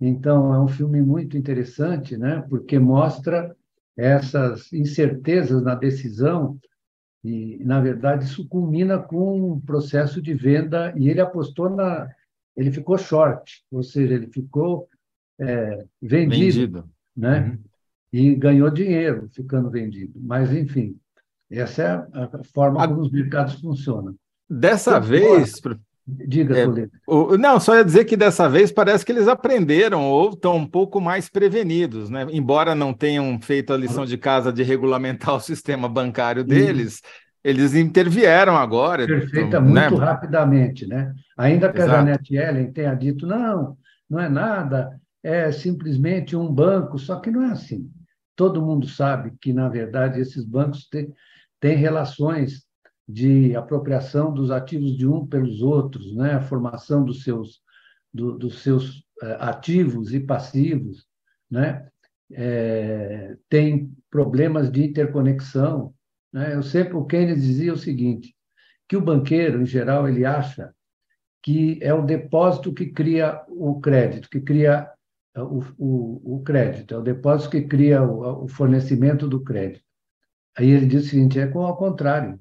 Então, 0.00 0.52
é 0.52 0.60
um 0.60 0.68
filme 0.68 1.00
muito 1.00 1.38
interessante, 1.38 2.16
né? 2.16 2.44
porque 2.48 2.78
mostra 2.78 3.54
essas 3.96 4.72
incertezas 4.72 5.62
na 5.62 5.74
decisão 5.74 6.58
e, 7.24 7.62
na 7.64 7.80
verdade, 7.80 8.24
isso 8.24 8.46
culmina 8.48 8.98
com 8.98 9.52
um 9.52 9.60
processo 9.60 10.20
de 10.20 10.34
venda 10.34 10.92
e 10.96 11.08
ele 11.08 11.20
apostou 11.20 11.70
na. 11.70 12.08
Ele 12.56 12.70
ficou 12.70 12.98
short, 12.98 13.64
ou 13.70 13.82
seja, 13.82 14.14
ele 14.14 14.26
ficou 14.28 14.88
é, 15.40 15.84
vendido, 16.00 16.28
vendido. 16.30 16.90
Né? 17.16 17.40
Uhum. 17.40 17.58
E 18.12 18.34
ganhou 18.34 18.70
dinheiro 18.70 19.28
ficando 19.32 19.70
vendido. 19.70 20.12
Mas, 20.22 20.52
enfim, 20.52 20.96
essa 21.50 21.82
é 21.82 22.18
a 22.20 22.44
forma 22.52 22.86
como 22.86 23.00
os 23.00 23.10
mercados 23.10 23.54
funcionam. 23.60 24.14
Dessa 24.48 24.92
então, 24.92 25.02
vez. 25.02 25.60
Diga, 26.06 26.58
é, 26.58 26.66
o, 27.06 27.38
Não, 27.38 27.58
só 27.58 27.76
ia 27.76 27.84
dizer 27.84 28.04
que 28.04 28.14
dessa 28.14 28.46
vez 28.46 28.70
parece 28.70 29.06
que 29.06 29.10
eles 29.10 29.26
aprenderam 29.26 30.02
ou 30.04 30.30
estão 30.30 30.56
um 30.56 30.66
pouco 30.66 31.00
mais 31.00 31.30
prevenidos, 31.30 32.10
né? 32.10 32.26
Embora 32.30 32.74
não 32.74 32.92
tenham 32.92 33.40
feito 33.40 33.72
a 33.72 33.76
lição 33.76 34.04
de 34.04 34.18
casa 34.18 34.52
de 34.52 34.62
regulamentar 34.62 35.32
o 35.36 35.40
sistema 35.40 35.88
bancário 35.88 36.44
deles, 36.44 37.00
eles 37.42 37.74
intervieram 37.74 38.54
agora. 38.54 39.06
Perfeita, 39.06 39.60
né? 39.60 39.88
muito 39.88 39.96
rapidamente, 39.96 40.86
né? 40.86 41.14
Ainda 41.38 41.72
que 41.72 41.78
Exato. 41.78 41.92
a 41.92 41.96
Janet 41.96 42.34
Yellen 42.34 42.72
tenha 42.72 42.94
dito, 42.94 43.26
não, 43.26 43.76
não 44.08 44.20
é 44.20 44.28
nada, 44.28 45.00
é 45.22 45.50
simplesmente 45.52 46.36
um 46.36 46.52
banco, 46.52 46.98
só 46.98 47.18
que 47.18 47.30
não 47.30 47.44
é 47.44 47.52
assim. 47.52 47.90
Todo 48.36 48.60
mundo 48.60 48.86
sabe 48.86 49.32
que, 49.40 49.54
na 49.54 49.70
verdade, 49.70 50.20
esses 50.20 50.44
bancos 50.44 50.86
têm, 50.88 51.10
têm 51.60 51.76
relações 51.76 52.63
de 53.06 53.54
apropriação 53.54 54.32
dos 54.32 54.50
ativos 54.50 54.96
de 54.96 55.06
um 55.06 55.26
pelos 55.26 55.60
outros, 55.60 56.14
né? 56.16 56.32
a 56.32 56.40
formação 56.40 57.04
dos 57.04 57.22
seus, 57.22 57.60
do, 58.12 58.38
dos 58.38 58.62
seus 58.62 59.00
uh, 59.22 59.36
ativos 59.40 60.14
e 60.14 60.20
passivos, 60.20 61.06
né? 61.50 61.88
É, 62.32 63.36
tem 63.50 63.92
problemas 64.10 64.72
de 64.72 64.82
interconexão. 64.82 65.94
Né? 66.32 66.54
Eu 66.54 66.62
sempre, 66.62 66.96
o 66.96 67.04
Keynes 67.04 67.42
dizia 67.42 67.72
o 67.72 67.76
seguinte, 67.76 68.34
que 68.88 68.96
o 68.96 69.00
banqueiro, 69.00 69.62
em 69.62 69.66
geral, 69.66 70.08
ele 70.08 70.24
acha 70.24 70.74
que 71.42 71.78
é 71.82 71.92
o 71.92 72.04
depósito 72.04 72.72
que 72.72 72.86
cria 72.86 73.44
o 73.48 73.78
crédito, 73.78 74.30
que 74.30 74.40
cria 74.40 74.90
eh, 75.36 75.42
o, 75.42 75.62
o, 75.76 76.36
o 76.36 76.42
crédito, 76.42 76.94
é 76.94 76.98
o 76.98 77.02
depósito 77.02 77.50
que 77.50 77.62
cria 77.62 78.02
o, 78.02 78.44
o 78.44 78.48
fornecimento 78.48 79.28
do 79.28 79.44
crédito. 79.44 79.84
Aí 80.56 80.70
ele 80.70 80.86
diz 80.86 81.04
o 81.04 81.08
seguinte, 81.08 81.38
é 81.38 81.52
ao 81.52 81.76
contrário 81.76 82.40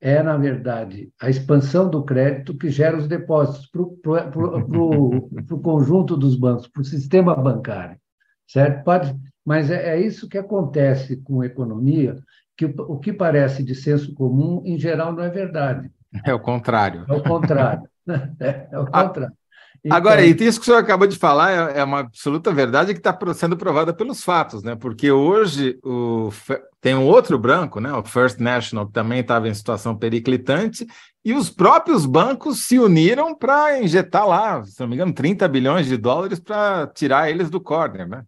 é, 0.00 0.22
na 0.22 0.36
verdade, 0.36 1.12
a 1.20 1.28
expansão 1.28 1.88
do 1.88 2.02
crédito 2.02 2.56
que 2.56 2.70
gera 2.70 2.96
os 2.96 3.06
depósitos 3.06 3.66
para 3.66 3.82
o 3.82 5.58
conjunto 5.62 6.16
dos 6.16 6.36
bancos, 6.36 6.66
para 6.68 6.80
o 6.80 6.84
sistema 6.84 7.34
bancário, 7.34 7.98
certo? 8.46 8.82
Pode, 8.82 9.14
mas 9.44 9.70
é, 9.70 9.94
é, 9.94 10.00
isso 10.00 10.28
que 10.28 10.38
acontece 10.38 11.18
com 11.18 11.42
a 11.42 11.46
economia, 11.46 12.16
que 12.56 12.64
o, 12.64 12.74
o 12.94 12.98
que 12.98 13.12
parece 13.12 13.62
de 13.62 13.74
senso 13.74 14.14
comum, 14.14 14.62
em 14.64 14.78
geral, 14.78 15.12
não 15.12 15.22
é 15.22 15.28
verdade. 15.28 15.90
É 16.24 16.32
o 16.32 16.40
contrário. 16.40 17.04
É 17.08 17.12
o 17.12 17.22
contrário. 17.22 17.88
é, 18.40 18.68
é 18.72 18.78
o 18.78 18.86
contrário. 18.86 19.36
Então... 19.84 19.96
Agora, 19.96 20.24
e 20.24 20.30
isso 20.30 20.58
que 20.58 20.62
o 20.62 20.66
senhor 20.66 20.78
acabou 20.78 21.06
de 21.06 21.16
falar 21.16 21.72
é, 21.72 21.80
é 21.80 21.84
uma 21.84 22.00
absoluta 22.00 22.52
verdade 22.52 22.92
que 22.92 23.00
está 23.00 23.16
sendo 23.34 23.56
provada 23.56 23.94
pelos 23.94 24.22
fatos, 24.22 24.62
né? 24.62 24.76
Porque 24.76 25.10
hoje 25.10 25.78
o, 25.82 26.30
tem 26.80 26.94
um 26.94 27.06
outro 27.06 27.38
branco, 27.38 27.80
né? 27.80 27.92
O 27.92 28.04
First 28.04 28.38
National, 28.38 28.86
que 28.86 28.92
também 28.92 29.20
estava 29.20 29.48
em 29.48 29.54
situação 29.54 29.96
periclitante, 29.96 30.86
e 31.24 31.32
os 31.32 31.48
próprios 31.48 32.04
bancos 32.04 32.66
se 32.66 32.78
uniram 32.78 33.34
para 33.34 33.82
injetar 33.82 34.26
lá, 34.26 34.62
se 34.64 34.80
não 34.80 34.88
me 34.88 34.94
engano, 34.94 35.14
30 35.14 35.48
bilhões 35.48 35.86
de 35.86 35.96
dólares 35.96 36.38
para 36.38 36.86
tirar 36.88 37.30
eles 37.30 37.48
do 37.48 37.60
corner, 37.60 38.06
né? 38.06 38.24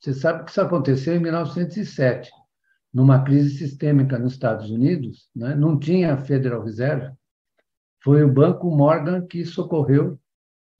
Você 0.00 0.14
sabe 0.14 0.44
que 0.44 0.50
isso 0.50 0.60
aconteceu 0.60 1.14
em 1.14 1.18
1907, 1.18 2.30
numa 2.92 3.22
crise 3.22 3.58
sistêmica 3.58 4.18
nos 4.18 4.32
Estados 4.32 4.70
Unidos, 4.70 5.28
né? 5.36 5.54
não 5.54 5.78
tinha 5.78 6.16
Federal 6.16 6.64
Reserve, 6.64 7.12
foi 8.02 8.24
o 8.24 8.32
Banco 8.32 8.70
Morgan 8.70 9.26
que 9.26 9.44
socorreu 9.44 10.18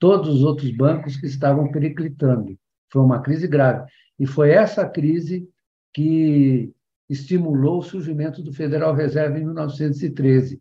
todos 0.01 0.35
os 0.35 0.43
outros 0.43 0.71
bancos 0.73 1.17
que 1.17 1.27
estavam 1.27 1.71
periclitando. 1.71 2.59
Foi 2.91 3.03
uma 3.03 3.21
crise 3.21 3.47
grave. 3.47 3.89
E 4.19 4.27
foi 4.27 4.51
essa 4.51 4.89
crise 4.89 5.49
que 5.95 6.73
estimulou 7.09 7.79
o 7.79 7.83
surgimento 7.83 8.43
do 8.43 8.53
Federal 8.53 8.95
Reserve 8.95 9.39
em 9.39 9.45
1913. 9.45 10.61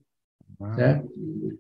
Ah. 0.59 0.73
Certo? 0.75 1.09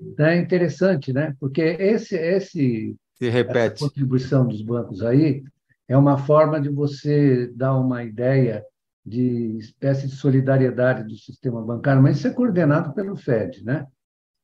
Então, 0.01 0.25
é 0.25 0.37
interessante, 0.37 1.13
né? 1.13 1.35
Porque 1.39 1.61
esse, 1.61 2.15
esse, 2.15 2.95
Se 3.15 3.29
repete. 3.29 3.75
essa 3.75 3.85
contribuição 3.85 4.45
dos 4.45 4.61
bancos 4.61 5.01
aí 5.01 5.43
é 5.87 5.97
uma 5.97 6.17
forma 6.17 6.59
de 6.59 6.69
você 6.69 7.47
dar 7.55 7.75
uma 7.77 8.03
ideia 8.03 8.63
de 9.05 9.57
espécie 9.57 10.07
de 10.07 10.15
solidariedade 10.15 11.03
do 11.03 11.15
sistema 11.15 11.61
bancário, 11.63 12.03
mas 12.03 12.17
isso 12.17 12.27
é 12.27 12.33
coordenado 12.33 12.93
pelo 12.93 13.15
FED, 13.15 13.63
né? 13.63 13.87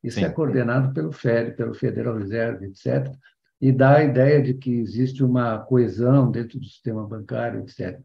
Isso 0.05 0.19
Sim. 0.19 0.25
é 0.25 0.29
coordenado 0.29 0.93
pelo 0.93 1.11
FED, 1.11 1.55
pelo 1.55 1.73
Federal 1.73 2.17
Reserve, 2.17 2.67
etc., 2.67 3.11
e 3.59 3.71
dá 3.71 3.97
a 3.97 4.03
ideia 4.03 4.41
de 4.41 4.53
que 4.53 4.69
existe 4.69 5.23
uma 5.23 5.57
coesão 5.59 6.29
dentro 6.29 6.59
do 6.59 6.65
sistema 6.65 7.07
bancário, 7.07 7.61
etc. 7.61 7.99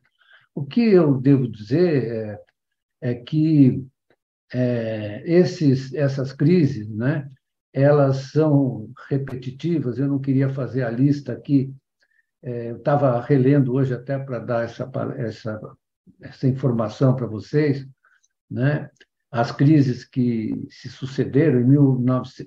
O 0.55 0.64
que 0.64 0.80
eu 0.80 1.20
devo 1.20 1.46
dizer 1.46 2.38
é, 3.03 3.11
é 3.11 3.14
que 3.14 3.84
é, 4.53 5.22
esses, 5.26 5.92
essas 5.92 6.32
crises, 6.32 6.88
né, 6.88 7.28
elas 7.72 8.30
são 8.32 8.88
repetitivas. 9.09 9.98
Eu 9.98 10.09
não 10.09 10.18
queria 10.18 10.48
fazer 10.48 10.84
a 10.84 10.90
lista 10.90 11.32
aqui. 11.32 11.74
É, 12.42 12.70
eu 12.70 12.76
estava 12.76 13.20
relendo 13.20 13.74
hoje 13.74 13.92
até 13.92 14.18
para 14.18 14.38
dar 14.38 14.64
essa, 14.64 14.90
essa, 15.18 15.61
essa 16.22 16.48
informação 16.48 17.14
para 17.14 17.26
vocês, 17.26 17.86
né? 18.51 18.88
As 19.31 19.53
crises 19.53 20.05
que 20.05 20.53
se 20.68 20.89
sucederam, 20.89 21.61
em 21.61 21.64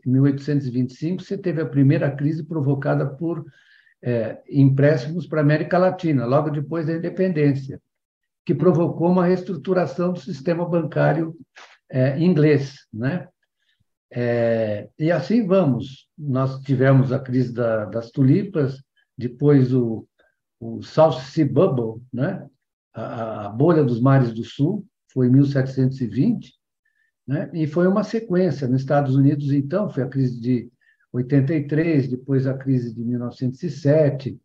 1825, 0.05 1.23
você 1.23 1.37
teve 1.37 1.61
a 1.61 1.65
primeira 1.65 2.11
crise 2.11 2.43
provocada 2.43 3.07
por 3.07 3.45
é, 4.03 4.41
empréstimos 4.49 5.25
para 5.25 5.39
a 5.39 5.43
América 5.43 5.77
Latina, 5.77 6.25
logo 6.25 6.49
depois 6.49 6.85
da 6.85 6.93
independência, 6.93 7.81
que 8.45 8.53
provocou 8.53 9.09
uma 9.09 9.25
reestruturação 9.25 10.11
do 10.11 10.19
sistema 10.19 10.67
bancário 10.67 11.33
é, 11.89 12.19
inglês. 12.19 12.85
Né? 12.93 13.29
É, 14.11 14.89
e 14.99 15.09
assim 15.09 15.47
vamos. 15.47 16.09
Nós 16.17 16.59
tivemos 16.63 17.13
a 17.13 17.19
crise 17.19 17.53
da, 17.53 17.85
das 17.85 18.11
tulipas, 18.11 18.83
depois 19.17 19.73
o, 19.73 20.05
o 20.59 20.83
South 20.83 21.21
Sea 21.21 21.47
Bubble, 21.47 22.03
né? 22.11 22.45
a, 22.93 23.45
a 23.45 23.49
bolha 23.49 23.85
dos 23.85 24.01
mares 24.01 24.33
do 24.33 24.43
sul, 24.43 24.85
foi 25.13 25.27
em 25.27 25.31
1720, 25.31 26.53
né? 27.27 27.49
E 27.53 27.65
foi 27.67 27.87
uma 27.87 28.03
sequência. 28.03 28.67
Nos 28.67 28.81
Estados 28.81 29.15
Unidos, 29.15 29.51
então, 29.51 29.89
foi 29.89 30.03
a 30.03 30.07
crise 30.07 30.39
de 30.39 30.69
83, 31.11 32.09
depois 32.09 32.45
a 32.47 32.53
crise 32.53 32.93
de 32.93 33.03
1907. 33.03 34.39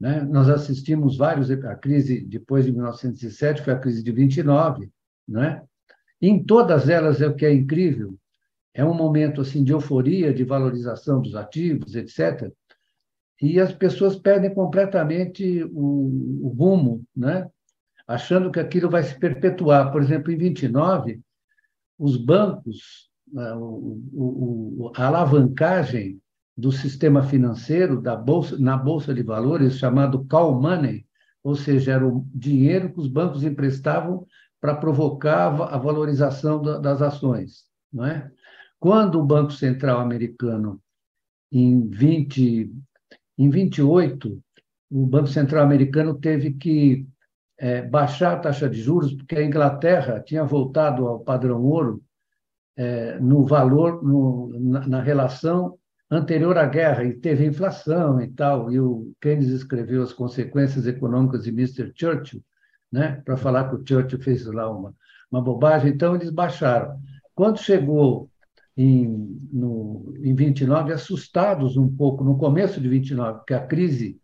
Né? 0.00 0.22
Nós 0.22 0.48
assistimos 0.48 1.16
vários. 1.16 1.50
A 1.50 1.74
crise 1.74 2.20
depois 2.20 2.64
de 2.64 2.72
1907 2.72 3.62
foi 3.62 3.72
a 3.72 3.78
crise 3.78 4.02
de 4.02 4.12
29. 4.12 4.90
Né? 5.28 5.62
Em 6.20 6.42
todas 6.42 6.88
elas, 6.88 7.20
é 7.20 7.26
o 7.26 7.34
que 7.34 7.46
é 7.46 7.52
incrível, 7.52 8.16
é 8.74 8.84
um 8.84 8.94
momento 8.94 9.40
assim 9.40 9.62
de 9.62 9.72
euforia, 9.72 10.32
de 10.32 10.44
valorização 10.44 11.20
dos 11.20 11.34
ativos, 11.34 11.94
etc. 11.94 12.50
E 13.40 13.60
as 13.60 13.72
pessoas 13.72 14.16
perdem 14.16 14.52
completamente 14.54 15.62
o, 15.72 16.46
o 16.46 16.48
rumo, 16.48 17.04
né? 17.14 17.48
achando 18.06 18.50
que 18.50 18.60
aquilo 18.60 18.88
vai 18.88 19.02
se 19.02 19.18
perpetuar. 19.18 19.92
Por 19.92 20.02
exemplo, 20.02 20.32
em 20.32 20.38
29, 20.38 21.20
os 21.98 22.16
bancos, 22.16 23.10
né, 23.32 23.52
a 24.94 25.06
alavancagem 25.06 26.20
do 26.56 26.72
sistema 26.72 27.22
financeiro 27.22 28.00
da 28.00 28.16
bolsa, 28.16 28.58
na 28.58 28.76
Bolsa 28.76 29.14
de 29.14 29.22
Valores, 29.22 29.78
chamado 29.78 30.24
call 30.24 30.60
money, 30.60 31.06
ou 31.44 31.54
seja, 31.54 31.92
era 31.92 32.06
o 32.06 32.26
dinheiro 32.34 32.92
que 32.92 32.98
os 32.98 33.08
bancos 33.08 33.44
emprestavam 33.44 34.26
para 34.60 34.74
provocar 34.74 35.48
a 35.48 35.78
valorização 35.78 36.62
das 36.62 37.02
ações. 37.02 37.64
Não 37.92 38.04
é? 38.04 38.30
Quando 38.80 39.20
o 39.20 39.24
Banco 39.24 39.52
Central 39.52 40.00
americano, 40.00 40.80
em, 41.52 41.88
20, 41.88 42.72
em 43.38 43.50
28, 43.50 44.42
o 44.90 45.06
Banco 45.06 45.28
Central 45.28 45.64
americano 45.64 46.14
teve 46.14 46.54
que 46.54 47.06
é, 47.58 47.82
baixar 47.82 48.34
a 48.34 48.38
taxa 48.38 48.68
de 48.68 48.80
juros, 48.80 49.14
porque 49.14 49.36
a 49.36 49.44
Inglaterra 49.44 50.20
tinha 50.20 50.44
voltado 50.44 51.06
ao 51.06 51.20
padrão 51.20 51.62
ouro 51.62 52.02
é, 52.76 53.18
no 53.18 53.44
valor, 53.46 54.02
no, 54.04 54.50
na, 54.60 54.86
na, 54.86 55.00
relação 55.00 55.78
anterior 56.10 56.58
à 56.58 56.66
guerra, 56.66 57.04
e 57.04 57.14
teve 57.14 57.46
inflação 57.46 58.20
e 58.20 58.28
tal, 58.28 58.70
e 58.70 58.78
o 58.78 59.12
Keynes 59.20 59.48
escreveu 59.48 60.02
as 60.02 60.12
consequências 60.12 60.86
econômicas 60.86 61.44
de 61.44 61.50
Mr. 61.50 61.92
Churchill, 61.94 62.42
né, 62.92 63.22
para 63.24 63.36
falar 63.36 63.68
que 63.68 63.76
o 63.76 63.84
Churchill 63.86 64.20
fez 64.20 64.44
lá 64.46 64.70
uma, 64.70 64.94
uma 65.30 65.40
bobagem, 65.40 65.90
então 65.90 66.14
eles 66.14 66.30
baixaram. 66.30 66.98
Quando 67.34 67.58
chegou 67.58 68.30
em, 68.76 69.40
no, 69.50 70.14
em 70.18 70.34
29, 70.34 70.92
assustados 70.92 71.76
um 71.76 71.88
pouco, 71.88 72.22
no 72.22 72.36
começo 72.36 72.80
de 72.80 72.88
29, 72.88 73.38
porque 73.38 73.54
a 73.54 73.66
crise 73.66 74.20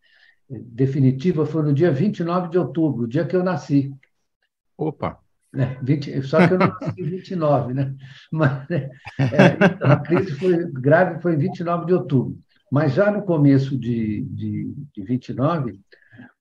definitiva 0.61 1.47
foi 1.47 1.63
no 1.63 1.73
dia 1.73 1.91
29 1.91 2.51
de 2.51 2.59
outubro, 2.59 3.05
o 3.05 3.09
dia 3.09 3.25
que 3.25 3.35
eu 3.35 3.43
nasci. 3.43 3.95
Opa! 4.77 5.19
É, 5.55 5.77
20, 5.83 6.23
só 6.23 6.47
que 6.47 6.55
eu 6.55 6.59
não 6.59 6.69
nasci 6.69 7.01
em 7.01 7.05
29, 7.05 7.75
né? 7.75 7.95
Mas, 8.31 8.71
é, 8.71 8.91
então, 9.75 9.91
a 9.91 9.97
crise 9.97 10.33
foi 10.33 10.71
grave 10.71 11.21
foi 11.21 11.35
em 11.35 11.39
29 11.39 11.87
de 11.87 11.95
outubro. 11.95 12.39
Mas 12.71 12.95
já 12.95 13.11
no 13.11 13.23
começo 13.23 13.79
de, 13.79 14.23
de, 14.25 14.75
de 14.95 15.03
29, 15.03 15.79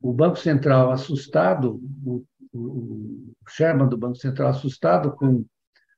o 0.01 0.13
Banco 0.13 0.37
Central 0.37 0.91
assustado, 0.91 1.81
o, 2.05 2.25
o, 2.53 2.59
o 2.59 3.33
Sherman 3.49 3.87
do 3.87 3.97
Banco 3.97 4.15
Central 4.15 4.49
assustado 4.49 5.11
com 5.11 5.45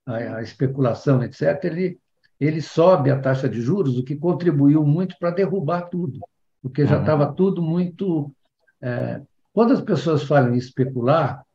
a, 0.06 0.38
a 0.38 0.42
especulação, 0.42 1.24
etc., 1.24 1.64
ele, 1.66 2.00
ele 2.40 2.62
sobe 2.62 3.12
a 3.12 3.20
taxa 3.20 3.48
de 3.48 3.62
juros, 3.62 3.98
o 3.98 4.04
que 4.04 4.16
contribuiu 4.16 4.84
muito 4.84 5.16
para 5.20 5.32
derrubar 5.32 5.84
tudo 5.84 6.20
porque 6.64 6.86
já 6.86 7.02
estava 7.02 7.28
uhum. 7.28 7.36
tudo 7.36 7.62
muito. 7.62 8.34
É... 8.82 9.22
Quando 9.52 9.74
as 9.74 9.82
pessoas 9.82 10.24
falam 10.24 10.56
em 10.56 10.58
especular, 10.58 11.46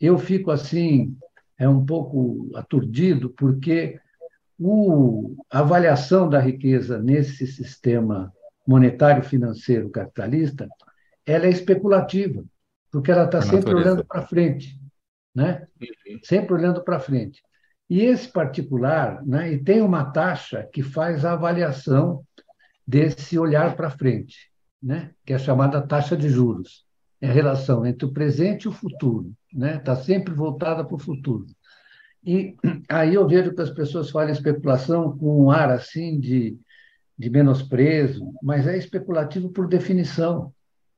eu 0.00 0.18
fico 0.18 0.50
assim, 0.50 1.16
é 1.58 1.68
um 1.68 1.84
pouco 1.84 2.50
aturdido, 2.56 3.30
porque 3.30 4.00
o, 4.58 5.36
a 5.50 5.60
avaliação 5.60 6.28
da 6.28 6.40
riqueza 6.40 6.98
nesse 6.98 7.46
sistema 7.46 8.32
monetário 8.66 9.22
financeiro 9.22 9.90
capitalista, 9.90 10.66
ela 11.24 11.46
é 11.46 11.50
especulativa, 11.50 12.42
porque 12.90 13.12
ela 13.12 13.26
está 13.26 13.40
sempre 13.42 13.74
olhando 13.74 14.04
para 14.04 14.26
frente, 14.26 14.80
né? 15.34 15.66
Uhum. 15.80 16.18
Sempre 16.24 16.54
olhando 16.54 16.82
para 16.82 16.98
frente. 16.98 17.42
E 17.88 18.02
esse 18.02 18.26
particular, 18.26 19.24
né, 19.24 19.52
e 19.52 19.62
tem 19.62 19.80
uma 19.80 20.10
taxa 20.10 20.68
que 20.72 20.82
faz 20.82 21.24
a 21.24 21.34
avaliação 21.34 22.25
desse 22.86 23.38
olhar 23.38 23.74
para 23.74 23.90
frente, 23.90 24.50
né? 24.82 25.10
que 25.24 25.32
é 25.32 25.36
a 25.36 25.40
chamada 25.40 25.80
taxa 25.80 26.16
de 26.16 26.28
juros. 26.28 26.84
É 27.20 27.28
a 27.28 27.32
relação 27.32 27.86
entre 27.86 28.06
o 28.06 28.12
presente 28.12 28.64
e 28.64 28.68
o 28.68 28.72
futuro. 28.72 29.32
Está 29.52 29.58
né? 29.66 29.78
Tá 29.78 29.96
sempre 29.96 30.34
voltada 30.34 30.84
para 30.84 30.94
o 30.94 30.98
futuro. 30.98 31.46
E 32.24 32.56
aí 32.88 33.14
eu 33.14 33.26
vejo 33.26 33.54
que 33.54 33.62
as 33.62 33.70
pessoas 33.70 34.10
falam 34.10 34.30
especulação 34.30 35.16
com 35.16 35.44
um 35.44 35.50
ar 35.50 35.70
assim 35.70 36.18
de, 36.18 36.58
de 37.18 37.30
menosprezo, 37.30 38.32
mas 38.42 38.66
é 38.66 38.76
especulativo 38.76 39.48
por 39.50 39.66
definição. 39.66 40.52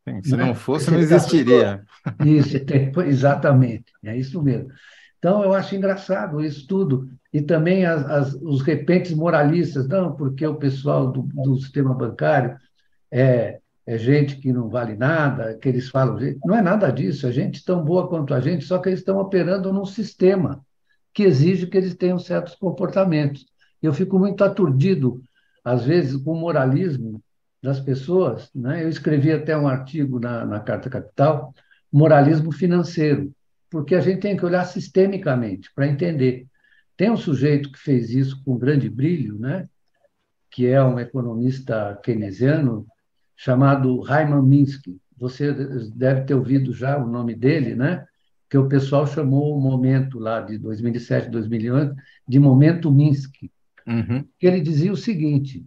Sim, 0.08 0.22
se 0.22 0.36
né? 0.36 0.46
não 0.46 0.54
fosse, 0.54 0.90
não 0.90 0.98
existiria. 0.98 1.84
Isso, 2.24 2.56
exatamente, 3.06 3.92
é 4.02 4.16
isso 4.16 4.42
mesmo. 4.42 4.70
Então, 5.18 5.42
eu 5.42 5.52
acho 5.52 5.74
engraçado 5.74 6.40
isso 6.40 6.66
tudo. 6.66 7.10
E 7.32 7.42
também 7.42 7.84
as, 7.84 8.04
as, 8.10 8.34
os 8.34 8.62
repentes 8.62 9.12
moralistas, 9.12 9.86
não, 9.86 10.14
porque 10.14 10.46
o 10.46 10.56
pessoal 10.56 11.10
do, 11.10 11.22
do 11.22 11.56
sistema 11.56 11.94
bancário 11.94 12.56
é, 13.10 13.60
é 13.86 13.98
gente 13.98 14.36
que 14.36 14.52
não 14.52 14.68
vale 14.68 14.96
nada, 14.96 15.56
que 15.56 15.68
eles 15.68 15.88
falam. 15.88 16.18
Não 16.44 16.56
é 16.56 16.62
nada 16.62 16.90
disso, 16.90 17.26
é 17.26 17.32
gente 17.32 17.64
tão 17.64 17.84
boa 17.84 18.08
quanto 18.08 18.32
a 18.32 18.40
gente, 18.40 18.64
só 18.64 18.78
que 18.78 18.88
eles 18.88 19.00
estão 19.00 19.18
operando 19.18 19.72
num 19.72 19.84
sistema 19.84 20.64
que 21.12 21.22
exige 21.22 21.66
que 21.66 21.76
eles 21.76 21.94
tenham 21.94 22.18
certos 22.18 22.54
comportamentos. 22.54 23.46
Eu 23.82 23.92
fico 23.92 24.18
muito 24.18 24.42
aturdido, 24.42 25.22
às 25.64 25.84
vezes, 25.84 26.16
com 26.16 26.32
o 26.32 26.40
moralismo 26.40 27.22
das 27.62 27.80
pessoas. 27.80 28.50
Né? 28.54 28.84
Eu 28.84 28.88
escrevi 28.88 29.32
até 29.32 29.56
um 29.56 29.68
artigo 29.68 30.18
na, 30.18 30.44
na 30.44 30.60
Carta 30.60 30.88
Capital, 30.88 31.52
moralismo 31.92 32.52
financeiro, 32.52 33.32
porque 33.70 33.94
a 33.94 34.00
gente 34.00 34.20
tem 34.20 34.36
que 34.36 34.44
olhar 34.44 34.64
sistemicamente 34.64 35.70
para 35.74 35.86
entender. 35.86 36.46
Tem 36.98 37.12
um 37.12 37.16
sujeito 37.16 37.70
que 37.70 37.78
fez 37.78 38.10
isso 38.10 38.42
com 38.44 38.58
grande 38.58 38.90
brilho, 38.90 39.38
né? 39.38 39.68
que 40.50 40.66
é 40.66 40.82
um 40.82 40.98
economista 40.98 41.96
keynesiano 42.02 42.84
chamado 43.36 44.00
Hyman 44.00 44.42
Minsky. 44.42 45.00
Você 45.16 45.54
deve 45.94 46.22
ter 46.22 46.34
ouvido 46.34 46.72
já 46.72 46.98
o 46.98 47.06
nome 47.06 47.36
dele, 47.36 47.76
né? 47.76 48.04
que 48.50 48.58
o 48.58 48.68
pessoal 48.68 49.06
chamou 49.06 49.56
o 49.56 49.60
momento 49.60 50.18
lá 50.18 50.40
de 50.40 50.58
2007, 50.58 51.30
2008 51.30 51.94
de 52.26 52.38
momento 52.40 52.90
Minsky. 52.90 53.52
Uhum. 53.86 54.26
Ele 54.42 54.60
dizia 54.60 54.92
o 54.92 54.96
seguinte, 54.96 55.64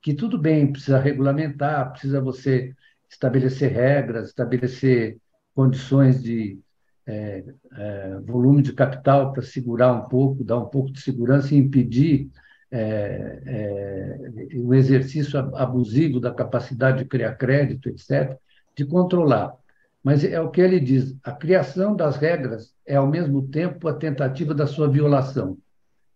que 0.00 0.14
tudo 0.14 0.38
bem, 0.38 0.72
precisa 0.72 0.98
regulamentar, 0.98 1.90
precisa 1.90 2.22
você 2.22 2.74
estabelecer 3.10 3.70
regras, 3.70 4.28
estabelecer 4.28 5.18
condições 5.54 6.22
de 6.22 6.58
é, 7.06 7.44
é, 7.76 8.18
volume 8.24 8.62
de 8.62 8.72
capital 8.72 9.32
para 9.32 9.42
segurar 9.42 9.92
um 9.92 10.08
pouco, 10.08 10.42
dar 10.42 10.58
um 10.58 10.66
pouco 10.66 10.90
de 10.90 11.00
segurança 11.00 11.54
e 11.54 11.58
impedir 11.58 12.30
é, 12.70 13.42
é, 13.46 14.58
o 14.58 14.74
exercício 14.74 15.38
abusivo 15.54 16.18
da 16.18 16.32
capacidade 16.32 16.98
de 16.98 17.04
criar 17.04 17.34
crédito, 17.34 17.88
etc., 17.88 18.36
de 18.76 18.84
controlar. 18.84 19.54
Mas 20.02 20.24
é 20.24 20.40
o 20.40 20.50
que 20.50 20.60
ele 20.60 20.80
diz: 20.80 21.16
a 21.22 21.32
criação 21.32 21.94
das 21.94 22.16
regras 22.16 22.74
é, 22.86 22.96
ao 22.96 23.06
mesmo 23.06 23.48
tempo, 23.48 23.88
a 23.88 23.94
tentativa 23.94 24.52
da 24.52 24.66
sua 24.66 24.88
violação. 24.88 25.56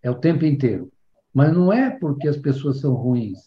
É 0.03 0.11
o 0.11 0.14
tempo 0.14 0.45
inteiro. 0.45 0.91
Mas 1.32 1.53
não 1.53 1.72
é 1.72 1.91
porque 1.91 2.26
as 2.26 2.36
pessoas 2.36 2.80
são 2.80 2.95
ruins, 2.95 3.39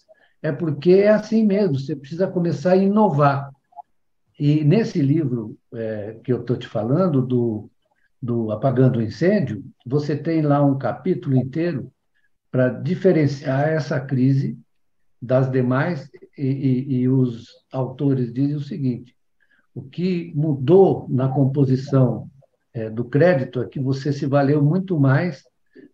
é 0.42 0.52
porque 0.52 0.92
é 0.92 1.10
assim 1.10 1.46
mesmo, 1.46 1.78
você 1.78 1.96
precisa 1.96 2.28
começar 2.28 2.72
a 2.72 2.78
inovar. 2.78 3.52
E 4.44 4.64
nesse 4.64 5.00
livro 5.00 5.56
é, 5.72 6.20
que 6.24 6.34
eu 6.34 6.42
estou 6.42 6.58
te 6.58 6.68
falando, 6.68 7.22
do, 7.22 7.70
do 8.20 8.52
Apagando 8.52 8.98
o 8.98 9.02
Incêndio, 9.04 9.64
você 9.86 10.18
tem 10.18 10.42
lá 10.42 10.66
um 10.66 10.80
capítulo 10.80 11.38
inteiro 11.38 11.94
para 12.50 12.70
diferenciar 12.70 13.70
essa 13.70 14.00
crise 14.00 14.58
das 15.22 15.48
demais, 15.52 16.10
e, 16.36 16.48
e, 16.48 16.94
e, 17.02 17.08
os 17.08 17.50
autores 17.72 18.34
dizem 18.34 18.56
o 18.56 18.62
seguinte: 18.62 19.16
o 19.76 19.84
que 19.84 20.34
mudou 20.34 21.06
na 21.08 21.30
composição 21.30 22.28
é, 22.74 22.90
do 22.90 23.06
crédito 23.06 23.62
é 23.62 23.68
que 23.68 23.80
você 23.80 24.12
se 24.12 24.26
valeu 24.26 24.60
muito 24.64 25.00
mais 25.00 25.44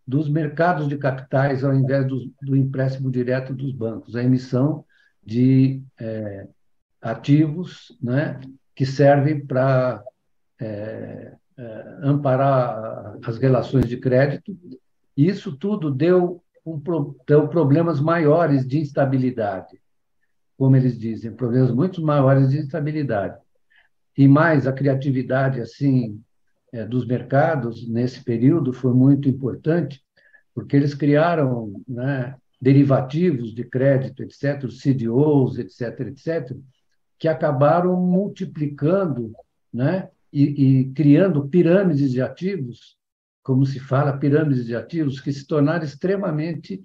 dos 0.07 0.29
mercados 0.29 0.87
de 0.87 0.97
capitais 0.97 1.65
ao 1.65 1.75
invés 1.75 2.07
do, 2.07 2.31
do 2.41 2.55
empréstimo 2.55 3.11
direto 3.11 3.53
dos 3.53 3.73
bancos, 3.73 4.15
a 4.15 4.23
emissão 4.23 4.85
de 5.21 5.83
é, 5.99 6.47
ativos 7.01 7.97
né, 8.01 8.39
que 8.75 8.85
servem 8.85 9.45
para 9.45 10.03
é, 10.59 11.33
é, 11.57 11.97
amparar 12.03 13.17
as 13.23 13.37
relações 13.37 13.87
de 13.87 13.97
crédito. 13.97 14.57
Isso 15.15 15.55
tudo 15.55 15.91
deu, 15.91 16.43
um, 16.65 16.81
deu 17.27 17.47
problemas 17.47 17.99
maiores 17.99 18.67
de 18.67 18.79
instabilidade, 18.79 19.79
como 20.57 20.75
eles 20.75 20.97
dizem, 20.97 21.31
problemas 21.31 21.71
muito 21.71 22.01
maiores 22.01 22.49
de 22.49 22.59
instabilidade. 22.59 23.39
E 24.17 24.27
mais, 24.27 24.65
a 24.65 24.73
criatividade 24.73 25.61
assim 25.61 26.19
é, 26.73 26.85
dos 26.85 27.05
mercados 27.05 27.87
nesse 27.87 28.23
período 28.23 28.73
foi 28.73 28.93
muito 28.93 29.29
importante, 29.29 30.01
porque 30.53 30.75
eles 30.75 30.95
criaram 30.95 31.81
né, 31.87 32.35
derivativos 32.59 33.53
de 33.53 33.63
crédito, 33.63 34.23
etc., 34.23 34.63
os 34.63 34.81
CDOs, 34.81 35.59
etc., 35.59 35.99
etc., 36.07 36.57
que 37.17 37.27
acabaram 37.27 37.95
multiplicando 37.99 39.33
né, 39.73 40.09
e, 40.31 40.43
e 40.43 40.93
criando 40.93 41.47
pirâmides 41.47 42.11
de 42.11 42.21
ativos, 42.21 42.97
como 43.43 43.65
se 43.65 43.79
fala, 43.79 44.17
pirâmides 44.17 44.65
de 44.65 44.75
ativos, 44.75 45.19
que 45.19 45.31
se 45.31 45.47
tornaram 45.47 45.83
extremamente 45.83 46.81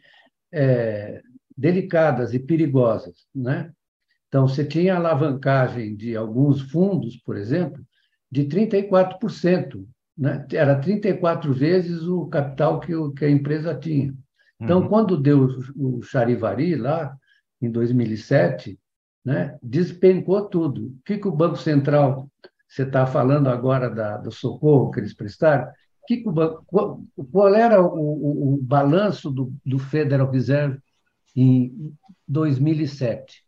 é, 0.53 1.20
delicadas 1.57 2.35
e 2.35 2.39
perigosas. 2.39 3.26
Né? 3.35 3.72
Então, 4.28 4.47
você 4.47 4.64
tinha 4.64 4.97
alavancagem 4.97 5.97
de 5.97 6.16
alguns 6.16 6.61
fundos, 6.61 7.16
por 7.16 7.37
exemplo, 7.37 7.85
de 8.30 8.45
34%. 8.45 9.85
Né? 10.16 10.47
Era 10.53 10.78
34 10.78 11.53
vezes 11.53 12.03
o 12.05 12.26
capital 12.26 12.80
que, 12.80 12.95
o, 12.95 13.12
que 13.12 13.24
a 13.24 13.30
empresa 13.30 13.74
tinha. 13.74 14.14
Então, 14.61 14.83
uhum. 14.83 14.89
quando 14.89 15.20
deu 15.20 15.49
o 15.74 16.01
Charivari, 16.03 16.76
lá, 16.76 17.16
em 17.61 17.70
2007, 17.70 18.78
né? 19.25 19.57
despencou 19.62 20.49
tudo. 20.49 20.87
O 20.87 20.99
que, 21.05 21.18
que 21.18 21.29
o 21.29 21.33
Banco 21.33 21.57
Central, 21.57 22.29
você 22.68 22.83
está 22.83 23.07
falando 23.07 23.49
agora 23.49 23.89
da, 23.89 24.16
do 24.16 24.33
socorro 24.33 24.91
que 24.91 24.99
eles 25.01 25.14
prestaram, 25.14 25.70
que 26.07 26.18
que 26.18 26.29
o 26.29 26.33
banco, 26.33 26.62
qual, 26.66 27.03
qual, 27.31 27.55
era 27.55 27.81
o, 27.81 27.97
o, 27.97 28.55
o 28.55 28.57
balanço 28.59 29.31
do, 29.31 29.55
do 29.64 29.79
Federal 29.79 30.29
Reserve 30.31 30.79
em 31.35 31.95
2007? 32.27 33.45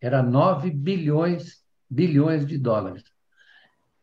Era 0.00 0.22
9 0.22 0.70
bilhões, 0.70 1.62
bilhões 1.88 2.46
de 2.46 2.56
dólares. 2.56 3.04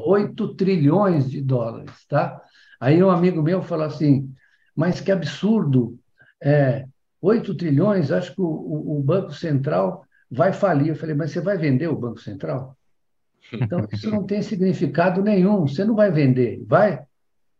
8 0.00 0.54
trilhões 0.54 1.30
de 1.30 1.40
dólares, 1.40 2.06
tá? 2.08 2.40
Aí 2.80 3.02
um 3.02 3.10
amigo 3.10 3.42
meu 3.42 3.62
falou 3.62 3.86
assim, 3.86 4.32
mas 4.74 5.00
que 5.00 5.10
absurdo, 5.10 5.98
é, 6.42 6.86
8 7.20 7.54
trilhões, 7.56 8.12
acho 8.12 8.34
que 8.34 8.40
o, 8.40 8.98
o 8.98 9.02
Banco 9.02 9.32
Central 9.32 10.04
vai 10.30 10.52
falir. 10.52 10.88
Eu 10.88 10.96
falei, 10.96 11.14
mas 11.14 11.32
você 11.32 11.40
vai 11.40 11.56
vender 11.56 11.88
o 11.88 11.96
Banco 11.96 12.20
Central? 12.20 12.76
Então, 13.52 13.86
isso 13.92 14.10
não 14.10 14.24
tem 14.24 14.42
significado 14.42 15.22
nenhum, 15.22 15.66
você 15.66 15.84
não 15.84 15.94
vai 15.94 16.10
vender, 16.10 16.62
vai? 16.66 17.04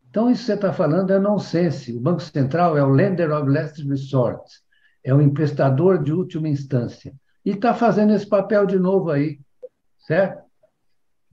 Então, 0.09 0.29
isso 0.29 0.41
que 0.41 0.47
você 0.47 0.53
está 0.53 0.73
falando 0.73 1.11
é 1.11 1.19
nonsense. 1.19 1.95
O 1.95 1.99
Banco 1.99 2.21
Central 2.21 2.77
é 2.77 2.83
o 2.83 2.89
lender 2.89 3.31
of 3.31 3.49
last 3.49 3.81
resort, 3.87 4.43
é 5.03 5.13
o 5.13 5.21
emprestador 5.21 6.03
de 6.03 6.11
última 6.11 6.47
instância. 6.47 7.13
E 7.45 7.51
está 7.51 7.73
fazendo 7.73 8.13
esse 8.13 8.27
papel 8.27 8.65
de 8.65 8.77
novo 8.77 9.09
aí, 9.09 9.39
certo? 9.99 10.46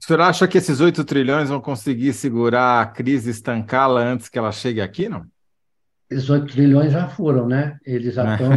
O 0.01 0.05
senhor 0.05 0.21
acha 0.21 0.47
que 0.47 0.57
esses 0.57 0.79
8 0.79 1.03
trilhões 1.03 1.49
vão 1.49 1.59
conseguir 1.59 2.13
segurar 2.13 2.81
a 2.81 2.85
crise, 2.85 3.31
estancá-la 3.31 4.01
antes 4.01 4.29
que 4.29 4.37
ela 4.37 4.51
chegue 4.51 4.81
aqui, 4.81 5.09
não? 5.09 5.25
Esses 6.09 6.29
8 6.29 6.53
trilhões 6.53 6.91
já 6.91 7.07
foram, 7.07 7.47
né? 7.47 7.79
Eles 7.83 8.13
já 8.13 8.33
estão, 8.33 8.51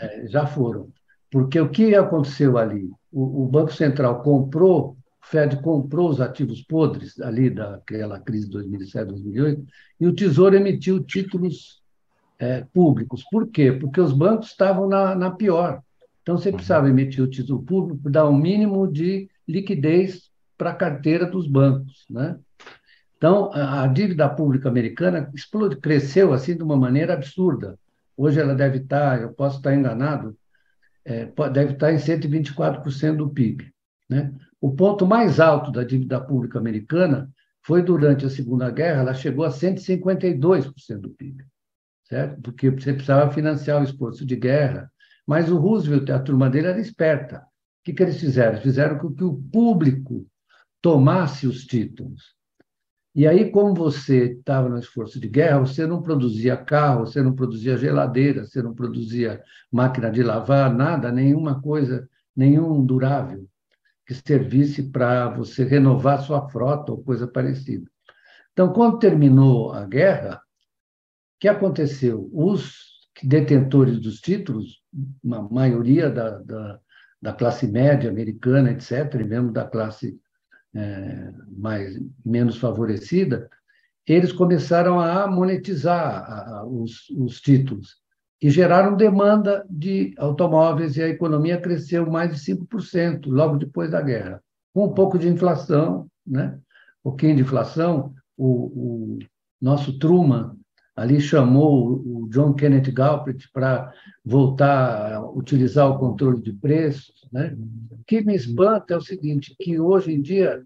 é, 0.00 0.28
já 0.28 0.46
foram. 0.46 0.88
Porque 1.30 1.60
o 1.60 1.68
que 1.68 1.94
aconteceu 1.94 2.56
ali? 2.56 2.88
O, 3.10 3.44
o, 3.44 3.48
Banco 3.48 3.72
Central 3.72 4.22
comprou, 4.22 4.90
o 4.90 5.26
Fed 5.26 5.56
comprou 5.60 6.08
os 6.08 6.20
ativos 6.20 6.62
podres 6.62 7.20
ali 7.20 7.50
daquela 7.50 8.20
crise 8.20 8.46
de 8.46 8.52
2007, 8.52 9.08
2008, 9.08 9.64
e 10.00 10.06
o 10.06 10.14
Tesouro 10.14 10.56
emitiu 10.56 11.02
títulos 11.02 11.82
é, 12.38 12.64
públicos. 12.72 13.24
Por 13.30 13.48
quê? 13.48 13.72
Porque 13.72 14.00
os 14.00 14.12
bancos 14.12 14.48
estavam 14.48 14.88
na, 14.88 15.14
na 15.14 15.30
pior. 15.30 15.82
Então, 16.22 16.36
você 16.36 16.52
precisava 16.52 16.84
uhum. 16.84 16.92
emitir 16.92 17.24
o 17.24 17.28
título 17.28 17.62
público 17.62 18.02
para 18.02 18.12
dar 18.12 18.28
um 18.28 18.36
mínimo 18.36 18.86
de 18.86 19.28
liquidez 19.46 20.27
para 20.58 20.70
a 20.70 20.74
carteira 20.74 21.24
dos 21.24 21.46
bancos. 21.46 22.04
Né? 22.10 22.36
Então, 23.16 23.50
a, 23.52 23.86
dívida 23.86 24.28
pública 24.28 24.68
americana 24.68 25.30
explode, 25.34 25.76
cresceu 25.76 26.32
assim 26.32 26.56
de 26.56 26.62
uma 26.62 26.76
maneira 26.76 27.14
absurda. 27.14 27.78
Hoje 28.16 28.40
ela 28.40 28.54
deve 28.54 28.78
estar, 28.78 29.22
eu 29.22 29.32
posso 29.32 29.58
estar 29.58 29.74
enganado, 29.74 30.36
é, 31.04 31.26
deve 31.52 31.72
estar 31.74 31.92
em 31.92 31.96
124% 31.96 33.16
do 33.16 33.30
PIB. 33.30 33.72
Né? 34.10 34.32
O 34.60 34.74
ponto 34.74 35.06
mais 35.06 35.38
alto 35.38 35.70
da 35.70 35.84
dívida 35.84 36.20
pública 36.20 36.58
americana 36.58 37.30
foi 37.62 37.82
durante 37.82 38.26
a 38.26 38.30
Segunda 38.30 38.70
Guerra, 38.70 39.02
ela 39.02 39.14
chegou 39.14 39.44
a 39.44 39.50
152% 39.50 41.00
do 41.00 41.10
PIB, 41.10 41.44
certo? 42.04 42.40
Porque 42.40 42.70
você 42.70 42.92
precisava 42.92 43.30
financiar 43.30 43.80
o 43.80 43.84
esforço 43.84 44.24
de 44.24 44.36
guerra. 44.36 44.90
Mas 45.26 45.50
o 45.50 45.58
Roosevelt 45.58 46.08
a 46.08 46.18
turma 46.18 46.48
dele 46.48 46.68
era 46.68 46.80
esperta. 46.80 47.40
O 47.40 47.84
que, 47.84 47.92
que 47.92 48.02
eles 48.02 48.18
fizeram? 48.18 48.58
Fizeram 48.62 48.98
com 48.98 49.12
que 49.12 49.22
o 49.22 49.34
público 49.34 50.26
tomasse 50.80 51.46
os 51.46 51.64
títulos. 51.64 52.36
E 53.14 53.26
aí, 53.26 53.50
como 53.50 53.74
você 53.74 54.32
estava 54.32 54.68
no 54.68 54.78
esforço 54.78 55.18
de 55.18 55.28
guerra, 55.28 55.60
você 55.60 55.86
não 55.86 56.02
produzia 56.02 56.56
carro, 56.56 57.06
você 57.06 57.20
não 57.20 57.34
produzia 57.34 57.76
geladeira, 57.76 58.44
você 58.44 58.62
não 58.62 58.74
produzia 58.74 59.42
máquina 59.72 60.10
de 60.10 60.22
lavar, 60.22 60.72
nada, 60.72 61.10
nenhuma 61.10 61.60
coisa, 61.60 62.08
nenhum 62.36 62.84
durável 62.84 63.48
que 64.06 64.14
servisse 64.14 64.84
para 64.84 65.28
você 65.30 65.64
renovar 65.64 66.22
sua 66.22 66.48
frota 66.48 66.92
ou 66.92 67.02
coisa 67.02 67.26
parecida. 67.26 67.90
Então, 68.52 68.72
quando 68.72 68.98
terminou 68.98 69.72
a 69.72 69.84
guerra, 69.84 70.36
o 70.36 71.40
que 71.40 71.48
aconteceu? 71.48 72.30
Os 72.32 72.74
detentores 73.22 74.00
dos 74.00 74.20
títulos, 74.20 74.80
uma 75.22 75.42
maioria 75.42 76.08
da, 76.08 76.38
da, 76.38 76.80
da 77.20 77.32
classe 77.32 77.66
média 77.66 78.08
americana, 78.08 78.70
etc., 78.70 79.14
e 79.20 79.24
mesmo 79.24 79.52
da 79.52 79.64
classe 79.66 80.18
é, 80.74 81.32
mais 81.56 81.98
menos 82.24 82.56
favorecida, 82.56 83.48
eles 84.06 84.32
começaram 84.32 85.00
a 85.00 85.26
monetizar 85.26 86.24
a, 86.30 86.58
a, 86.58 86.66
os, 86.66 87.08
os 87.10 87.40
títulos 87.40 87.96
e 88.40 88.48
geraram 88.50 88.96
demanda 88.96 89.66
de 89.68 90.14
automóveis 90.16 90.96
e 90.96 91.02
a 91.02 91.08
economia 91.08 91.60
cresceu 91.60 92.08
mais 92.10 92.32
de 92.32 92.52
5% 92.54 93.26
logo 93.26 93.56
depois 93.56 93.90
da 93.90 94.00
guerra, 94.00 94.42
com 94.72 94.86
um 94.86 94.94
pouco 94.94 95.18
de 95.18 95.28
inflação, 95.28 96.08
né? 96.26 96.58
um 97.00 97.10
pouquinho 97.10 97.36
de 97.36 97.42
inflação. 97.42 98.14
O, 98.36 99.16
o 99.16 99.18
nosso 99.60 99.98
Truman 99.98 100.56
ali 100.98 101.20
chamou 101.20 102.02
o 102.04 102.28
John 102.28 102.54
Kenneth 102.54 102.90
Galbraith 102.90 103.44
para 103.52 103.92
voltar 104.24 105.14
a 105.14 105.30
utilizar 105.30 105.88
o 105.88 105.98
controle 105.98 106.42
de 106.42 106.52
preços. 106.52 107.28
Né? 107.32 107.56
O 107.90 108.02
que 108.04 108.20
me 108.20 108.34
espanta 108.34 108.94
é 108.94 108.96
o 108.96 109.00
seguinte, 109.00 109.54
que 109.60 109.78
hoje 109.78 110.12
em 110.12 110.20
dia 110.20 110.64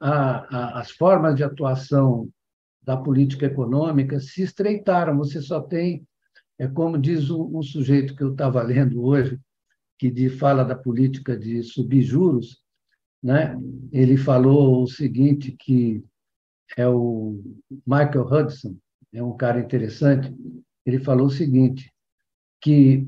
a, 0.00 0.56
a, 0.56 0.80
as 0.80 0.92
formas 0.92 1.34
de 1.34 1.42
atuação 1.42 2.28
da 2.84 2.96
política 2.96 3.46
econômica 3.46 4.20
se 4.20 4.42
estreitaram, 4.42 5.16
você 5.16 5.42
só 5.42 5.60
tem 5.60 6.06
é 6.56 6.68
como 6.68 6.96
diz 6.96 7.30
um, 7.30 7.58
um 7.58 7.62
sujeito 7.62 8.14
que 8.14 8.22
eu 8.22 8.30
estava 8.30 8.62
lendo 8.62 9.02
hoje, 9.02 9.40
que 9.98 10.08
de, 10.08 10.28
fala 10.28 10.64
da 10.64 10.76
política 10.76 11.36
de 11.36 11.64
subir 11.64 12.02
juros, 12.02 12.62
né? 13.20 13.58
ele 13.90 14.16
falou 14.16 14.84
o 14.84 14.86
seguinte, 14.86 15.50
que 15.58 16.04
é 16.76 16.86
o 16.86 17.42
Michael 17.84 18.26
Hudson, 18.26 18.76
é 19.14 19.22
um 19.22 19.36
cara 19.36 19.60
interessante, 19.60 20.34
ele 20.84 20.98
falou 20.98 21.26
o 21.26 21.30
seguinte, 21.30 21.92
que 22.60 23.06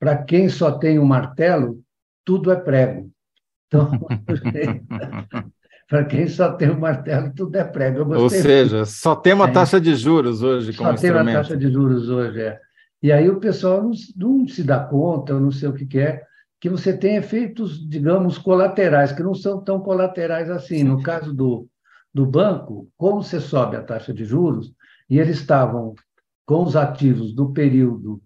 para 0.00 0.16
quem 0.16 0.48
só 0.48 0.72
tem 0.72 0.98
um 0.98 1.04
martelo, 1.04 1.82
tudo 2.24 2.50
é 2.50 2.56
prego. 2.56 3.10
Então, 3.66 3.90
para 5.88 6.04
quem 6.04 6.26
só 6.28 6.52
tem 6.52 6.70
um 6.70 6.78
martelo, 6.78 7.32
tudo 7.34 7.56
é 7.56 7.64
prego. 7.64 8.14
Ou 8.14 8.30
seja, 8.30 8.84
só 8.86 9.14
tem 9.14 9.34
uma 9.34 9.48
é. 9.48 9.52
taxa 9.52 9.80
de 9.80 9.94
juros 9.94 10.42
hoje 10.42 10.72
como 10.72 10.88
só 10.88 10.94
instrumento. 10.94 11.18
Só 11.18 11.24
tem 11.24 11.34
uma 11.34 11.42
taxa 11.42 11.56
de 11.56 11.70
juros 11.70 12.08
hoje, 12.08 12.40
é. 12.40 12.60
E 13.02 13.12
aí 13.12 13.28
o 13.28 13.38
pessoal 13.38 13.82
não, 13.82 13.92
não 14.16 14.48
se 14.48 14.62
dá 14.62 14.80
conta, 14.80 15.32
eu 15.32 15.40
não 15.40 15.52
sei 15.52 15.68
o 15.68 15.72
que, 15.72 15.86
que 15.86 15.98
é, 16.00 16.22
que 16.60 16.68
você 16.68 16.96
tem 16.96 17.16
efeitos, 17.16 17.86
digamos, 17.88 18.38
colaterais, 18.38 19.12
que 19.12 19.22
não 19.22 19.34
são 19.34 19.62
tão 19.62 19.78
colaterais 19.80 20.50
assim. 20.50 20.82
No 20.82 21.02
caso 21.02 21.32
do, 21.32 21.68
do 22.12 22.26
banco, 22.26 22.88
como 22.96 23.22
você 23.22 23.40
sobe 23.40 23.76
a 23.76 23.82
taxa 23.82 24.12
de 24.12 24.24
juros, 24.24 24.72
e 25.08 25.18
eles 25.18 25.38
estavam 25.38 25.94
com 26.46 26.62
os 26.62 26.76
ativos 26.76 27.34
do 27.34 27.52
período 27.52 28.20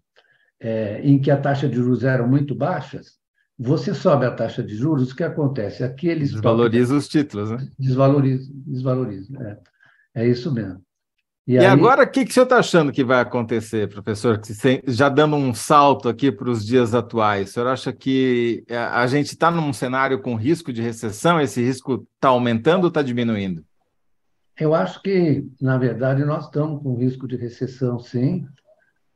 é, 0.60 1.00
em 1.02 1.18
que 1.20 1.30
a 1.30 1.36
taxa 1.36 1.68
de 1.68 1.76
juros 1.76 2.04
eram 2.04 2.28
muito 2.28 2.54
baixas, 2.54 3.16
você 3.58 3.94
sobe 3.94 4.26
a 4.26 4.30
taxa 4.30 4.62
de 4.62 4.74
juros, 4.74 5.12
o 5.12 5.16
que 5.16 5.22
acontece? 5.22 5.84
Aqui 5.84 6.08
eles 6.08 6.32
desvaloriza 6.32 6.96
os 6.96 7.08
títulos, 7.08 7.50
né? 7.50 7.68
Desvaloriza, 7.78 8.50
desvaloriza. 8.54 9.60
É, 10.14 10.22
é 10.22 10.28
isso 10.28 10.52
mesmo. 10.52 10.80
E, 11.46 11.54
e 11.54 11.58
aí... 11.58 11.66
agora, 11.66 12.04
o 12.04 12.10
que, 12.10 12.24
que 12.24 12.30
o 12.30 12.34
senhor 12.34 12.44
está 12.44 12.58
achando 12.58 12.92
que 12.92 13.04
vai 13.04 13.20
acontecer, 13.20 13.88
professor? 13.88 14.40
Já 14.86 15.08
dando 15.08 15.36
um 15.36 15.52
salto 15.52 16.08
aqui 16.08 16.30
para 16.30 16.48
os 16.48 16.64
dias 16.64 16.94
atuais, 16.94 17.50
o 17.50 17.52
senhor 17.52 17.68
acha 17.68 17.92
que 17.92 18.64
é, 18.68 18.76
a 18.76 19.06
gente 19.06 19.28
está 19.28 19.50
num 19.50 19.72
cenário 19.72 20.20
com 20.20 20.34
risco 20.34 20.72
de 20.72 20.80
recessão? 20.80 21.40
Esse 21.40 21.60
risco 21.60 22.06
está 22.14 22.28
aumentando 22.28 22.84
ou 22.84 22.88
está 22.88 23.02
diminuindo? 23.02 23.64
Eu 24.58 24.74
acho 24.74 25.02
que, 25.02 25.48
na 25.60 25.78
verdade, 25.78 26.24
nós 26.24 26.44
estamos 26.44 26.82
com 26.82 26.94
risco 26.94 27.26
de 27.26 27.36
recessão, 27.36 27.98
sim, 27.98 28.46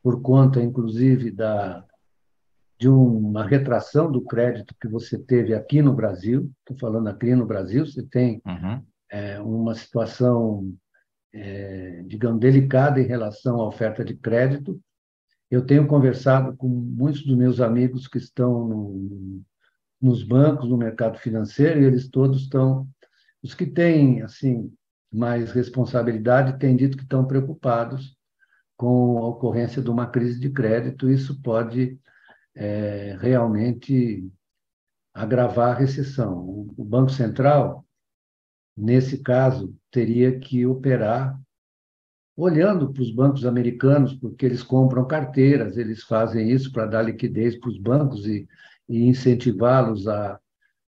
por 0.01 0.21
conta, 0.21 0.61
inclusive, 0.61 1.31
da, 1.31 1.85
de 2.79 2.89
uma 2.89 3.45
retração 3.45 4.11
do 4.11 4.21
crédito 4.21 4.75
que 4.79 4.87
você 4.87 5.17
teve 5.17 5.53
aqui 5.53 5.81
no 5.81 5.93
Brasil. 5.93 6.51
Estou 6.59 6.77
falando 6.77 7.07
aqui 7.07 7.35
no 7.35 7.45
Brasil, 7.45 7.85
você 7.85 8.03
tem 8.03 8.41
uhum. 8.45 8.81
é, 9.09 9.39
uma 9.39 9.75
situação 9.75 10.75
é, 11.33 12.03
digamos, 12.05 12.39
delicada 12.39 12.99
em 12.99 13.05
relação 13.05 13.61
à 13.61 13.67
oferta 13.67 14.03
de 14.03 14.15
crédito. 14.15 14.79
Eu 15.49 15.65
tenho 15.65 15.87
conversado 15.87 16.55
com 16.57 16.67
muitos 16.67 17.23
dos 17.23 17.37
meus 17.37 17.61
amigos 17.61 18.07
que 18.07 18.17
estão 18.17 18.67
no, 18.67 19.41
nos 20.01 20.23
bancos, 20.23 20.69
no 20.69 20.77
mercado 20.77 21.17
financeiro, 21.17 21.81
e 21.81 21.85
eles 21.85 22.09
todos 22.09 22.41
estão, 22.41 22.87
os 23.41 23.53
que 23.53 23.65
têm 23.65 24.21
assim 24.21 24.71
mais 25.11 25.51
responsabilidade, 25.51 26.59
têm 26.59 26.75
dito 26.75 26.97
que 26.97 27.03
estão 27.03 27.25
preocupados 27.25 28.15
com 28.75 29.17
a 29.19 29.27
ocorrência 29.27 29.81
de 29.81 29.89
uma 29.89 30.07
crise 30.07 30.39
de 30.39 30.49
crédito. 30.49 31.09
Isso 31.09 31.41
pode 31.41 31.99
é, 32.55 33.17
realmente 33.19 34.29
agravar 35.13 35.75
a 35.75 35.79
recessão. 35.79 36.67
O 36.77 36.83
Banco 36.83 37.11
Central 37.11 37.87
nesse 38.77 39.17
caso, 39.17 39.75
teria 39.89 40.39
que 40.39 40.65
operar 40.65 41.37
olhando 42.35 42.93
para 42.93 43.01
os 43.01 43.11
bancos 43.11 43.43
americanos, 43.43 44.13
porque 44.13 44.45
eles 44.45 44.61
compram 44.61 45.07
carteiras, 45.07 45.75
eles 45.75 46.03
fazem 46.03 46.51
isso 46.51 46.71
para 46.71 46.85
dar 46.85 47.01
liquidez 47.01 47.59
para 47.59 47.69
os 47.69 47.79
bancos 47.79 48.27
e, 48.27 48.47
e 48.87 49.07
incentivá-los 49.07 50.07
a 50.07 50.39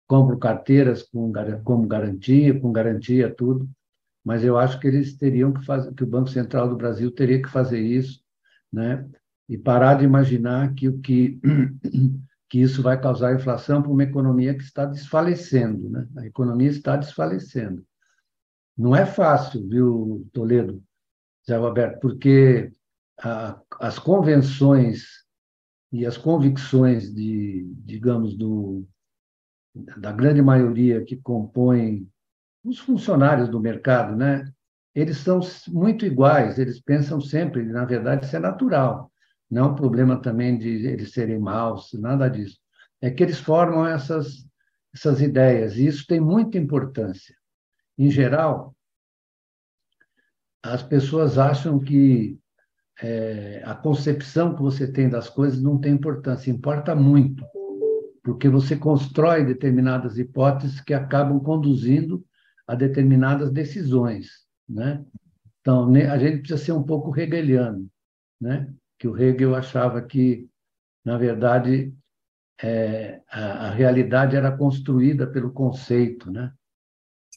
compram 0.08 0.38
carteiras 0.38 1.02
com, 1.02 1.30
como 1.62 1.86
garantia, 1.86 2.58
com 2.58 2.72
garantia 2.72 3.32
tudo. 3.32 3.68
Mas 4.28 4.44
eu 4.44 4.58
acho 4.58 4.78
que 4.78 4.86
eles 4.86 5.16
teriam 5.16 5.54
que 5.54 5.64
fazer, 5.64 5.90
que 5.94 6.04
o 6.04 6.06
Banco 6.06 6.28
Central 6.28 6.68
do 6.68 6.76
Brasil 6.76 7.10
teria 7.10 7.40
que 7.40 7.48
fazer 7.48 7.80
isso, 7.80 8.22
né? 8.70 9.08
E 9.48 9.56
parar 9.56 9.94
de 9.94 10.04
imaginar 10.04 10.74
que 10.74 10.86
o 10.86 11.00
que 11.00 11.40
que 12.46 12.60
isso 12.60 12.82
vai 12.82 13.00
causar 13.00 13.34
inflação 13.34 13.80
para 13.80 13.90
uma 13.90 14.02
economia 14.02 14.54
que 14.54 14.62
está 14.62 14.84
desfalecendo. 14.84 15.88
Né? 15.88 16.06
A 16.18 16.26
economia 16.26 16.68
está 16.68 16.94
desfalecendo. 16.94 17.82
Não 18.76 18.94
é 18.94 19.06
fácil, 19.06 19.66
viu, 19.66 20.28
Toledo, 20.30 20.82
Zé 21.46 21.56
Roberto, 21.56 21.98
porque 21.98 22.70
a, 23.18 23.58
as 23.80 23.98
convenções 23.98 25.24
e 25.90 26.04
as 26.04 26.18
convicções 26.18 27.14
de, 27.14 27.66
digamos, 27.78 28.36
do, 28.36 28.86
da 29.96 30.12
grande 30.12 30.42
maioria 30.42 31.02
que 31.02 31.16
compõem 31.16 32.06
os 32.68 32.78
funcionários 32.78 33.48
do 33.48 33.60
mercado, 33.60 34.14
né? 34.14 34.44
Eles 34.94 35.18
são 35.18 35.40
muito 35.68 36.04
iguais, 36.04 36.58
eles 36.58 36.80
pensam 36.80 37.20
sempre, 37.20 37.62
na 37.64 37.84
verdade, 37.84 38.26
isso 38.26 38.36
é 38.36 38.38
natural. 38.38 39.10
Não 39.50 39.64
é 39.64 39.68
um 39.68 39.74
problema 39.74 40.20
também 40.20 40.58
de 40.58 40.86
eles 40.86 41.12
serem 41.12 41.38
maus, 41.38 41.90
nada 41.94 42.28
disso. 42.28 42.58
É 43.00 43.10
que 43.10 43.22
eles 43.22 43.38
formam 43.38 43.86
essas, 43.86 44.46
essas 44.94 45.20
ideias, 45.20 45.76
e 45.76 45.86
isso 45.86 46.06
tem 46.06 46.20
muita 46.20 46.58
importância. 46.58 47.34
Em 47.96 48.10
geral, 48.10 48.74
as 50.62 50.82
pessoas 50.82 51.38
acham 51.38 51.78
que 51.78 52.38
é, 53.00 53.62
a 53.64 53.74
concepção 53.74 54.54
que 54.54 54.60
você 54.60 54.90
tem 54.90 55.08
das 55.08 55.30
coisas 55.30 55.62
não 55.62 55.78
tem 55.78 55.92
importância, 55.92 56.50
importa 56.50 56.94
muito, 56.94 57.44
porque 58.22 58.48
você 58.48 58.76
constrói 58.76 59.44
determinadas 59.44 60.18
hipóteses 60.18 60.80
que 60.80 60.92
acabam 60.92 61.38
conduzindo 61.40 62.24
a 62.68 62.74
determinadas 62.74 63.50
decisões, 63.50 64.46
né? 64.68 65.04
Então, 65.60 65.92
a 65.92 66.18
gente 66.18 66.40
precisa 66.40 66.64
ser 66.64 66.72
um 66.72 66.82
pouco 66.82 67.18
hegeliano, 67.18 67.88
né? 68.40 68.72
que 68.98 69.06
o 69.06 69.16
Hegel 69.16 69.54
achava 69.54 70.02
que, 70.02 70.48
na 71.04 71.16
verdade, 71.16 71.94
é, 72.60 73.22
a, 73.30 73.68
a, 73.68 73.70
realidade 73.70 74.34
era 74.34 74.54
construída 74.54 75.26
pelo 75.26 75.52
conceito, 75.52 76.30
né? 76.30 76.52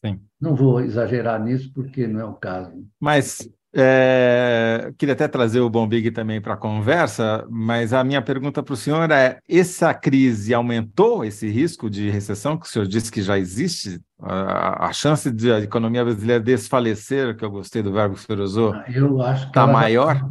Sim. 0.04 0.20
Não 0.40 0.56
vou 0.56 0.82
exagerar 0.82 1.42
nisso 1.42 1.72
porque 1.72 2.08
não 2.08 2.20
é 2.20 2.26
o 2.26 2.34
caso. 2.34 2.88
Mas 3.00 3.48
é, 3.74 4.94
queria 4.98 5.14
até 5.14 5.28
trazer 5.28 5.62
o 5.62 5.70
Bombig 5.70 6.12
também 6.12 6.42
para 6.42 6.56
a 6.56 6.58
conversa, 6.58 7.46
mas 7.50 7.94
a 7.94 8.04
minha 8.04 8.22
pergunta 8.22 8.62
para 8.62 8.74
o 8.74 8.78
senhor 8.78 9.10
é: 9.12 9.40
essa 9.48 9.94
crise 9.94 10.54
aumentou 10.54 11.24
esse 11.24 11.50
risco 11.50 11.90
de 11.90 12.10
recessão 12.10 12.58
que 12.58 12.66
o 12.66 12.70
senhor 12.70 12.86
disse 12.86 13.12
que 13.12 13.22
já 13.22 13.38
existe? 13.38 14.00
A, 14.20 14.88
a 14.88 14.94
chance 14.94 15.32
de 15.32 15.52
a 15.52 15.60
economia 15.60 16.04
brasileira 16.04 16.44
desfalecer, 16.44 17.36
que 17.36 17.44
eu 17.44 17.50
gostei 17.50 17.82
do 17.82 17.92
verbo 17.92 18.16
que 18.16 18.22
o 18.22 18.24
senhor 18.24 18.42
usou, 18.42 18.74
ah, 18.74 18.86
eu 18.94 19.22
acho 19.22 19.48
está 19.48 19.66
maior? 19.66 20.16
Já 20.16 20.30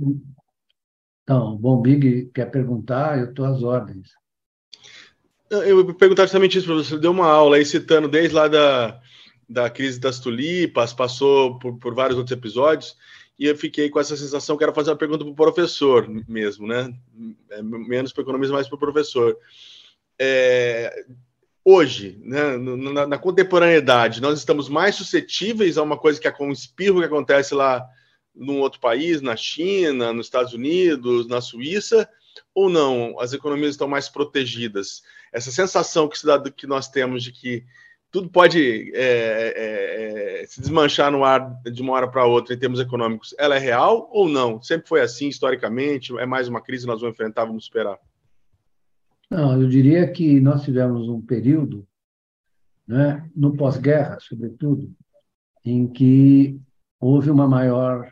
então, 1.30 1.55
o 1.55 1.57
Bom 1.57 1.80
Big 1.80 2.28
quer 2.34 2.47
perguntar, 2.47 3.16
eu 3.16 3.26
estou 3.26 3.45
às 3.45 3.62
ordens. 3.62 4.09
Eu 5.49 5.84
vou 5.84 5.95
perguntar 5.95 6.24
justamente 6.24 6.59
isso 6.59 6.66
para 6.66 6.74
você. 6.74 6.91
Você 6.91 6.99
deu 6.99 7.12
uma 7.12 7.28
aula 7.28 7.57
aí 7.57 7.64
citando 7.64 8.09
desde 8.09 8.34
lá 8.34 8.49
da, 8.49 9.01
da 9.49 9.70
crise 9.70 10.01
das 10.01 10.18
tulipas, 10.18 10.93
passou 10.93 11.57
por, 11.61 11.78
por 11.78 11.95
vários 11.95 12.18
outros 12.18 12.36
episódios, 12.36 12.97
e 13.41 13.47
eu 13.47 13.57
fiquei 13.57 13.88
com 13.88 13.99
essa 13.99 14.14
sensação, 14.18 14.59
quero 14.59 14.74
fazer 14.74 14.91
uma 14.91 14.99
pergunta 14.99 15.24
para 15.24 15.32
o 15.32 15.34
professor 15.34 16.07
mesmo, 16.28 16.66
né? 16.66 16.95
É, 17.49 17.62
menos 17.62 18.12
para 18.12 18.20
o 18.20 18.24
economista, 18.24 18.53
mais 18.53 18.68
para 18.68 18.76
o 18.76 18.78
professor. 18.78 19.34
É, 20.18 21.07
hoje, 21.64 22.20
né, 22.22 22.59
na, 22.59 23.07
na, 23.07 23.16
contemporaneidade, 23.16 24.20
nós 24.20 24.38
estamos 24.38 24.68
mais 24.68 24.95
suscetíveis 24.95 25.78
a 25.78 25.82
uma 25.82 25.97
coisa 25.97 26.20
que 26.20 26.28
é 26.28 26.34
um 26.38 26.53
espirro 26.53 26.99
que 26.99 27.07
acontece 27.07 27.55
lá 27.55 27.82
num 28.34 28.61
outro 28.61 28.78
país, 28.78 29.22
na 29.22 29.34
China, 29.36 30.12
nos 30.12 30.26
Estados 30.26 30.53
Unidos, 30.53 31.26
na 31.26 31.41
Suíça, 31.41 32.07
ou 32.55 32.68
não? 32.68 33.18
As 33.18 33.32
economias 33.32 33.70
estão 33.70 33.88
mais 33.88 34.07
protegidas? 34.07 35.03
Essa 35.32 35.51
sensação 35.51 36.11
que, 36.11 36.18
que 36.55 36.66
nós 36.66 36.88
temos 36.88 37.22
de 37.22 37.32
que 37.32 37.64
tudo 38.11 38.29
pode 38.29 38.93
é, 38.95 39.03
é, 39.03 40.43
é, 40.43 40.47
se 40.47 40.61
desmanchar 40.61 41.13
no 41.13 41.25
ar 41.25 41.61
de 41.63 41.81
uma 41.81 41.93
hora 41.93 42.09
para 42.09 42.27
outra 42.27 42.55
em 42.55 42.59
termos 42.59 42.81
econômicos, 42.81 43.35
ela 43.39 43.57
é 43.57 43.59
real 43.59 44.09
ou 44.13 44.29
não? 44.29 44.61
Sempre 44.61 44.89
foi 44.89 45.01
assim, 45.01 45.29
historicamente? 45.29 46.17
É 46.19 46.27
mais 46.27 46.49
uma 46.49 46.61
crise 46.61 46.85
que 46.85 46.91
nós 46.91 47.01
vamos 47.01 47.15
enfrentar, 47.15 47.45
vamos 47.45 47.65
esperar? 47.65 47.99
Não, 49.31 49.61
eu 49.61 49.69
diria 49.69 50.11
que 50.11 50.41
nós 50.41 50.65
tivemos 50.65 51.09
um 51.09 51.21
período, 51.21 51.87
né, 52.87 53.31
no 53.35 53.57
pós-guerra, 53.57 54.19
sobretudo, 54.19 54.93
em 55.65 55.87
que 55.87 56.61
houve 56.99 57.31
uma 57.31 57.47
maior 57.47 58.11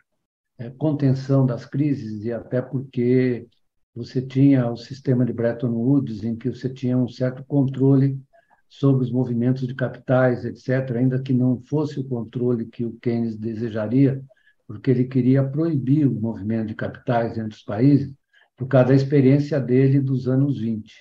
é, 0.58 0.70
contenção 0.70 1.44
das 1.44 1.66
crises, 1.66 2.24
e 2.24 2.32
até 2.32 2.62
porque 2.62 3.48
você 3.92 4.22
tinha 4.22 4.70
o 4.70 4.76
sistema 4.76 5.24
de 5.24 5.32
Bretton 5.32 5.70
Woods, 5.70 6.22
em 6.22 6.36
que 6.36 6.50
você 6.50 6.68
tinha 6.68 6.96
um 6.96 7.08
certo 7.08 7.42
controle 7.44 8.20
sobre 8.68 9.04
os 9.04 9.10
movimentos 9.10 9.66
de 9.66 9.74
capitais, 9.74 10.44
etc., 10.44 10.96
ainda 10.96 11.20
que 11.20 11.32
não 11.32 11.60
fosse 11.62 11.98
o 11.98 12.04
controle 12.04 12.66
que 12.66 12.84
o 12.84 12.98
Keynes 13.00 13.36
desejaria, 13.36 14.22
porque 14.66 14.90
ele 14.90 15.04
queria 15.04 15.42
proibir 15.42 16.06
o 16.06 16.20
movimento 16.20 16.68
de 16.68 16.74
capitais 16.74 17.38
entre 17.38 17.56
os 17.56 17.62
países, 17.62 18.14
por 18.56 18.66
causa 18.66 18.88
da 18.88 18.94
experiência 18.94 19.58
dele 19.58 20.00
dos 20.00 20.28
anos 20.28 20.58
20, 20.58 20.92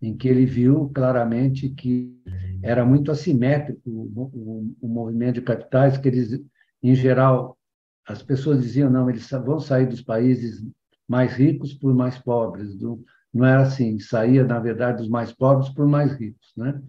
em 0.00 0.16
que 0.16 0.28
ele 0.28 0.46
viu 0.46 0.90
claramente 0.94 1.68
que 1.68 2.14
era 2.62 2.84
muito 2.84 3.10
assimétrico 3.10 3.82
o, 3.84 4.30
o, 4.32 4.76
o 4.80 4.88
movimento 4.88 5.34
de 5.34 5.42
capitais, 5.42 5.98
que 5.98 6.08
eles, 6.08 6.40
em 6.82 6.94
geral, 6.94 7.58
as 8.06 8.22
pessoas 8.22 8.62
diziam, 8.62 8.90
não, 8.90 9.10
eles 9.10 9.28
vão 9.30 9.60
sair 9.60 9.86
dos 9.86 10.00
países 10.00 10.64
mais 11.06 11.34
ricos 11.34 11.74
por 11.74 11.92
mais 11.94 12.16
pobres, 12.18 12.74
do, 12.76 13.04
não 13.32 13.44
era 13.44 13.62
assim, 13.62 13.98
saía, 13.98 14.44
na 14.44 14.60
verdade, 14.60 14.98
dos 14.98 15.08
mais 15.08 15.32
pobres 15.32 15.68
por 15.70 15.86
mais 15.86 16.12
ricos. 16.12 16.52
Né? 16.56 16.80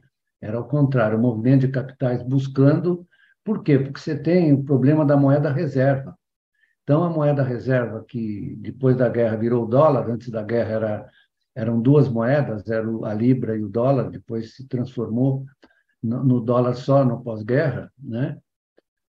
Era 0.45 0.59
o 0.59 0.63
contrário, 0.63 1.17
o 1.17 1.21
movimento 1.21 1.61
de 1.61 1.69
capitais 1.69 2.21
buscando. 2.21 3.07
Por 3.43 3.63
quê? 3.63 3.79
Porque 3.79 3.99
você 3.99 4.15
tem 4.15 4.53
o 4.53 4.63
problema 4.63 5.03
da 5.03 5.17
moeda 5.17 5.51
reserva. 5.51 6.15
Então, 6.83 7.03
a 7.03 7.09
moeda 7.09 7.41
reserva, 7.41 8.05
que 8.07 8.55
depois 8.59 8.95
da 8.95 9.09
guerra 9.09 9.37
virou 9.37 9.65
dólar, 9.65 10.07
antes 10.07 10.29
da 10.29 10.43
guerra 10.43 10.71
era, 10.71 11.09
eram 11.55 11.81
duas 11.81 12.07
moedas, 12.07 12.69
era 12.69 12.87
a 13.07 13.13
libra 13.13 13.57
e 13.57 13.63
o 13.63 13.67
dólar, 13.67 14.11
depois 14.11 14.55
se 14.55 14.67
transformou 14.67 15.43
no, 16.01 16.23
no 16.23 16.39
dólar 16.39 16.75
só 16.75 17.03
no 17.03 17.23
pós-guerra, 17.23 17.91
né? 17.97 18.37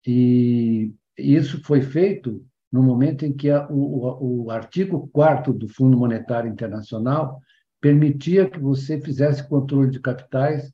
E 0.07 0.93
isso 1.16 1.62
foi 1.64 1.80
feito 1.80 2.45
no 2.70 2.83
momento 2.83 3.24
em 3.24 3.33
que 3.33 3.49
a, 3.49 3.66
o, 3.70 4.45
o 4.45 4.51
artigo 4.51 5.09
4 5.14 5.55
do 5.55 5.66
Fundo 5.66 5.97
Monetário 5.97 6.51
Internacional 6.51 7.41
permitia 7.80 8.51
que 8.51 8.59
você 8.59 9.01
fizesse 9.01 9.49
controle 9.49 9.91
de 9.91 9.99
capitais 9.99 10.70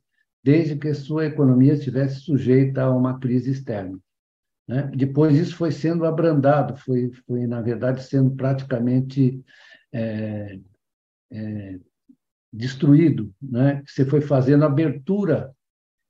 desde 0.48 0.76
que 0.76 0.94
sua 0.94 1.26
economia 1.26 1.74
estivesse 1.74 2.20
sujeita 2.20 2.84
a 2.84 2.90
uma 2.90 3.18
crise 3.18 3.50
externa. 3.50 3.98
Né? 4.66 4.90
Depois 4.96 5.36
isso 5.36 5.54
foi 5.54 5.70
sendo 5.70 6.06
abrandado, 6.06 6.74
foi, 6.74 7.12
foi 7.26 7.46
na 7.46 7.60
verdade 7.60 8.02
sendo 8.02 8.30
praticamente 8.30 9.44
é, 9.92 10.58
é, 11.30 11.78
destruído. 12.50 13.30
Né? 13.42 13.82
Você 13.86 14.06
foi 14.06 14.22
fazendo 14.22 14.64
abertura, 14.64 15.54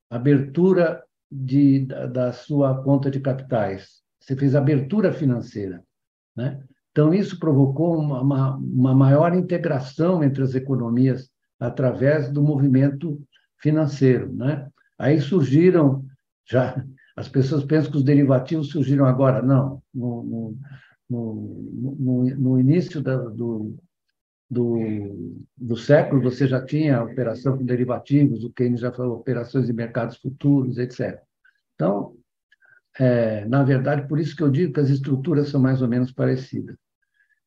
abertura 0.08 1.02
de, 1.28 1.86
da, 1.86 2.06
da 2.06 2.32
sua 2.32 2.80
conta 2.84 3.10
de 3.10 3.18
capitais. 3.18 4.04
Você 4.20 4.36
fez 4.36 4.54
abertura 4.54 5.12
financeira. 5.12 5.82
Né? 6.36 6.62
Então, 6.92 7.12
isso 7.12 7.40
provocou 7.40 7.98
uma, 7.98 8.22
uma, 8.22 8.56
uma 8.56 8.94
maior 8.94 9.34
integração 9.34 10.22
entre 10.22 10.44
as 10.44 10.54
economias 10.54 11.28
através 11.58 12.30
do 12.30 12.40
movimento 12.40 13.20
financeiro. 13.60 14.32
Né? 14.32 14.68
Aí 14.98 15.20
surgiram, 15.20 16.04
já 16.48 16.84
as 17.16 17.28
pessoas 17.28 17.64
pensam 17.64 17.90
que 17.90 17.96
os 17.96 18.04
derivativos 18.04 18.70
surgiram 18.70 19.04
agora. 19.04 19.42
Não, 19.42 19.82
no, 19.92 20.22
no, 20.22 20.58
no, 21.10 22.24
no 22.24 22.60
início 22.60 23.02
da, 23.02 23.16
do, 23.16 23.76
do, 24.48 25.42
do 25.56 25.76
século, 25.76 26.22
você 26.22 26.46
já 26.46 26.64
tinha 26.64 27.02
operação 27.02 27.58
com 27.58 27.64
derivativos, 27.64 28.44
o 28.44 28.52
Keynes 28.52 28.80
já 28.80 28.92
falou 28.92 29.16
operações 29.16 29.66
de 29.66 29.72
mercados 29.72 30.16
futuros, 30.16 30.78
etc. 30.78 31.20
Então, 31.74 32.14
é, 32.98 33.44
na 33.46 33.62
verdade, 33.62 34.08
por 34.08 34.18
isso 34.18 34.34
que 34.34 34.42
eu 34.42 34.50
digo 34.50 34.72
que 34.72 34.80
as 34.80 34.88
estruturas 34.88 35.48
são 35.48 35.60
mais 35.60 35.82
ou 35.82 35.88
menos 35.88 36.12
parecidas. 36.12 36.76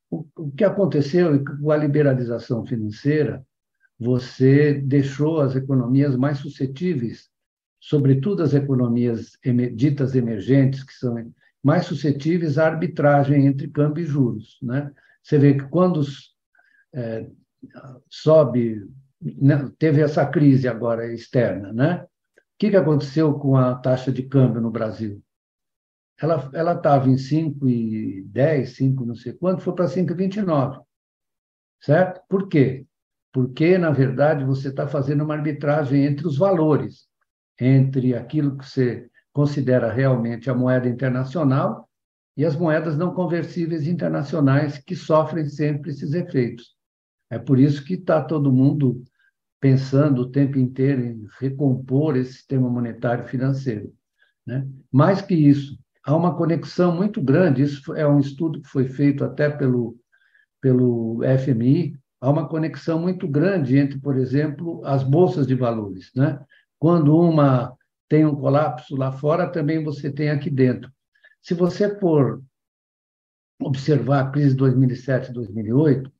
O, 0.09 0.26
o 0.36 0.51
que 0.51 0.64
aconteceu 0.64 1.34
é 1.34 1.39
com 1.39 1.72
a 1.72 1.78
liberalização 1.78 2.66
financeira, 2.66 3.45
você 4.02 4.74
deixou 4.74 5.41
as 5.41 5.56
economias 5.56 6.16
mais 6.16 6.39
suscetíveis, 6.39 7.30
sobretudo 7.80 8.41
as 8.41 8.56
economias 8.56 9.38
ditas 9.76 10.16
emergentes, 10.16 10.84
que 10.84 10.93
são 10.93 11.32
mais 11.64 11.86
suscetíveis 11.86 12.58
à 12.58 12.66
arbitragem 12.66 13.45
entre 13.45 13.68
câmbio 13.68 14.04
e 14.04 14.08
juros. 14.08 14.58
Né? 14.64 14.91
Você 15.22 15.38
vê 15.38 15.54
que 15.54 15.66
quando 15.70 16.02
é, 16.95 17.30
sobe, 18.10 18.89
né, 19.22 19.72
teve 19.78 20.02
essa 20.02 20.26
crise 20.26 20.68
agora 20.68 21.14
externa, 21.14 21.72
né? 21.72 22.04
O 22.04 22.08
que, 22.58 22.72
que 22.72 22.78
aconteceu 22.78 23.36
com 23.36 23.56
a 23.56 23.76
taxa 23.76 24.12
de 24.12 24.24
câmbio 24.24 24.62
no 24.62 24.72
Brasil? 24.72 25.22
Ela 26.20 26.49
ela 26.54 26.74
estava 26.74 27.08
em 27.08 27.16
5,10, 27.16 28.66
5 28.66 29.06
não 29.06 29.16
sei 29.16 29.34
quanto, 29.34 29.62
foi 29.62 29.76
para 29.76 29.86
5,29. 29.86 30.84
Certo? 31.80 32.22
Por 32.28 32.47
quê? 32.47 32.86
Porque, 33.32 33.77
na 33.77 33.91
verdade, 33.91 34.43
você 34.43 34.67
está 34.67 34.88
fazendo 34.88 35.23
uma 35.23 35.36
arbitragem 35.36 36.05
entre 36.05 36.27
os 36.27 36.38
valores, 36.38 37.07
entre 37.59 38.15
aquilo 38.15 38.57
que 38.57 38.67
você 38.67 39.09
considera 39.32 39.91
realmente 39.91 40.49
a 40.49 40.53
moeda 40.53 40.89
internacional 40.89 41.88
e 42.36 42.43
as 42.43 42.55
moedas 42.55 42.97
não 42.97 43.13
conversíveis 43.13 43.88
internacionais 43.88 44.77
que 44.77 44.95
sofrem 44.95 45.47
sempre 45.47 45.91
esses 45.91 46.13
efeitos. 46.13 46.75
É 47.29 47.39
por 47.39 47.57
isso 47.59 47.84
que 47.86 47.93
está 47.93 48.21
todo 48.21 48.51
mundo 48.51 49.03
pensando 49.59 50.23
o 50.23 50.32
tempo 50.32 50.57
inteiro 50.57 51.05
em 51.05 51.27
recompor 51.39 52.17
esse 52.17 52.34
sistema 52.34 52.69
monetário 52.69 53.25
financeiro. 53.27 53.93
Né? 54.45 54.67
Mais 54.91 55.21
que 55.21 55.36
isso, 55.36 55.77
há 56.03 56.15
uma 56.15 56.36
conexão 56.36 56.93
muito 56.95 57.21
grande, 57.21 57.61
isso 57.61 57.93
é 57.93 58.05
um 58.07 58.19
estudo 58.19 58.61
que 58.61 58.67
foi 58.67 58.88
feito 58.88 59.23
até 59.23 59.49
pelo, 59.49 59.95
pelo 60.59 61.21
FMI, 61.45 62.01
há 62.22 62.30
uma 62.30 62.47
conexão 62.47 62.99
muito 62.99 63.28
grande 63.28 63.78
entre, 63.78 63.99
por 63.99 64.15
exemplo, 64.15 64.86
as 64.86 65.03
bolsas 65.03 65.47
de 65.47 65.55
valores. 65.55 66.11
Né? 66.15 66.39
Quando 66.78 67.17
uma 67.17 67.76
tem 68.07 68.26
um 68.26 68.36
colapso 68.36 68.95
lá 68.95 69.11
fora, 69.11 69.49
também 69.49 69.84
você 69.84 70.11
tem 70.11 70.30
aqui 70.30 70.49
dentro. 70.49 70.91
Se 71.41 71.53
você 71.53 71.97
for 71.97 72.43
observar 73.61 74.19
a 74.19 74.30
crise 74.30 74.49
de 74.49 74.57
2007 74.57 75.32
2008, 75.32 76.11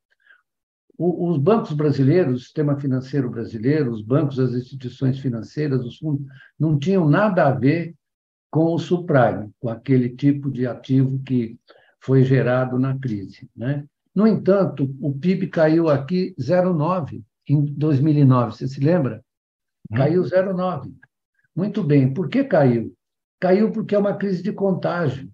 os 0.98 1.38
bancos 1.38 1.74
brasileiros, 1.74 2.42
o 2.42 2.44
sistema 2.44 2.80
financeiro 2.80 3.30
brasileiro, 3.30 3.92
os 3.92 4.02
bancos, 4.02 4.40
as 4.40 4.54
instituições 4.54 5.20
financeiras, 5.20 5.84
os 5.84 5.98
fundos, 5.98 6.26
não 6.58 6.78
tinham 6.78 7.10
nada 7.10 7.48
a 7.48 7.52
ver 7.52 7.96
com 8.52 8.74
o 8.74 8.80
subprime, 8.80 9.52
com 9.60 9.68
aquele 9.68 10.10
tipo 10.10 10.52
de 10.52 10.68
ativo 10.68 11.20
que 11.24 11.60
foi 12.00 12.24
gerado 12.24 12.78
na 12.78 12.98
crise. 12.98 13.50
Né? 13.56 13.86
No 14.14 14.28
entanto, 14.28 14.94
o 15.00 15.14
PIB 15.14 15.48
caiu 15.48 15.90
aqui 15.90 16.36
0,9 16.40 17.24
em 17.48 17.66
2009, 17.66 18.52
você 18.52 18.68
se 18.68 18.80
lembra? 18.80 19.24
Uhum. 19.90 19.98
Caiu 19.98 20.24
0,9. 20.24 20.94
Muito 21.56 21.84
bem. 21.84 22.14
Por 22.14 22.30
que 22.30 22.44
caiu? 22.44 22.94
Caiu 23.40 23.72
porque 23.72 23.96
é 23.96 24.00
uma 24.00 24.16
crise 24.16 24.44
de 24.44 24.54
contágio. 24.54 25.30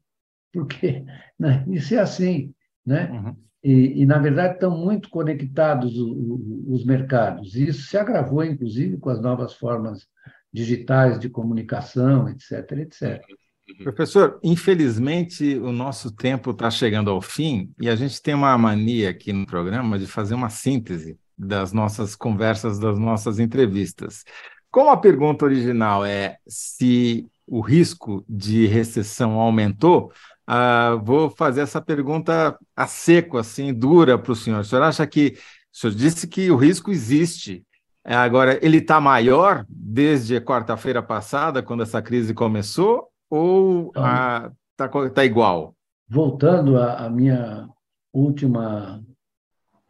Porque 0.53 1.03
né? 1.38 1.65
isso 1.69 1.93
é 1.95 1.99
assim. 1.99 2.53
Né? 2.86 3.11
Uhum. 3.11 3.36
E, 3.63 4.01
e, 4.01 4.05
na 4.05 4.17
verdade, 4.17 4.53
estão 4.53 4.78
muito 4.78 5.09
conectados 5.09 5.97
os, 5.97 6.39
os 6.67 6.86
mercados. 6.86 7.55
E 7.55 7.67
isso 7.67 7.88
se 7.88 7.97
agravou, 7.97 8.43
inclusive, 8.43 8.97
com 8.97 9.09
as 9.09 9.21
novas 9.21 9.53
formas 9.53 10.07
digitais 10.53 11.19
de 11.19 11.30
comunicação, 11.30 12.30
etc., 12.30 12.71
etc. 12.80 13.21
Uhum. 13.68 13.84
Professor, 13.84 14.39
infelizmente 14.43 15.57
o 15.57 15.72
nosso 15.72 16.11
tempo 16.11 16.51
está 16.51 16.72
chegando 16.72 17.09
ao 17.09 17.22
fim 17.22 17.72
e 17.80 17.89
a 17.89 17.95
gente 17.95 18.22
tem 18.22 18.34
uma 18.34 18.57
mania 18.57 19.09
aqui 19.09 19.34
no 19.34 19.45
programa 19.45 19.99
de 19.99 20.07
fazer 20.07 20.36
uma 20.36 20.49
síntese 20.49 21.18
das 21.38 21.74
nossas 21.74 22.15
conversas, 22.15 22.80
das 22.80 22.97
nossas 22.97 23.39
entrevistas. 23.39 24.24
Como 24.72 24.89
a 24.89 24.97
pergunta 24.97 25.45
original 25.45 26.05
é 26.05 26.38
se 26.47 27.28
o 27.45 27.61
risco 27.61 28.26
de 28.28 28.65
recessão 28.68 29.34
aumentou, 29.34 30.11
uh, 30.49 30.99
vou 31.03 31.30
fazer 31.30 31.61
essa 31.61 31.82
pergunta 31.82 32.57
a 32.76 32.88
seco, 32.88 33.38
assim, 33.38 33.74
dura 33.74 34.18
para 34.18 34.32
o 34.32 34.36
senhor. 34.36 34.61
O 34.61 34.63
senhor 34.65 34.84
acha 34.84 35.05
que 35.05 35.38
o 35.74 35.78
senhor 35.78 35.93
disse 35.93 36.28
que 36.28 36.49
o 36.49 36.55
risco 36.55 36.91
existe, 36.91 37.65
Agora, 38.09 38.57
ele 38.65 38.78
está 38.78 39.01
maior 39.01 39.65
desde 39.68 40.39
quarta-feira 40.39 41.03
passada, 41.03 41.61
quando 41.61 41.84
essa 41.84 42.01
crise 42.01 42.34
começou, 42.34 43.09
ou 43.30 43.88
está 43.88 44.51
então, 44.75 45.01
ah, 45.03 45.09
tá 45.09 45.25
igual? 45.25 45.75
Voltando 46.07 46.80
à, 46.80 47.09
minha 47.09 47.67
última 48.13 49.03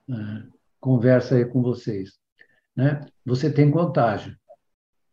uh, 0.09 0.53
conversa 0.79 1.35
aí 1.35 1.45
com 1.45 1.61
vocês, 1.61 2.17
né? 2.75 3.01
Você 3.25 3.51
tem 3.51 3.69
contágio, 3.69 4.35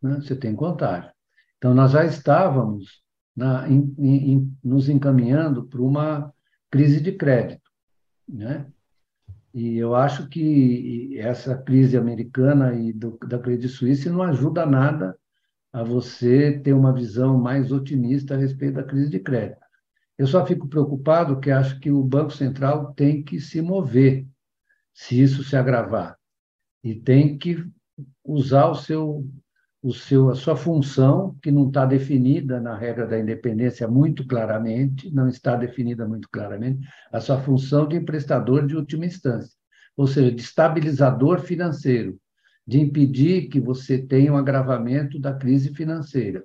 né? 0.02 0.16
Você 0.16 0.34
tem 0.34 0.54
contágio. 0.54 1.10
Então, 1.58 1.74
nós 1.74 1.92
já 1.92 2.04
estávamos 2.04 3.02
na, 3.36 3.68
in, 3.68 4.56
nos 4.62 4.88
encaminhando 4.88 5.66
para 5.66 5.80
uma 5.80 6.32
crise 6.70 7.00
de 7.00 7.12
crédito. 7.12 7.70
Né? 8.28 8.66
E 9.52 9.76
eu 9.76 9.94
acho 9.94 10.28
que 10.28 11.18
essa 11.18 11.56
crise 11.56 11.96
americana 11.96 12.74
e 12.74 12.92
do, 12.92 13.16
da 13.26 13.38
Credit 13.38 13.68
Suisse 13.68 14.10
não 14.10 14.22
ajuda 14.22 14.66
nada 14.66 15.16
a 15.74 15.82
você 15.82 16.52
ter 16.60 16.72
uma 16.72 16.94
visão 16.94 17.36
mais 17.36 17.72
otimista 17.72 18.34
a 18.34 18.38
respeito 18.38 18.74
da 18.74 18.84
crise 18.84 19.10
de 19.10 19.18
crédito. 19.18 19.58
Eu 20.16 20.24
só 20.24 20.46
fico 20.46 20.68
preocupado 20.68 21.40
que 21.40 21.50
acho 21.50 21.80
que 21.80 21.90
o 21.90 22.00
Banco 22.00 22.30
Central 22.30 22.94
tem 22.94 23.24
que 23.24 23.40
se 23.40 23.60
mover 23.60 24.24
se 24.94 25.20
isso 25.20 25.42
se 25.42 25.56
agravar 25.56 26.16
e 26.84 26.94
tem 26.94 27.36
que 27.36 27.66
usar 28.24 28.68
o 28.68 28.76
seu, 28.76 29.26
o 29.82 29.92
seu, 29.92 30.30
a 30.30 30.36
sua 30.36 30.54
função 30.54 31.36
que 31.42 31.50
não 31.50 31.66
está 31.66 31.84
definida 31.84 32.60
na 32.60 32.78
regra 32.78 33.04
da 33.04 33.18
independência 33.18 33.88
muito 33.88 34.24
claramente, 34.24 35.12
não 35.12 35.26
está 35.26 35.56
definida 35.56 36.06
muito 36.06 36.28
claramente, 36.30 36.86
a 37.12 37.20
sua 37.20 37.40
função 37.40 37.88
de 37.88 37.96
emprestador 37.96 38.64
de 38.64 38.76
última 38.76 39.06
instância, 39.06 39.56
ou 39.96 40.06
seja, 40.06 40.30
de 40.30 40.40
estabilizador 40.40 41.40
financeiro, 41.40 42.16
de 42.66 42.80
impedir 42.80 43.48
que 43.48 43.60
você 43.60 43.98
tenha 43.98 44.32
um 44.32 44.36
agravamento 44.36 45.18
da 45.18 45.34
crise 45.34 45.74
financeira. 45.74 46.44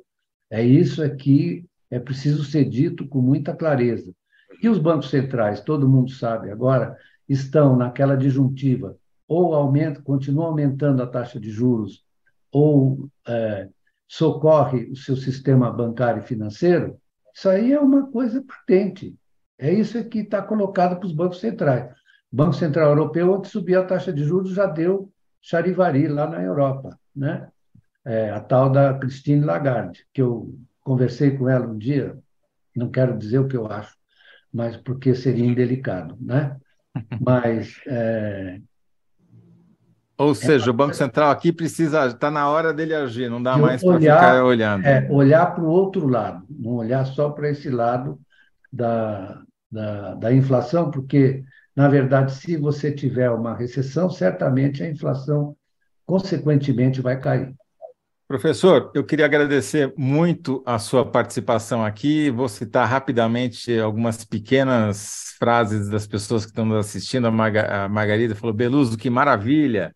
É 0.49 0.63
isso 0.63 1.03
aqui 1.03 1.65
é 1.89 1.99
preciso 1.99 2.43
ser 2.43 2.65
dito 2.65 3.07
com 3.07 3.21
muita 3.21 3.55
clareza. 3.55 4.13
E 4.61 4.69
os 4.69 4.77
bancos 4.77 5.09
centrais, 5.09 5.61
todo 5.61 5.89
mundo 5.89 6.11
sabe 6.11 6.51
agora, 6.51 6.95
estão 7.27 7.75
naquela 7.75 8.15
disjuntiva, 8.15 8.97
ou 9.27 9.53
aumenta, 9.53 10.01
continua 10.01 10.47
aumentando 10.47 11.01
a 11.01 11.07
taxa 11.07 11.39
de 11.39 11.49
juros, 11.49 12.03
ou 12.51 13.09
é, 13.27 13.69
socorre 14.07 14.89
o 14.91 14.95
seu 14.95 15.15
sistema 15.15 15.71
bancário 15.71 16.23
e 16.23 16.25
financeiro, 16.27 16.99
isso 17.33 17.47
aí 17.47 17.71
é 17.71 17.79
uma 17.79 18.11
coisa 18.11 18.43
patente. 18.43 19.15
É 19.57 19.71
isso 19.71 20.03
que 20.05 20.19
está 20.19 20.41
colocado 20.41 20.97
para 20.97 21.05
os 21.05 21.13
bancos 21.13 21.39
centrais. 21.39 21.91
O 22.31 22.35
Banco 22.35 22.53
Central 22.53 22.89
Europeu, 22.89 23.31
onde 23.31 23.47
subiu 23.47 23.79
a 23.79 23.85
taxa 23.85 24.11
de 24.11 24.23
juros, 24.23 24.53
já 24.53 24.65
deu 24.65 25.11
charivari 25.41 26.07
lá 26.07 26.27
na 26.27 26.41
Europa, 26.41 26.97
né? 27.15 27.49
É, 28.05 28.29
a 28.31 28.39
tal 28.39 28.69
da 28.69 28.93
Christine 28.97 29.43
Lagarde, 29.43 30.05
que 30.13 30.21
eu 30.21 30.57
conversei 30.81 31.37
com 31.37 31.49
ela 31.49 31.67
um 31.67 31.77
dia, 31.77 32.17
não 32.75 32.89
quero 32.89 33.17
dizer 33.17 33.39
o 33.39 33.47
que 33.47 33.57
eu 33.57 33.67
acho, 33.67 33.95
mas 34.51 34.77
porque 34.77 35.13
seria 35.13 35.45
indelicado, 35.45 36.17
né? 36.19 36.57
Mas 37.21 37.79
é, 37.85 38.59
ou 40.19 40.35
seja, 40.35 40.67
é, 40.67 40.69
o 40.69 40.73
Banco 40.73 40.93
Central 40.93 41.31
aqui 41.31 41.49
precisa, 41.49 42.05
está 42.07 42.29
na 42.29 42.49
hora 42.49 42.73
dele 42.73 42.93
agir, 42.93 43.29
não 43.29 43.41
dá 43.41 43.57
mais 43.57 43.81
para 43.81 43.97
ficar 43.97 44.43
olhando. 44.43 44.85
É, 44.85 45.07
olhar 45.09 45.55
para 45.55 45.63
o 45.63 45.69
outro 45.69 46.09
lado, 46.09 46.45
não 46.49 46.73
olhar 46.73 47.05
só 47.05 47.29
para 47.29 47.49
esse 47.49 47.69
lado 47.69 48.19
da, 48.71 49.41
da, 49.71 50.15
da, 50.15 50.33
inflação, 50.33 50.91
porque, 50.91 51.41
na 51.79 51.87
verdade, 51.87 52.33
se 52.33 52.57
você 52.57 52.91
tiver 52.91 53.31
uma 53.31 53.55
recessão, 53.55 54.09
certamente 54.09 54.83
a 54.83 54.89
inflação, 54.89 55.55
consequentemente, 56.05 56.99
vai 56.99 57.17
cair. 57.17 57.55
Professor, 58.27 58.91
eu 58.93 59.01
queria 59.01 59.23
agradecer 59.23 59.93
muito 59.95 60.61
a 60.65 60.77
sua 60.77 61.09
participação 61.09 61.85
aqui. 61.85 62.29
Vou 62.31 62.49
citar 62.49 62.85
rapidamente 62.85 63.79
algumas 63.79 64.25
pequenas 64.25 65.35
frases 65.39 65.87
das 65.87 66.05
pessoas 66.05 66.43
que 66.43 66.51
estão 66.51 66.65
nos 66.65 66.85
assistindo. 66.85 67.27
A, 67.27 67.85
a 67.85 67.87
Margarida 67.87 68.35
falou: 68.35 68.53
Beluso, 68.53 68.97
que 68.97 69.09
maravilha! 69.09 69.95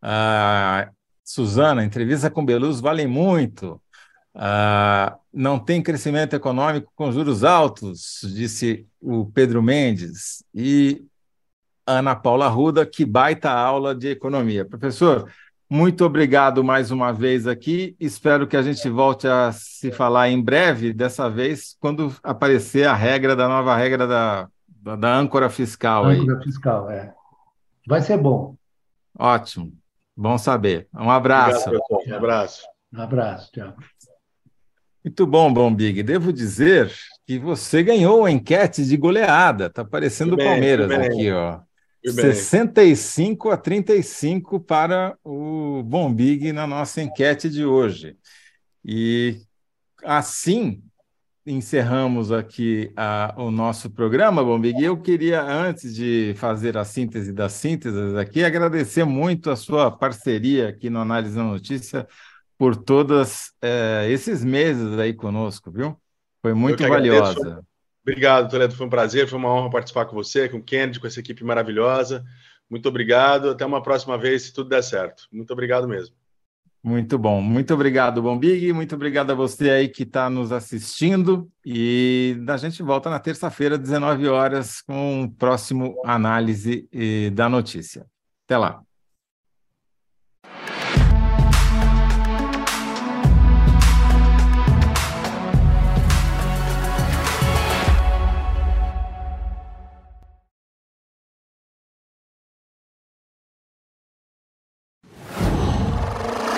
A 0.00 0.90
Suzana, 1.24 1.82
entrevista 1.82 2.30
com 2.30 2.46
Beluso 2.46 2.80
vale 2.80 3.04
muito. 3.04 3.82
Não 5.34 5.58
tem 5.58 5.82
crescimento 5.82 6.36
econômico 6.36 6.92
com 6.94 7.10
juros 7.10 7.42
altos, 7.42 8.20
disse 8.32 8.86
o 9.00 9.26
Pedro 9.26 9.60
Mendes. 9.60 10.44
E 10.54 11.04
Ana 11.86 12.16
Paula 12.16 12.48
Ruda, 12.48 12.84
que 12.84 13.04
baita 13.04 13.50
aula 13.50 13.94
de 13.94 14.08
economia. 14.08 14.64
Professor, 14.64 15.30
muito 15.70 16.04
obrigado 16.04 16.62
mais 16.64 16.90
uma 16.90 17.12
vez 17.12 17.46
aqui. 17.46 17.96
Espero 17.98 18.46
que 18.46 18.56
a 18.56 18.62
gente 18.62 18.88
volte 18.88 19.28
a 19.28 19.52
se 19.52 19.90
falar 19.92 20.28
em 20.28 20.42
breve, 20.42 20.92
dessa 20.92 21.30
vez, 21.30 21.76
quando 21.80 22.14
aparecer 22.22 22.86
a 22.86 22.94
regra 22.94 23.36
da 23.36 23.48
nova 23.48 23.76
regra 23.76 24.06
da, 24.06 24.48
da, 24.68 24.96
da 24.96 25.14
âncora 25.14 25.48
fiscal. 25.48 26.04
Âncora 26.04 26.38
aí. 26.38 26.44
fiscal, 26.44 26.90
é. 26.90 27.14
Vai 27.86 28.00
ser 28.00 28.18
bom. 28.18 28.56
Ótimo. 29.18 29.72
Bom 30.16 30.38
saber. 30.38 30.88
Um 30.94 31.10
abraço. 31.10 31.68
Obrigado, 31.68 32.08
um 32.08 32.14
abraço. 32.14 32.62
Um 32.92 33.00
abraço, 33.00 33.52
tchau. 33.52 33.74
Muito 35.04 35.26
bom, 35.26 35.52
Bom 35.52 35.72
Big. 35.72 36.02
Devo 36.02 36.32
dizer 36.32 36.92
que 37.26 37.38
você 37.38 37.82
ganhou 37.82 38.24
a 38.24 38.30
enquete 38.30 38.84
de 38.84 38.96
goleada. 38.96 39.66
Está 39.66 39.84
parecendo 39.84 40.34
o 40.34 40.38
Palmeiras 40.38 40.90
aqui, 40.90 41.30
ó. 41.30 41.60
65 42.12 43.50
a 43.50 43.56
35 43.56 44.60
para 44.60 45.16
o 45.24 45.82
Bombig 45.82 46.52
na 46.52 46.66
nossa 46.66 47.02
enquete 47.02 47.48
de 47.48 47.64
hoje. 47.64 48.16
E 48.84 49.40
assim 50.04 50.82
encerramos 51.46 52.32
aqui 52.32 52.92
a, 52.96 53.34
o 53.36 53.50
nosso 53.50 53.88
programa, 53.88 54.42
Bombig. 54.42 54.82
Eu 54.82 55.00
queria, 55.00 55.42
antes 55.42 55.94
de 55.94 56.34
fazer 56.36 56.76
a 56.76 56.84
síntese 56.84 57.32
das 57.32 57.52
sínteses 57.52 58.14
aqui, 58.16 58.44
agradecer 58.44 59.04
muito 59.04 59.50
a 59.50 59.56
sua 59.56 59.90
parceria 59.90 60.68
aqui 60.68 60.90
no 60.90 60.98
Análise 60.98 61.36
da 61.36 61.44
Notícia 61.44 62.06
por 62.58 62.74
todos 62.74 63.52
é, 63.62 64.06
esses 64.10 64.42
meses 64.42 64.98
aí 64.98 65.12
conosco, 65.12 65.70
viu? 65.70 65.96
Foi 66.42 66.52
muito 66.52 66.86
valiosa. 66.86 67.40
Agradeço. 67.40 67.75
Obrigado, 68.06 68.48
Toledo. 68.48 68.72
Foi 68.72 68.86
um 68.86 68.90
prazer, 68.90 69.26
foi 69.26 69.36
uma 69.36 69.52
honra 69.52 69.68
participar 69.68 70.06
com 70.06 70.14
você, 70.14 70.48
com 70.48 70.58
o 70.58 70.62
Kennedy, 70.62 71.00
com 71.00 71.08
essa 71.08 71.18
equipe 71.18 71.42
maravilhosa. 71.42 72.24
Muito 72.70 72.88
obrigado. 72.88 73.50
Até 73.50 73.66
uma 73.66 73.82
próxima 73.82 74.16
vez, 74.16 74.42
se 74.42 74.52
tudo 74.54 74.70
der 74.70 74.82
certo. 74.82 75.24
Muito 75.32 75.52
obrigado 75.52 75.88
mesmo. 75.88 76.14
Muito 76.84 77.18
bom. 77.18 77.40
Muito 77.40 77.74
obrigado, 77.74 78.22
Bombig. 78.22 78.72
Muito 78.72 78.94
obrigado 78.94 79.32
a 79.32 79.34
você 79.34 79.70
aí 79.70 79.88
que 79.88 80.04
está 80.04 80.30
nos 80.30 80.52
assistindo. 80.52 81.50
E 81.64 82.40
a 82.46 82.56
gente 82.56 82.80
volta 82.80 83.10
na 83.10 83.18
terça-feira, 83.18 83.76
19 83.76 84.28
horas, 84.28 84.80
com 84.82 85.24
o 85.24 85.30
próximo 85.32 86.00
análise 86.04 86.88
eh, 86.92 87.30
da 87.30 87.48
notícia. 87.48 88.06
Até 88.44 88.56
lá. 88.56 88.85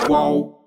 Qual 0.09 0.58